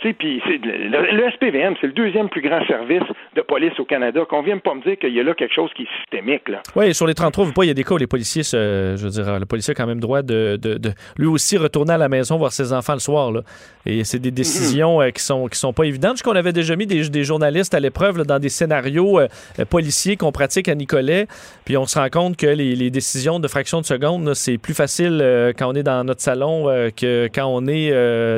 [0.01, 3.03] tu sais, puis le, le, SPVM, c'est le deuxième plus grand service
[3.35, 5.55] de police police au Canada, qu'on vienne pas me dire qu'il y a là quelque
[5.55, 6.49] chose qui est systémique.
[6.49, 6.63] Là.
[6.77, 8.97] Oui, sur les 33, vous pas, il y a des cas où les policiers, je
[8.97, 10.79] veux dire, le policier a quand même droit de, de,
[11.17, 13.33] lui aussi retourner à la maison voir ses enfants le soir.
[13.33, 13.41] Là.
[13.85, 16.19] Et c'est des décisions euh, qui sont qui sont pas évidentes.
[16.19, 19.29] Je qu'on avait déjà mis des, journalistes à l'épreuve dans des scénarios euh,
[19.69, 21.27] policiers qu'on pratique à Nicolet.
[21.65, 25.21] Puis on se rend compte que les, décisions de fraction de seconde, c'est plus facile
[25.21, 26.67] euh, quand on est dans notre salon
[26.97, 27.91] que quand on est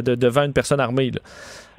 [0.03, 1.11] devant une personne armée.
[1.11, 1.21] Là.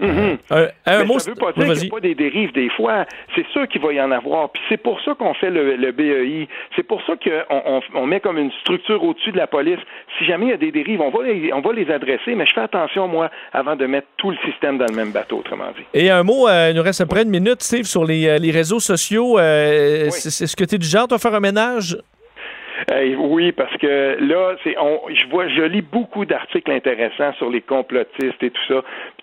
[0.01, 0.37] Mm-hmm.
[0.51, 3.05] Euh, un, mot, ça veut pas dire qu'il n'y a pas des dérives des fois.
[3.35, 4.49] C'est sûr qu'il va y en avoir.
[4.49, 6.47] Puis c'est pour ça qu'on fait le, BEI.
[6.75, 9.79] C'est pour ça qu'on on, met comme une structure au-dessus de la police.
[10.17, 12.45] Si jamais il y a des dérives, on va, les, on va les adresser, mais
[12.45, 15.71] je fais attention, moi, avant de mettre tout le système dans le même bateau, autrement
[15.77, 15.85] dit.
[15.93, 18.51] Et un mot, euh, il nous reste près une minute, Steve, sur les, euh, les
[18.51, 19.37] réseaux sociaux.
[19.39, 21.97] Est-ce que tu es du genre, de faire un ménage?
[23.17, 27.61] oui, parce que là, c'est, on, je vois, je lis beaucoup d'articles intéressants sur les
[27.61, 28.81] complotistes et tout ça.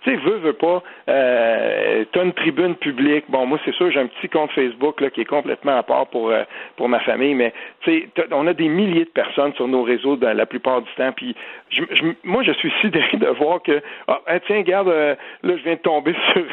[0.09, 3.25] Tu sais, veux, veux pas, euh, t'as une tribune publique.
[3.29, 6.07] Bon, moi, c'est sûr, j'ai un petit compte Facebook là qui est complètement à part
[6.07, 6.45] pour euh,
[6.77, 7.53] pour ma famille, mais
[7.83, 10.91] tu sais, on a des milliers de personnes sur nos réseaux dans la plupart du
[10.97, 11.13] temps.
[11.13, 11.35] Puis,
[11.71, 11.83] je,
[12.25, 15.81] moi, je suis sidéré de voir que, ah, tiens, regarde, euh, là, je viens de
[15.81, 16.45] tomber sur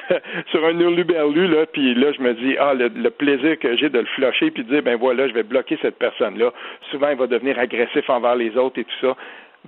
[0.51, 3.99] sur un hurluberlu là, puis là, je me dis, ah, le, plaisir que j'ai de
[3.99, 6.51] le flusher puis de dire, ben voilà, je vais bloquer cette personne là
[6.91, 9.15] souvent il va devenir agressif envers les autres et tout ça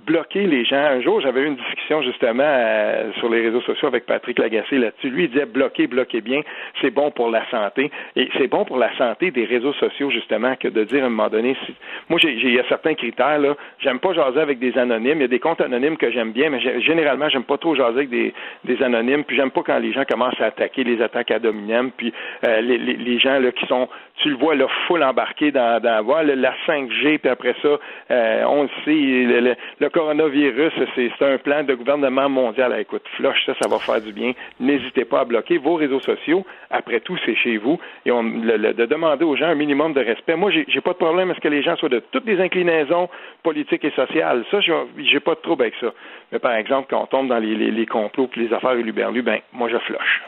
[0.06, 0.76] bloquer les gens.
[0.76, 4.78] Un jour, j'avais eu une discussion justement euh, sur les réseaux sociaux avec Patrick Lagacé
[4.78, 5.10] là-dessus.
[5.10, 6.42] Lui, il disait bloquer, bloquer bien,
[6.80, 7.90] c'est bon pour la santé.
[8.16, 11.10] Et c'est bon pour la santé des réseaux sociaux, justement, que de dire à un
[11.10, 11.74] moment donné, si...
[12.08, 13.56] moi, j'ai, il y a certains critères, là.
[13.80, 15.18] J'aime pas jaser avec des anonymes.
[15.18, 17.98] Il y a des comptes anonymes que j'aime bien, mais généralement, j'aime pas trop jaser
[17.98, 18.34] avec des,
[18.64, 19.24] des anonymes.
[19.24, 21.90] Puis j'aime pas quand les gens commencent à attaquer les attaques à dominem.
[21.96, 22.12] Puis
[22.46, 23.88] euh, les, les, gens là, qui sont,
[24.18, 27.78] tu le vois, là, full embarqué dans, dans voir, la 5G, puis après ça,
[28.10, 28.94] euh, on le sait,
[29.40, 32.72] le le coronavirus, c'est un plan de gouvernement mondial.
[32.74, 34.32] Ah, écoute, flush, ça, ça va faire du bien.
[34.60, 36.44] N'hésitez pas à bloquer vos réseaux sociaux.
[36.70, 37.78] Après tout, c'est chez vous.
[38.04, 40.36] Et on, de demander aux gens un minimum de respect.
[40.36, 43.08] Moi, j'ai pas de problème à ce que les gens soient de toutes les inclinaisons
[43.42, 44.44] politiques et sociales.
[44.50, 45.92] Ça, j'ai pas de trouble avec ça.
[46.32, 49.68] Mais par exemple, quand on tombe dans les, complots et les affaires Luberlu, ben, moi,
[49.68, 50.22] je flush.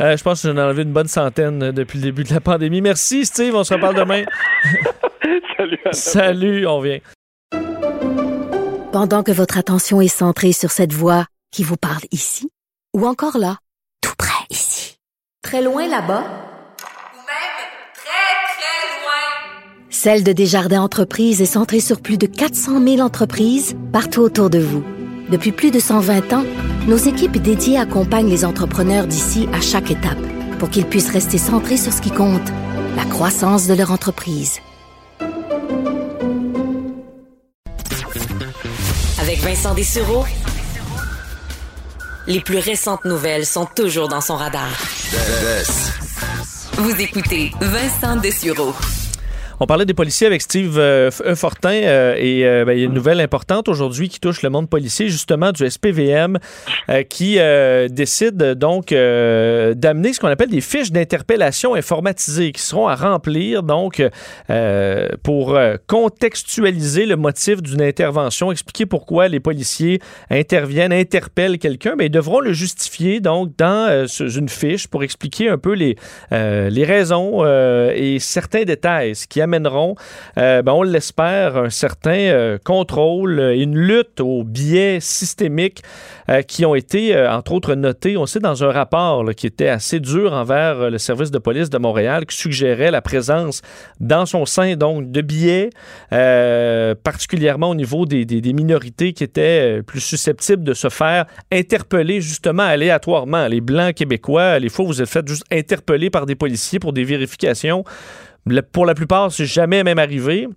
[0.00, 2.40] Euh, je pense que j'en ai enlevé une bonne centaine depuis le début de la
[2.40, 2.80] pandémie.
[2.80, 3.54] Merci, Steve.
[3.54, 4.24] On se reparle demain.
[5.56, 5.78] Salut.
[5.92, 6.98] Salut, on vient.
[8.92, 12.50] Pendant que votre attention est centrée sur cette voix qui vous parle ici,
[12.96, 13.58] ou encore là,
[14.00, 14.96] tout près ici,
[15.42, 17.56] très loin là-bas, ou même
[17.94, 23.76] très, très loin, Celle de Desjardins Entreprises est centrée sur plus de 400 000 entreprises
[23.92, 24.84] partout autour de vous.
[25.28, 26.44] Depuis plus de 120 ans,
[26.90, 30.18] nos équipes dédiées accompagnent les entrepreneurs d'ici à chaque étape
[30.58, 32.48] pour qu'ils puissent rester centrés sur ce qui compte,
[32.96, 34.58] la croissance de leur entreprise.
[39.42, 40.24] Vincent Dessureau,
[42.26, 44.68] les plus récentes nouvelles sont toujours dans son radar.
[46.74, 48.74] Vous écoutez Vincent Dessureau.
[49.62, 52.86] On parlait des policiers avec Steve euh, Fortin euh, et euh, ben, il y a
[52.86, 56.38] une nouvelle importante aujourd'hui qui touche le monde policier, justement du SPVM,
[57.10, 57.38] qui
[57.90, 64.02] décide donc d'amener ce qu'on appelle des fiches d'interpellation informatisées qui seront à remplir donc
[65.22, 70.00] pour contextualiser le motif d'une intervention, expliquer pourquoi les policiers
[70.30, 75.58] interviennent, interpellent quelqu'un, mais ils devront le justifier donc dans une fiche pour expliquer un
[75.58, 75.96] peu les,
[76.30, 79.94] les raisons et certains détails, ce qui amèneront,
[80.36, 85.82] ben, on l'espère, un certain contrôle et une lutte aux biais systémiques
[86.46, 90.32] qui ont été, entre autres, notés, on sait, dans un rapport qui était assez dur
[90.32, 93.62] envers le service de police de Montréal, qui suggérait la présence
[93.98, 95.70] dans son sein, donc, de biais,
[97.02, 102.62] particulièrement au niveau des, des minorités qui étaient plus susceptibles de se faire interpeller justement
[102.62, 103.48] aléatoirement.
[103.48, 107.04] Les Blancs québécois, les fois, vous êtes fait juste interpeller par des policiers pour des
[107.04, 107.84] vérifications.
[108.72, 110.48] Pour la plupart, c'est jamais même arrivé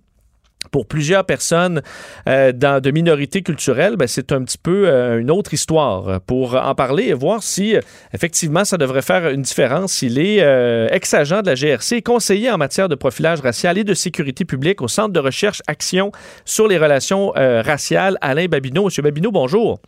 [0.70, 1.82] pour plusieurs personnes
[2.28, 6.20] euh, dans, de minorités culturelles, ben, c'est un petit peu euh, une autre histoire.
[6.22, 7.76] Pour en parler et voir si
[8.12, 12.50] effectivement ça devrait faire une différence, il est euh, ex-agent de la GRC et conseiller
[12.50, 16.12] en matière de profilage racial et de sécurité publique au Centre de recherche Action
[16.44, 18.18] sur les relations raciales.
[18.20, 18.86] Alain Babineau.
[18.86, 19.78] Monsieur Babineau, bonjour.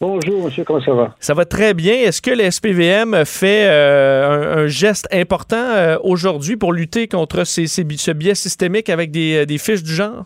[0.00, 1.14] Bonjour, monsieur, comment ça va?
[1.20, 1.92] Ça va très bien.
[1.92, 7.66] Est-ce que le SPVM fait euh, un, geste important euh, aujourd'hui pour lutter contre ces,
[7.68, 10.24] ce biais systémique avec des, des, fiches du genre?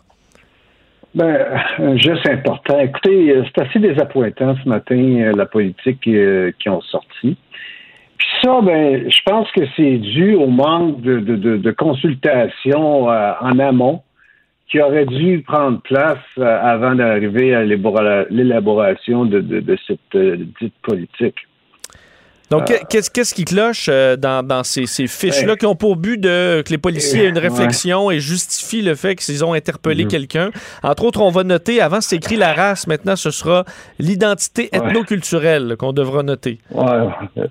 [1.15, 1.36] Ben,
[1.78, 2.78] un geste important.
[2.81, 7.36] Écoutez, euh, c'est assez désappointant ce matin, la politique qui ont sorti.
[8.16, 13.59] Puis ça, ben, je pense que c'est dû au manque de, de, de consultation en
[13.59, 14.03] amont
[14.70, 21.48] qui aurait dû prendre place euh, avant d'arriver à l'élaboration de, cette euh, dite politique.
[22.51, 26.79] Donc, euh, qu'est-ce qui cloche dans, ces, fiches-là qui ont pour but de que les
[26.79, 30.09] policiers aient une réflexion et justifient le fait qu'ils ont interpellé mm-hmm.
[30.09, 30.51] quelqu'un?
[30.83, 33.65] Entre autres, on va noter, avant c'est écrit la race, maintenant ce sera
[33.99, 36.59] l'identité ethnoculturelle qu'on devra noter.
[36.70, 36.87] Oui,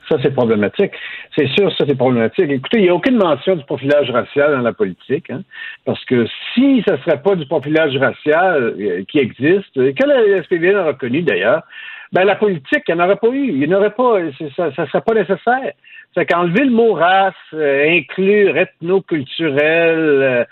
[0.09, 0.91] ça c'est problématique.
[1.35, 2.49] C'est sûr, ça c'est problématique.
[2.49, 5.41] Écoutez, il n'y a aucune mention du profilage racial dans la politique, hein,
[5.85, 10.43] parce que si ce ne serait pas du profilage racial euh, qui existe, que la
[10.43, 11.61] SPVN a reconnu d'ailleurs,
[12.13, 13.47] ben la politique, il n'y en aurait pas eu.
[13.49, 14.19] Il n'y aurait pas,
[14.55, 15.73] ça ne serait pas nécessaire.
[16.13, 20.43] C'est qu'enlever le mot race, euh, inclure ethnoculturel, euh,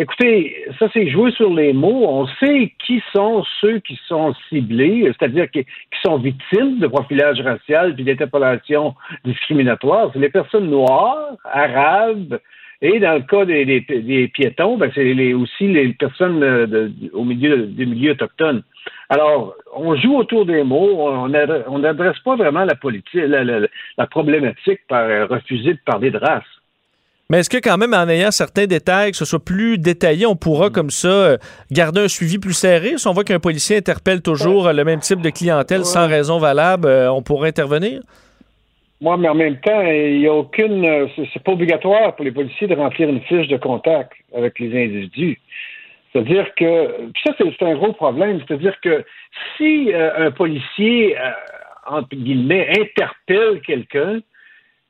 [0.00, 2.06] Écoutez, ça c'est jouer sur les mots.
[2.06, 5.66] On sait qui sont ceux qui sont ciblés, c'est-à-dire qui,
[6.04, 8.94] sont victimes de profilage racial puis d'interpellation
[9.24, 10.10] discriminatoire.
[10.12, 12.38] C'est les personnes noires, arabes,
[12.80, 18.12] et dans le cas des, piétons, ben, c'est aussi les personnes au milieu des milieux
[18.12, 18.62] autochtones.
[19.10, 24.80] Alors, on joue autour des mots, on n'adresse pas vraiment la politique, la, la problématique
[24.88, 26.44] par refuser de parler de race.
[27.30, 30.34] Mais est-ce que quand même, en ayant certains détails, que ce soit plus détaillé, on
[30.34, 31.36] pourra comme ça euh,
[31.70, 32.96] garder un suivi plus serré?
[32.96, 36.88] Si on voit qu'un policier interpelle toujours le même type de clientèle sans raison valable,
[36.88, 38.00] euh, on pourra intervenir?
[39.02, 40.86] Moi, mais en même temps, il n'y a aucune.
[40.86, 44.68] Euh, c'est pas obligatoire pour les policiers de remplir une fiche de contact avec les
[44.68, 45.38] individus.
[46.12, 47.10] C'est-à-dire que.
[47.24, 48.40] ça, c'est un gros problème.
[48.46, 49.04] C'est-à-dire que
[49.56, 51.16] si un policier,
[51.86, 54.20] entre guillemets, interpelle quelqu'un,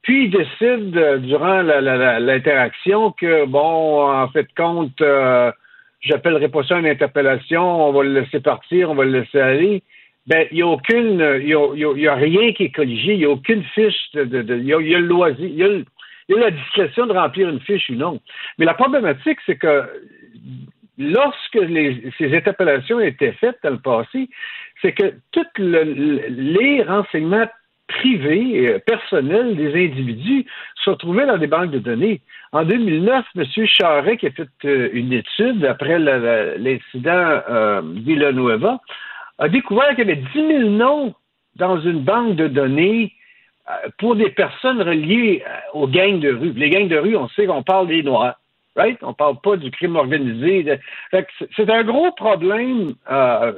[0.03, 5.53] puis il décide euh, durant l'interaction que, bon, en fait compte, euh,
[6.01, 9.83] j'appellerai pas ça une interpellation, on va le laisser partir, on va le laisser aller.
[10.27, 13.31] Ben, il n'y a aucune, il y a, rien qui est colligé, il n'y a
[13.31, 17.49] aucune fiche de, il, y a, le loisir, il y a, la discrétion de remplir
[17.49, 18.19] une fiche ou non.
[18.59, 19.85] Mais la problématique, c'est que
[20.99, 21.59] lorsque
[22.19, 24.29] ces interpellations étaient faites dans le passé,
[24.83, 27.47] c'est que tous les renseignements
[27.89, 30.45] privés, euh, personnels des individus
[30.85, 32.21] se retrouvaient dans des banques de données.
[32.53, 33.45] En 2009, M.
[33.67, 38.81] Charret, qui a fait euh, une étude après l'incident euh, Villanueva,
[39.39, 41.15] a découvert qu'il y avait 10 000 noms
[41.57, 43.13] dans une banque de données
[43.99, 45.43] pour des personnes reliées
[45.75, 46.53] aux gangs de rue.
[46.53, 48.37] Les gangs de rue, on sait qu'on parle des Noirs.
[48.79, 48.99] Right?
[49.03, 50.65] On parle pas du crime organisé.
[51.57, 52.95] C'est un gros problème,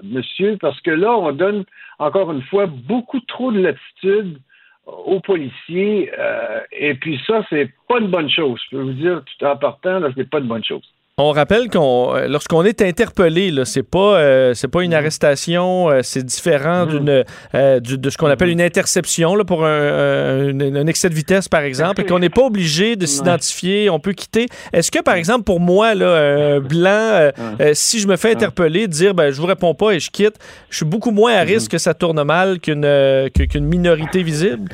[0.03, 1.65] monsieur, parce que là, on donne
[2.01, 4.39] encore une fois, beaucoup trop de latitude
[4.87, 6.11] aux policiers.
[6.19, 8.61] Euh, et puis ça, c'est pas une bonne chose.
[8.65, 10.83] Je peux vous dire tout en partant, ce n'est pas une bonne chose.
[11.23, 14.97] On rappelle qu'on euh, lorsqu'on est interpellé, là, c'est pas euh, c'est pas une mm-hmm.
[14.97, 17.81] arrestation, euh, c'est différent mm-hmm.
[17.81, 22.01] d'une de ce qu'on appelle une interception là, pour un, excès de vitesse par exemple,
[22.01, 24.47] et qu'on n'est pas obligé de s'identifier, on peut quitter.
[24.73, 27.31] Est-ce que par exemple pour moi là, blanc,
[27.75, 30.37] si je me fais interpeller, dire ben je vous réponds pas et je quitte,
[30.71, 32.89] je suis beaucoup moins à risque que ça tourne mal qu'une
[33.31, 34.71] qu'une minorité visible?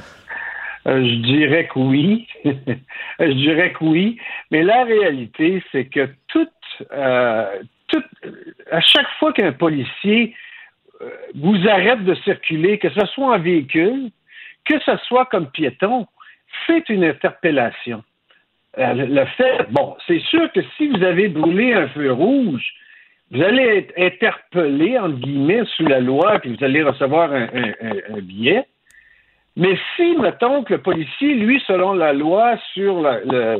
[0.86, 2.28] Je dirais que oui.
[2.44, 4.18] je dirais que oui.
[4.50, 6.08] Mais la réalité, c'est que
[6.92, 8.02] euh, tout,
[8.70, 10.34] à chaque fois qu'un policier
[11.00, 14.10] euh, vous arrête de circuler, que ce soit en véhicule,
[14.64, 16.06] que ce soit comme piéton,
[16.66, 18.04] c'est une interpellation.
[18.78, 22.64] Euh, le fait, bon, c'est sûr que si vous avez brûlé un feu rouge,
[23.32, 28.66] vous allez être interpellé, entre guillemets, sous la loi, puis vous allez recevoir un billet.
[29.56, 33.56] Mais si, mettons que le policier, lui, selon la loi sur la,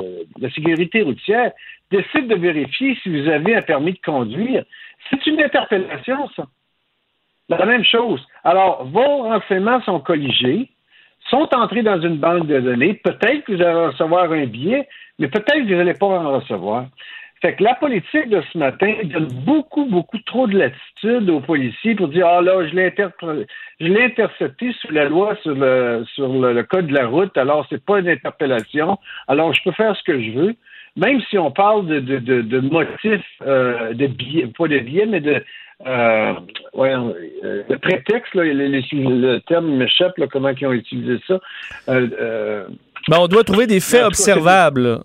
[0.54, 1.52] sécurité routière,
[1.90, 4.64] décide de vérifier si vous avez un permis de conduire,
[5.08, 6.46] c'est une interpellation, ça.
[7.48, 8.20] La même chose.
[8.44, 10.68] Alors, vos renseignements sont colligés,
[11.30, 12.94] sont entrés dans une banque de données.
[12.94, 16.86] Peut-être que vous allez recevoir un billet, mais peut-être que vous n'allez pas en recevoir.
[17.42, 21.94] Fait que la politique de ce matin donne beaucoup, beaucoup trop de latitude aux policiers
[21.94, 26.86] pour dire Ah là, je l'ai intercepté sous la loi sur le sur le, code
[26.86, 28.98] de la route, alors c'est pas une interpellation,
[29.28, 30.54] alors je peux faire ce que je veux.
[30.96, 35.04] Même si on parle de, de, de, de motifs euh, de billets, pas de billets,
[35.04, 35.44] mais de
[35.86, 36.32] euh,
[36.72, 36.94] ouais,
[37.44, 41.38] euh, le prétexte, là, le, terme m'échappe, comment ils ont utilisé ça.
[41.90, 42.66] Euh
[43.08, 45.00] ben, on doit trouver des faits observables.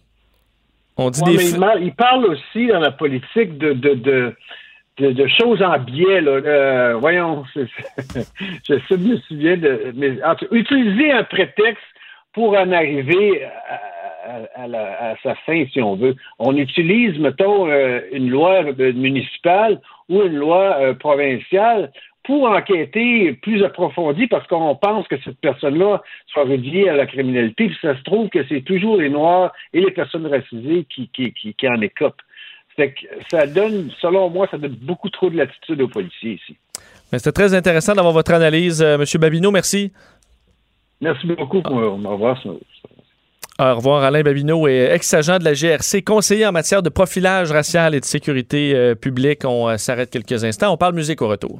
[1.06, 1.60] On dit des faits.
[1.82, 4.36] Il, parle aussi dans la politique de, de, de
[5.00, 6.22] de, choses en biais.
[6.22, 6.32] Là.
[6.32, 9.94] Euh, voyons, je me souviens de.
[9.96, 10.18] Mais,
[10.52, 11.84] utiliser un prétexte
[12.34, 16.16] pour en arriver à, à, sa fin, si on veut.
[16.40, 21.92] On utilise, mettons, euh, une loi municipale ou une loi euh, provinciale
[22.24, 27.68] pour enquêter plus approfondi parce qu'on pense que cette personne-là soit reliée à la criminalité.
[27.68, 31.34] Puis ça se trouve que c'est toujours les Noirs et les personnes racisées qui, qui,
[31.34, 32.22] qui, qui en écopent.
[32.76, 36.56] Fait que ça donne, selon moi, ça donne beaucoup trop de latitude aux policiers ici.
[37.12, 39.06] C'était très intéressant d'avoir votre analyse, euh, M.
[39.20, 39.52] Babineau.
[39.52, 39.92] Merci.
[41.02, 42.42] Merci beaucoup pour au revoir.
[43.60, 48.00] Au revoir, Alain Babineau, ex-agent de la GRC, conseiller en matière de profilage racial et
[48.00, 49.46] de sécurité euh, publique.
[49.46, 50.74] On euh, s'arrête quelques instants.
[50.74, 51.60] On parle musique au retour.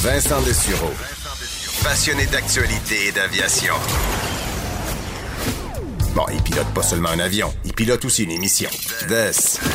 [0.00, 0.92] Vincent Dessureau,
[1.82, 3.74] passionné d'actualité et d'aviation.
[6.14, 8.70] Bon, il pilote pas seulement un avion, il pilote aussi une émission.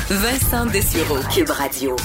[0.10, 1.98] Vincent Dessureau, Cube Radio.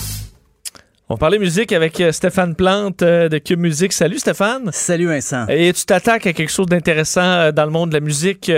[1.10, 3.94] On parlait musique avec euh, Stéphane Plante euh, de Cube Musique.
[3.94, 4.68] Salut Stéphane.
[4.72, 5.46] Salut Vincent.
[5.48, 8.52] Et tu t'attaques à quelque chose d'intéressant euh, dans le monde de la musique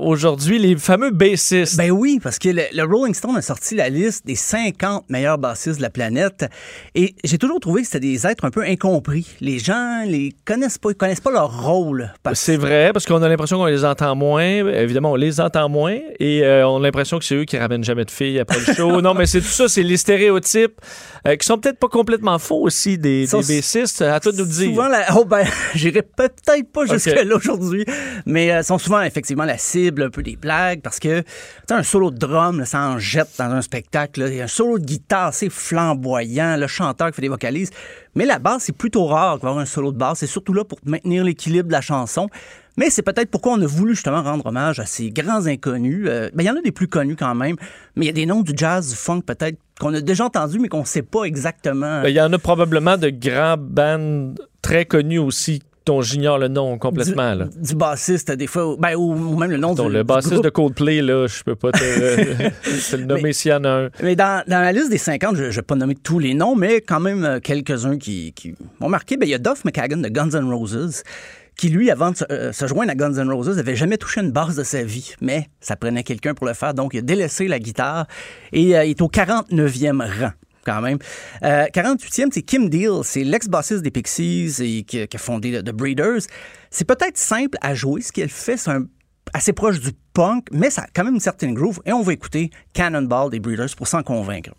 [0.00, 1.76] aujourd'hui, les fameux bassistes.
[1.76, 5.78] Ben oui, parce que le, Rolling Stone a sorti la liste des 50 meilleurs bassistes
[5.78, 6.48] de la planète
[6.94, 9.34] et j'ai toujours trouvé que c'était des êtres un peu incompris.
[9.40, 12.12] Les gens les connaissent pas, ils connaissent pas leur rôle.
[12.34, 14.68] C'est vrai parce qu'on a l'impression qu'on les entend moins.
[14.68, 18.04] Évidemment, on les entend moins et on a l'impression que c'est eux qui ramènent jamais
[18.04, 19.00] de filles après le show.
[19.02, 20.80] non, mais c'est tout ça, c'est les stéréotypes
[21.24, 24.02] qui sont peut-être pas complètement faux aussi des, des bassistes.
[24.02, 24.70] À toi de nous dire.
[24.70, 25.06] Souvent, la...
[25.16, 25.44] oh ben,
[25.74, 27.84] j'irai peut-être pas jusque-là aujourd'hui,
[28.26, 31.22] mais euh, sont souvent effectivement la cible un peu des blagues parce que
[31.70, 34.24] un solo de drum, ça en jette dans un spectacle.
[34.28, 37.70] Il y a un solo de guitare assez flamboyant, le chanteur qui fait des vocalises.
[38.14, 40.18] Mais la basse, c'est plutôt rare d'avoir un solo de basse.
[40.18, 42.28] C'est surtout là pour maintenir l'équilibre de la chanson.
[42.78, 46.06] Mais c'est peut-être pourquoi on a voulu justement rendre hommage à ces grands inconnus.
[46.08, 47.56] Euh, ben, il y en a des plus connus quand même,
[47.96, 50.58] mais il y a des noms du jazz, du funk peut-être qu'on a déjà entendu,
[50.58, 52.02] mais qu'on ne sait pas exactement.
[52.02, 56.48] Ben, il y en a probablement de grands bands très connus aussi dont j'ignore le
[56.48, 57.32] nom complètement.
[57.32, 57.48] Du, là.
[57.56, 61.26] du bassiste, des fois, ben, ou, même le nom du, Le bassiste de Coldplay, là,
[61.26, 61.78] je peux pas te,
[62.96, 63.88] le nommer s'il y en a un.
[64.02, 66.54] Mais dans, dans, la liste des 50, je ne vais pas nommer tous les noms,
[66.54, 69.16] mais quand même euh, quelques-uns qui, qui m'ont marqué.
[69.16, 71.02] Ben, il y a Duff McKagan de Guns N' Roses
[71.58, 74.30] qui, lui, avant de euh, se, joindre à Guns N' Roses, n'avait jamais touché une
[74.30, 75.14] basse de sa vie.
[75.20, 78.06] Mais ça prenait quelqu'un pour le faire, donc il a délaissé la guitare
[78.52, 80.30] et euh, est au 49e rang
[80.64, 80.98] quand même.
[81.42, 86.20] 48e, euh, c'est Kim Deal, c'est l'ex-bassiste des Pixies et qui, a fondé The Breeders.
[86.70, 88.02] C'est peut-être simple à jouer.
[88.02, 88.70] Ce qu'elle fait, c'est
[89.32, 91.80] assez proche du punk, mais ça a quand même une certaine groove.
[91.86, 94.50] Et on va écouter Cannonball des Breeders pour s'en convaincre.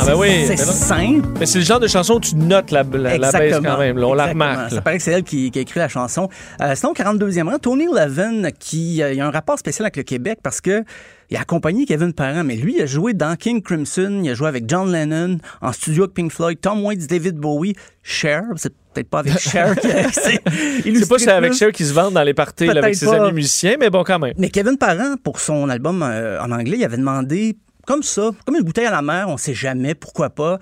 [0.00, 1.28] Ah ben c'est simple.
[1.38, 3.98] Mais c'est le genre de chanson où tu notes la, la, baisse quand même.
[3.98, 4.72] on la remarque.
[4.72, 6.28] Ça paraît que c'est elle qui, a écrit la chanson.
[6.60, 10.02] Euh, sinon, 42e rang, Tony Levin, qui euh, il a un rapport spécial avec le
[10.02, 10.84] Québec parce que
[11.30, 14.34] il a accompagné Kevin Parent, mais lui, il a joué dans King Crimson, il a
[14.34, 18.74] joué avec John Lennon, en studio avec Pink Floyd, Tom Waits, David Bowie, Cher, c'est
[18.92, 19.74] peut-être pas avec Cher.
[20.12, 23.76] c'est pas c'est avec Cher qui se vend dans les parties avec ses amis musiciens,
[23.80, 24.34] mais bon, quand même.
[24.36, 27.56] Mais Kevin Parent, pour son album euh, en anglais, il avait demandé
[27.86, 30.58] comme ça, comme une bouteille à la mer, on sait jamais, pourquoi pas.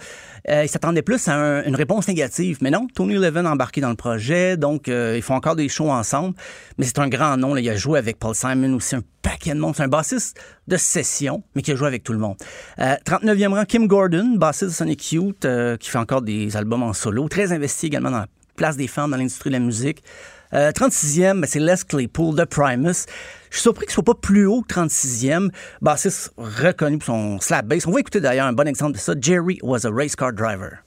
[0.48, 2.58] Euh, il s'attendait plus à un- une réponse négative.
[2.62, 5.68] Mais non, Tony Levin a embarqué dans le projet, donc euh, ils font encore des
[5.68, 6.34] shows ensemble.
[6.78, 7.52] Mais c'est un grand nom.
[7.54, 7.60] Là.
[7.60, 9.74] Il a joué avec Paul Simon aussi, un paquet de monde.
[9.76, 12.36] C'est un bassiste de session, mais qui a joué avec tout le monde.
[12.78, 16.82] Euh, 39e rang, Kim Gordon, bassiste de Sonic Youth, euh, qui fait encore des albums
[16.82, 17.28] en solo.
[17.28, 18.26] Très investi également dans la
[18.56, 20.02] place des femmes dans l'industrie de la musique.
[20.52, 23.06] Euh, 36e, ben, c'est Les Claypool de Primus.
[23.50, 25.50] Je suis surpris qu'il soit pas plus haut que 36e.
[25.82, 27.86] Bassiste reconnu pour son slap bass.
[27.86, 29.14] On va écouter d'ailleurs un bon exemple de ça.
[29.20, 30.78] Jerry was a race car driver.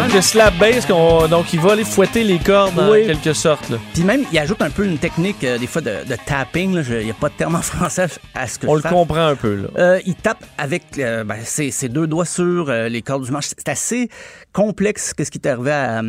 [0.00, 3.68] Donc, le slap bass, qu'on- donc il va aller fouetter les cordes en quelque sorte.
[3.70, 3.76] là.
[3.92, 6.74] Puis même, il ajoute un peu une technique, euh, des fois, de, de tapping.
[6.74, 6.82] là.
[6.82, 8.88] Je- Il n'y a pas de terme en français à ce que On je le
[8.88, 9.54] comprend un peu.
[9.54, 9.68] Là.
[9.78, 13.46] Euh, il tape avec euh, ben, ses, ses deux doigts sur les cordes du manche.
[13.48, 14.08] C'est assez
[14.52, 16.00] complexe que ce qui est arrivé à,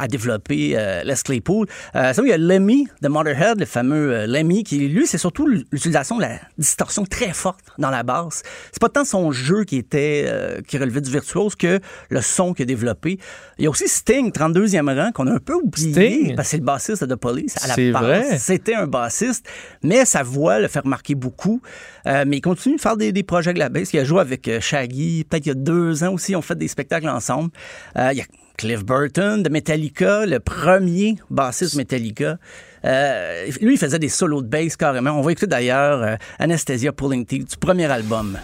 [0.00, 1.66] à développer euh, Les Claypool.
[1.94, 5.18] Euh, sinon, il y a Lemmy de Motorhead, le fameux euh, Lemmy, qui lui, c'est
[5.18, 8.42] surtout l'utilisation de la distorsion très forte dans la basse.
[8.72, 12.54] C'est pas tant son jeu qui était euh, qui relevait du virtuose que le son
[12.54, 13.18] qu'il a développé.
[13.58, 16.36] Il y a aussi Sting, 32e rang, qu'on a un peu oublié Sting?
[16.36, 18.38] parce que c'est le bassiste de The Police à la base.
[18.38, 19.46] C'était un bassiste,
[19.82, 21.60] mais sa voix le fait remarquer beaucoup.
[22.06, 23.92] Euh, mais il continue de faire des, des projets avec la basse.
[23.92, 26.56] Il a joué avec euh, Shaggy, peut-être il y a deux ans aussi, on fait
[26.56, 27.50] des spectacles ensemble.
[27.96, 28.24] Euh, il y a
[28.60, 32.36] Cliff Burton de Metallica, le premier bassiste Metallica.
[32.84, 35.12] Euh, lui, il faisait des solos de bass carrément.
[35.12, 38.36] On va écouter d'ailleurs euh, Anesthesia Pulling Teeth du premier album.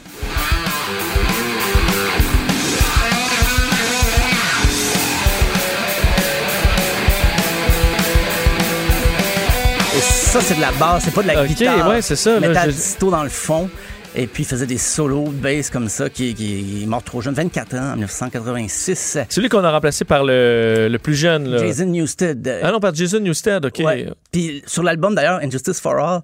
[9.97, 11.89] Et ça, c'est de la basse, c'est pas de la Ok, guitare.
[11.89, 13.71] ouais, c'est ça, là, Metal je- dans le fond.
[14.19, 17.21] Et puis, il faisait des solos de bass comme ça, qui, qui est mort trop
[17.21, 19.19] jeune, 24 ans, en 1986.
[19.29, 21.47] Celui qu'on a remplacé par le, le plus jeune.
[21.51, 21.59] Là.
[21.59, 22.61] Jason Newsted.
[22.63, 23.83] Ah non, par Jason Newsted, OK.
[23.85, 24.11] Ouais.
[24.33, 26.23] Puis sur l'album d'ailleurs, Injustice for All,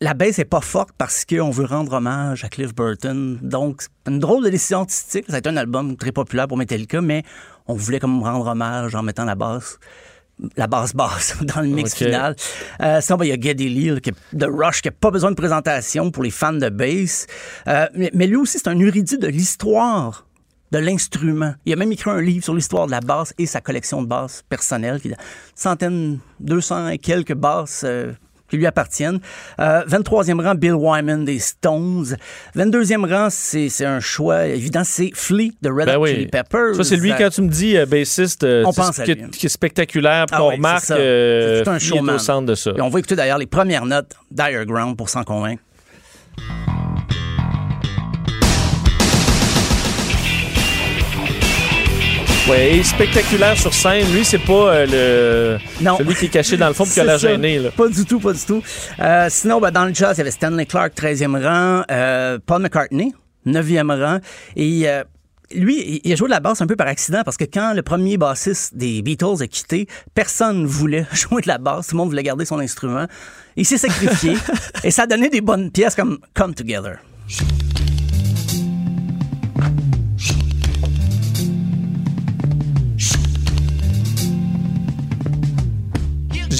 [0.00, 3.38] la baisse est pas forte parce qu'on veut rendre hommage à Cliff Burton.
[3.42, 5.26] Donc, c'est une drôle de décision artistique.
[5.28, 7.22] Ça a été un album très populaire pour Metallica, mais
[7.68, 9.78] on voulait comme rendre hommage en mettant la basse
[10.56, 12.36] la basse basse dans le mix final.
[12.80, 15.30] Euh, sinon, ben, il y a Geddy Lee qui de Rush qui n'a pas besoin
[15.30, 17.26] de présentation pour les fans de bass.
[17.68, 20.26] Euh, mais, mais lui aussi, c'est un érudit de l'histoire
[20.72, 21.54] de l'instrument.
[21.66, 24.06] Il a même écrit un livre sur l'histoire de la basse et sa collection de
[24.06, 25.00] basses personnelles.
[25.00, 25.16] qui a
[25.54, 28.12] Centaines, 200 et quelques basses euh,
[28.50, 29.20] qui lui appartiennent.
[29.60, 32.16] Euh, 23e rang, Bill Wyman des Stones.
[32.56, 36.10] 22e rang, c'est c'est un choix évident, c'est Flea de Red Ben Hot oui.
[36.10, 36.74] Chili Peppers.
[36.76, 39.48] Ça, c'est lui, quand tu me dis euh, bassiste, euh, On pense à qui, est
[39.48, 42.14] spectaculaire, Ah qu'on oui, remarque c'est euh, C'est tout un showman.
[42.16, 42.72] au centre de ça.
[42.76, 45.62] Et on va écouter d'ailleurs les premières notes d'Ireground pour s'en convaincre.
[52.56, 54.06] Et spectaculaire sur scène.
[54.12, 55.96] Lui, c'est pas euh, le Non.
[55.96, 57.58] celui qui est caché dans le fond puis qui a l'air gêné.
[57.58, 57.70] Là.
[57.70, 58.62] Pas du tout, pas du tout.
[58.98, 62.62] Euh, sinon, ben, dans le jazz, il y avait Stanley Clark, 13e rang, euh, Paul
[62.62, 63.14] McCartney,
[63.46, 64.18] 9e rang.
[64.56, 64.86] Et
[65.54, 67.82] lui, il a joué de la basse un peu par accident parce que quand le
[67.82, 71.88] premier bassiste des Beatles a quitté, personne voulait jouer de la basse.
[71.88, 73.06] Tout le monde voulait garder son instrument.
[73.56, 74.34] Il s'est sacrifié
[74.84, 76.96] et ça a donné des bonnes pièces comme Come Together.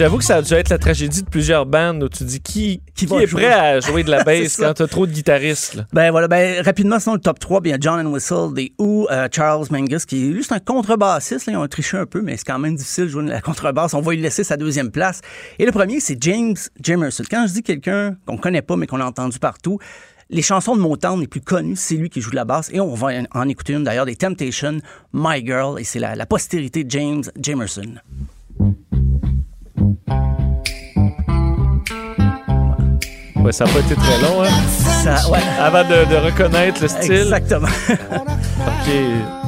[0.00, 2.80] J'avoue que ça a dû être la tragédie de plusieurs bandes où tu dis qui,
[2.94, 3.42] qui, va est jouer?
[3.42, 5.74] prêt à jouer de la bass quand t'as trop de guitaristes.
[5.74, 5.86] là?
[5.92, 9.28] Ben voilà, ben rapidement, sinon le top 3, bien John and Whistle, des Who, euh,
[9.30, 12.46] Charles Mingus, qui lui c'est un contrebassiste, là, ils ont triché un peu, mais c'est
[12.46, 13.92] quand même difficile de jouer la contrebasse.
[13.92, 15.20] On va lui laisser sa deuxième place.
[15.58, 17.24] Et le premier, c'est James Jamerson.
[17.30, 19.80] Quand je dis quelqu'un qu'on connaît pas, mais qu'on a entendu partout,
[20.30, 22.70] les chansons de Motown les plus connues, c'est lui qui joue de la basse.
[22.72, 24.78] Et on va en écouter une d'ailleurs, des Temptations,
[25.12, 27.96] My Girl, et c'est la, la postérité de James Jamerson.
[33.36, 34.48] Ouais, ça n'a pas été très long, hein?
[35.02, 35.38] Ça, ouais.
[35.58, 37.12] Avant de, de reconnaître le style.
[37.12, 37.68] Exactement.
[37.90, 39.39] OK.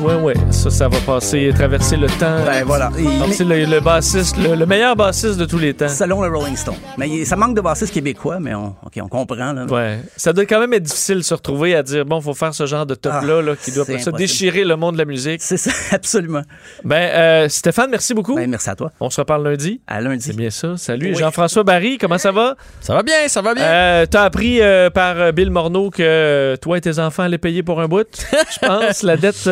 [0.00, 2.42] Ouais, ouais, ça, ça va passer, traverser le temps.
[2.46, 2.90] Ben voilà.
[2.98, 5.88] Et- Donc, c'est le, le bassiste, le, le meilleur bassiste de tous les temps.
[5.88, 6.74] Selon le Rolling Stone.
[6.96, 9.52] Mais ça manque de bassistes québécois, mais on, on comprend.
[9.52, 9.66] Là.
[9.66, 9.98] Ouais.
[10.16, 12.64] Ça doit quand même être difficile de se retrouver à dire, bon, faut faire ce
[12.64, 15.42] genre de top-là, Ah, là, qui doit ça déchirer le monde de la musique.
[15.42, 16.42] C'est ça, absolument.
[16.82, 18.36] Ben, euh, Stéphane, merci beaucoup.
[18.36, 18.92] Ben, merci à toi.
[19.00, 19.82] On se reparle lundi.
[19.86, 20.24] À lundi.
[20.24, 20.76] C'est bien ça.
[20.78, 21.10] Salut.
[21.12, 21.18] Oui.
[21.18, 22.56] Jean-François Barry, comment ça va?
[22.80, 23.64] Ça va bien, ça va bien.
[23.64, 27.62] Euh, T'as appris euh, par euh, Bill Morneau que toi et tes enfants allaient payer
[27.62, 28.06] pour un bout,
[28.60, 29.48] je pense, la dette.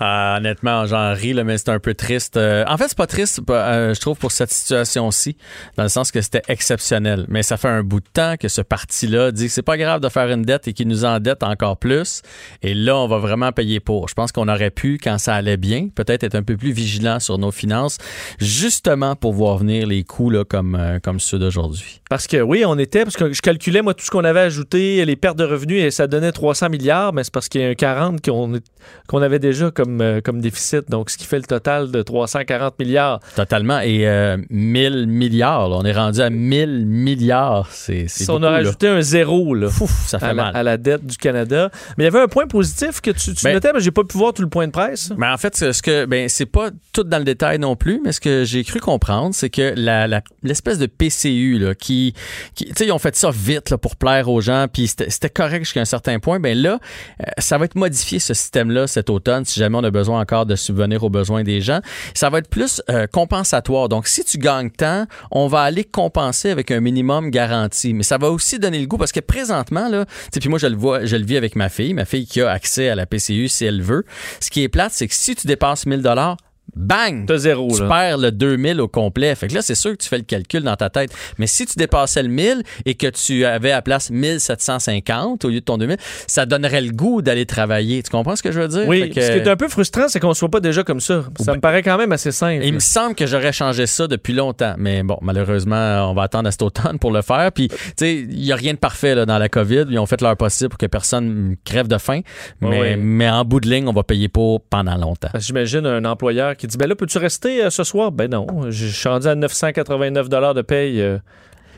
[0.00, 2.36] Euh, honnêtement, j'en ris, là, mais c'est un peu triste.
[2.36, 5.36] Euh, en fait, c'est pas triste, euh, je trouve, pour cette situation-ci,
[5.76, 7.26] dans le sens que c'était exceptionnel.
[7.28, 10.00] Mais ça fait un bout de temps que ce parti-là dit que c'est pas grave
[10.00, 12.22] de faire une dette et qu'il nous endette encore plus.
[12.62, 14.08] Et là, on va vraiment payer pour.
[14.08, 17.20] Je pense qu'on aurait pu, quand ça allait bien, peut-être être un peu plus vigilant
[17.20, 17.98] sur nos finances,
[18.38, 22.00] justement pour voir venir les coûts là, comme, euh, comme ceux d'aujourd'hui.
[22.08, 25.04] Parce que oui, on était, parce que je calculais, moi, tout ce qu'on avait ajouté,
[25.04, 27.68] les pertes de revenus, et ça donnait 300 milliards, mais c'est parce qu'il y a
[27.68, 28.60] un 40 qu'on
[29.06, 30.90] qu'on avait déjà comme, euh, comme déficit.
[30.90, 33.20] Donc, ce qui fait le total de 340 milliards.
[33.36, 33.80] Totalement.
[33.80, 35.76] Et euh, 1000 milliards, là.
[35.76, 37.68] on est rendu à 1000 milliards.
[37.72, 38.56] C'est Si beaucoup, on a là.
[38.58, 39.68] rajouté un zéro là,
[40.06, 40.56] ça fait à, la, mal.
[40.56, 41.70] à la dette du Canada.
[41.96, 44.04] Mais il y avait un point positif que tu, tu Ben- notais, mais j'ai pas
[44.04, 45.12] pu voir tout le point de presse.
[45.16, 48.00] Mais en fait, ce ce que ben c'est pas tout dans le détail non plus,
[48.04, 52.14] mais ce que j'ai cru comprendre, c'est que la, la- l'espèce de PCU là, qui,
[52.54, 55.08] qui tu sais, ils ont fait ça vite là, pour plaire aux gens, puis c'était,
[55.10, 56.38] c'était correct jusqu'à un certain point.
[56.40, 56.78] Ben là,
[57.20, 60.46] euh, ça va être modifié ce système-là cet automne, si jamais on a besoin encore
[60.46, 61.80] de subvenir aux besoins des gens.
[62.14, 63.88] Ça va être plus euh, compensatoire.
[63.88, 67.94] Donc, si tu gagnes tant, on va aller compenser avec un minimum garanti.
[67.94, 70.76] Mais ça va aussi donner le goût parce que présentement là, puis moi je le
[70.76, 73.48] vois, je le vis avec ma fille, ma fille qui a accès à la PCU
[73.48, 74.04] si elle veut.
[74.40, 76.36] Ce qui est plate, c'est que si tu dépasses 1000 dollars
[76.76, 77.30] Bang!
[77.36, 77.88] Zéro, Tu là.
[77.88, 79.34] perds le 2000 au complet.
[79.34, 81.10] Fait que là, c'est sûr que tu fais le calcul dans ta tête.
[81.38, 85.60] Mais si tu dépassais le 1000 et que tu avais à place 1750 au lieu
[85.60, 88.02] de ton 2000, ça donnerait le goût d'aller travailler.
[88.02, 88.84] Tu comprends ce que je veux dire?
[88.86, 91.24] Oui, que- ce qui est un peu frustrant, c'est qu'on soit pas déjà comme ça.
[91.40, 92.64] Ça me paraît quand même assez simple.
[92.64, 94.74] il me semble que j'aurais changé ça depuis longtemps.
[94.78, 97.50] Mais bon, malheureusement, on va attendre à cet automne pour le faire.
[97.52, 99.86] Puis, tu sais, il n'y a rien de parfait là, dans la COVID.
[99.90, 102.20] Ils ont fait leur possible pour que personne crève de faim.
[102.60, 102.96] Mais, Oui.
[102.98, 105.28] mais en bout de ligne, on va payer pour pendant longtemps.
[105.38, 108.12] J'imagine un employeur qui dit ben là peux-tu rester euh, ce soir?
[108.12, 111.00] Ben non, je suis rendu à 989 dollars de paye.
[111.00, 111.18] euh,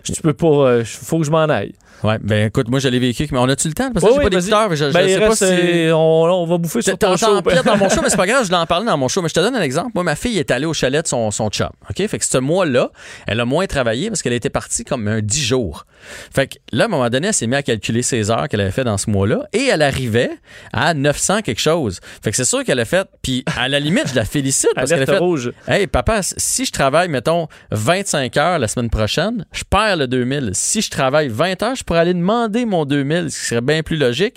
[0.03, 1.73] je peux pas, euh, faut que je m'en aille.
[2.03, 3.91] Ouais, ben écoute, moi je l'ai vécu, mais on a-tu le temps?
[3.93, 5.45] Parce que Oui, j'ai oui, pas d'éditeur, je, je Ben, il sais pas si...
[5.45, 7.41] euh, on, on va bouffer sur ton show.
[7.43, 9.23] pire dans mon show, mais c'est pas grave, je l'ai en parler dans mon show.
[9.23, 9.91] Mais je te donne un exemple.
[9.95, 11.69] Moi, ma fille est allée au chalet de son, son chum.
[11.89, 12.07] OK?
[12.07, 12.91] Fait que ce mois-là,
[13.27, 15.87] elle a moins travaillé parce qu'elle était partie comme un 10 jours.
[16.35, 18.61] Fait que là, à un moment donné, elle s'est mise à calculer ses heures qu'elle
[18.63, 20.31] avait fait dans ce mois-là et elle arrivait
[20.73, 22.01] à 900 quelque chose.
[22.25, 24.91] Fait que c'est sûr qu'elle a fait, puis à la limite, je la félicite parce
[24.91, 25.19] qu'elle a fait.
[25.19, 25.53] rouge.
[25.69, 30.51] Hey, papa, si je travaille, mettons, 25 heures la semaine prochaine, je perds le 2000.
[30.55, 33.83] Si je travaille 20 heures, je pourrais aller demander mon 2000, ce qui serait bien
[33.83, 34.37] plus logique.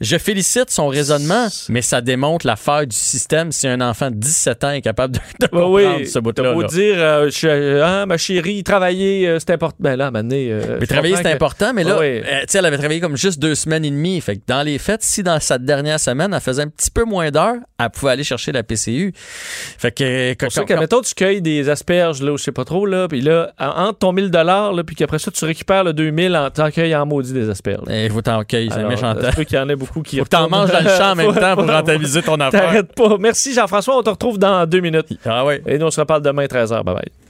[0.00, 4.16] Je félicite son raisonnement, mais ça démontre la faille du système si un enfant de
[4.16, 6.54] 17 ans est capable de, de comprendre oui, ce bout-là.
[6.54, 6.68] là.
[6.68, 9.76] dire, euh, je euh, ah, ma chérie, travailler, euh, c'est important.
[9.80, 12.06] Ben là, à euh, Mais travailler, c'est que- important, mais là, Oui.
[12.06, 14.20] euh, tu sais, elle avait travaillé comme juste deux semaines et demie.
[14.22, 17.04] Fait que dans les fêtes, si dans sa dernière semaine, elle faisait un petit peu
[17.04, 19.12] moins d'heures, elle pouvait aller chercher la PCU.
[19.14, 22.52] Fait que, pour ça quand- que, mettons, tu cueilles des asperges, là, ou je sais
[22.52, 25.84] pas trop, là, puis là, en- entre ton 1000 là, puis qu'après ça, tu récupères
[25.84, 27.84] le 2000 en tant cueilles en maudit des asperges.
[27.90, 29.14] Eh, faut t'en cueillir, c'est méchant.
[29.44, 31.34] qu'il y en ait beaucoup qui Faut que t'en manges dans le champ en même
[31.40, 32.62] temps pour rentabiliser ton affaire.
[32.62, 33.16] T'arrêtes pas.
[33.18, 35.08] Merci Jean-François, on te retrouve dans deux minutes.
[35.24, 35.62] Ah ouais.
[35.66, 36.82] Et nous, on se reparle demain 13h.
[36.84, 37.29] Bye bye.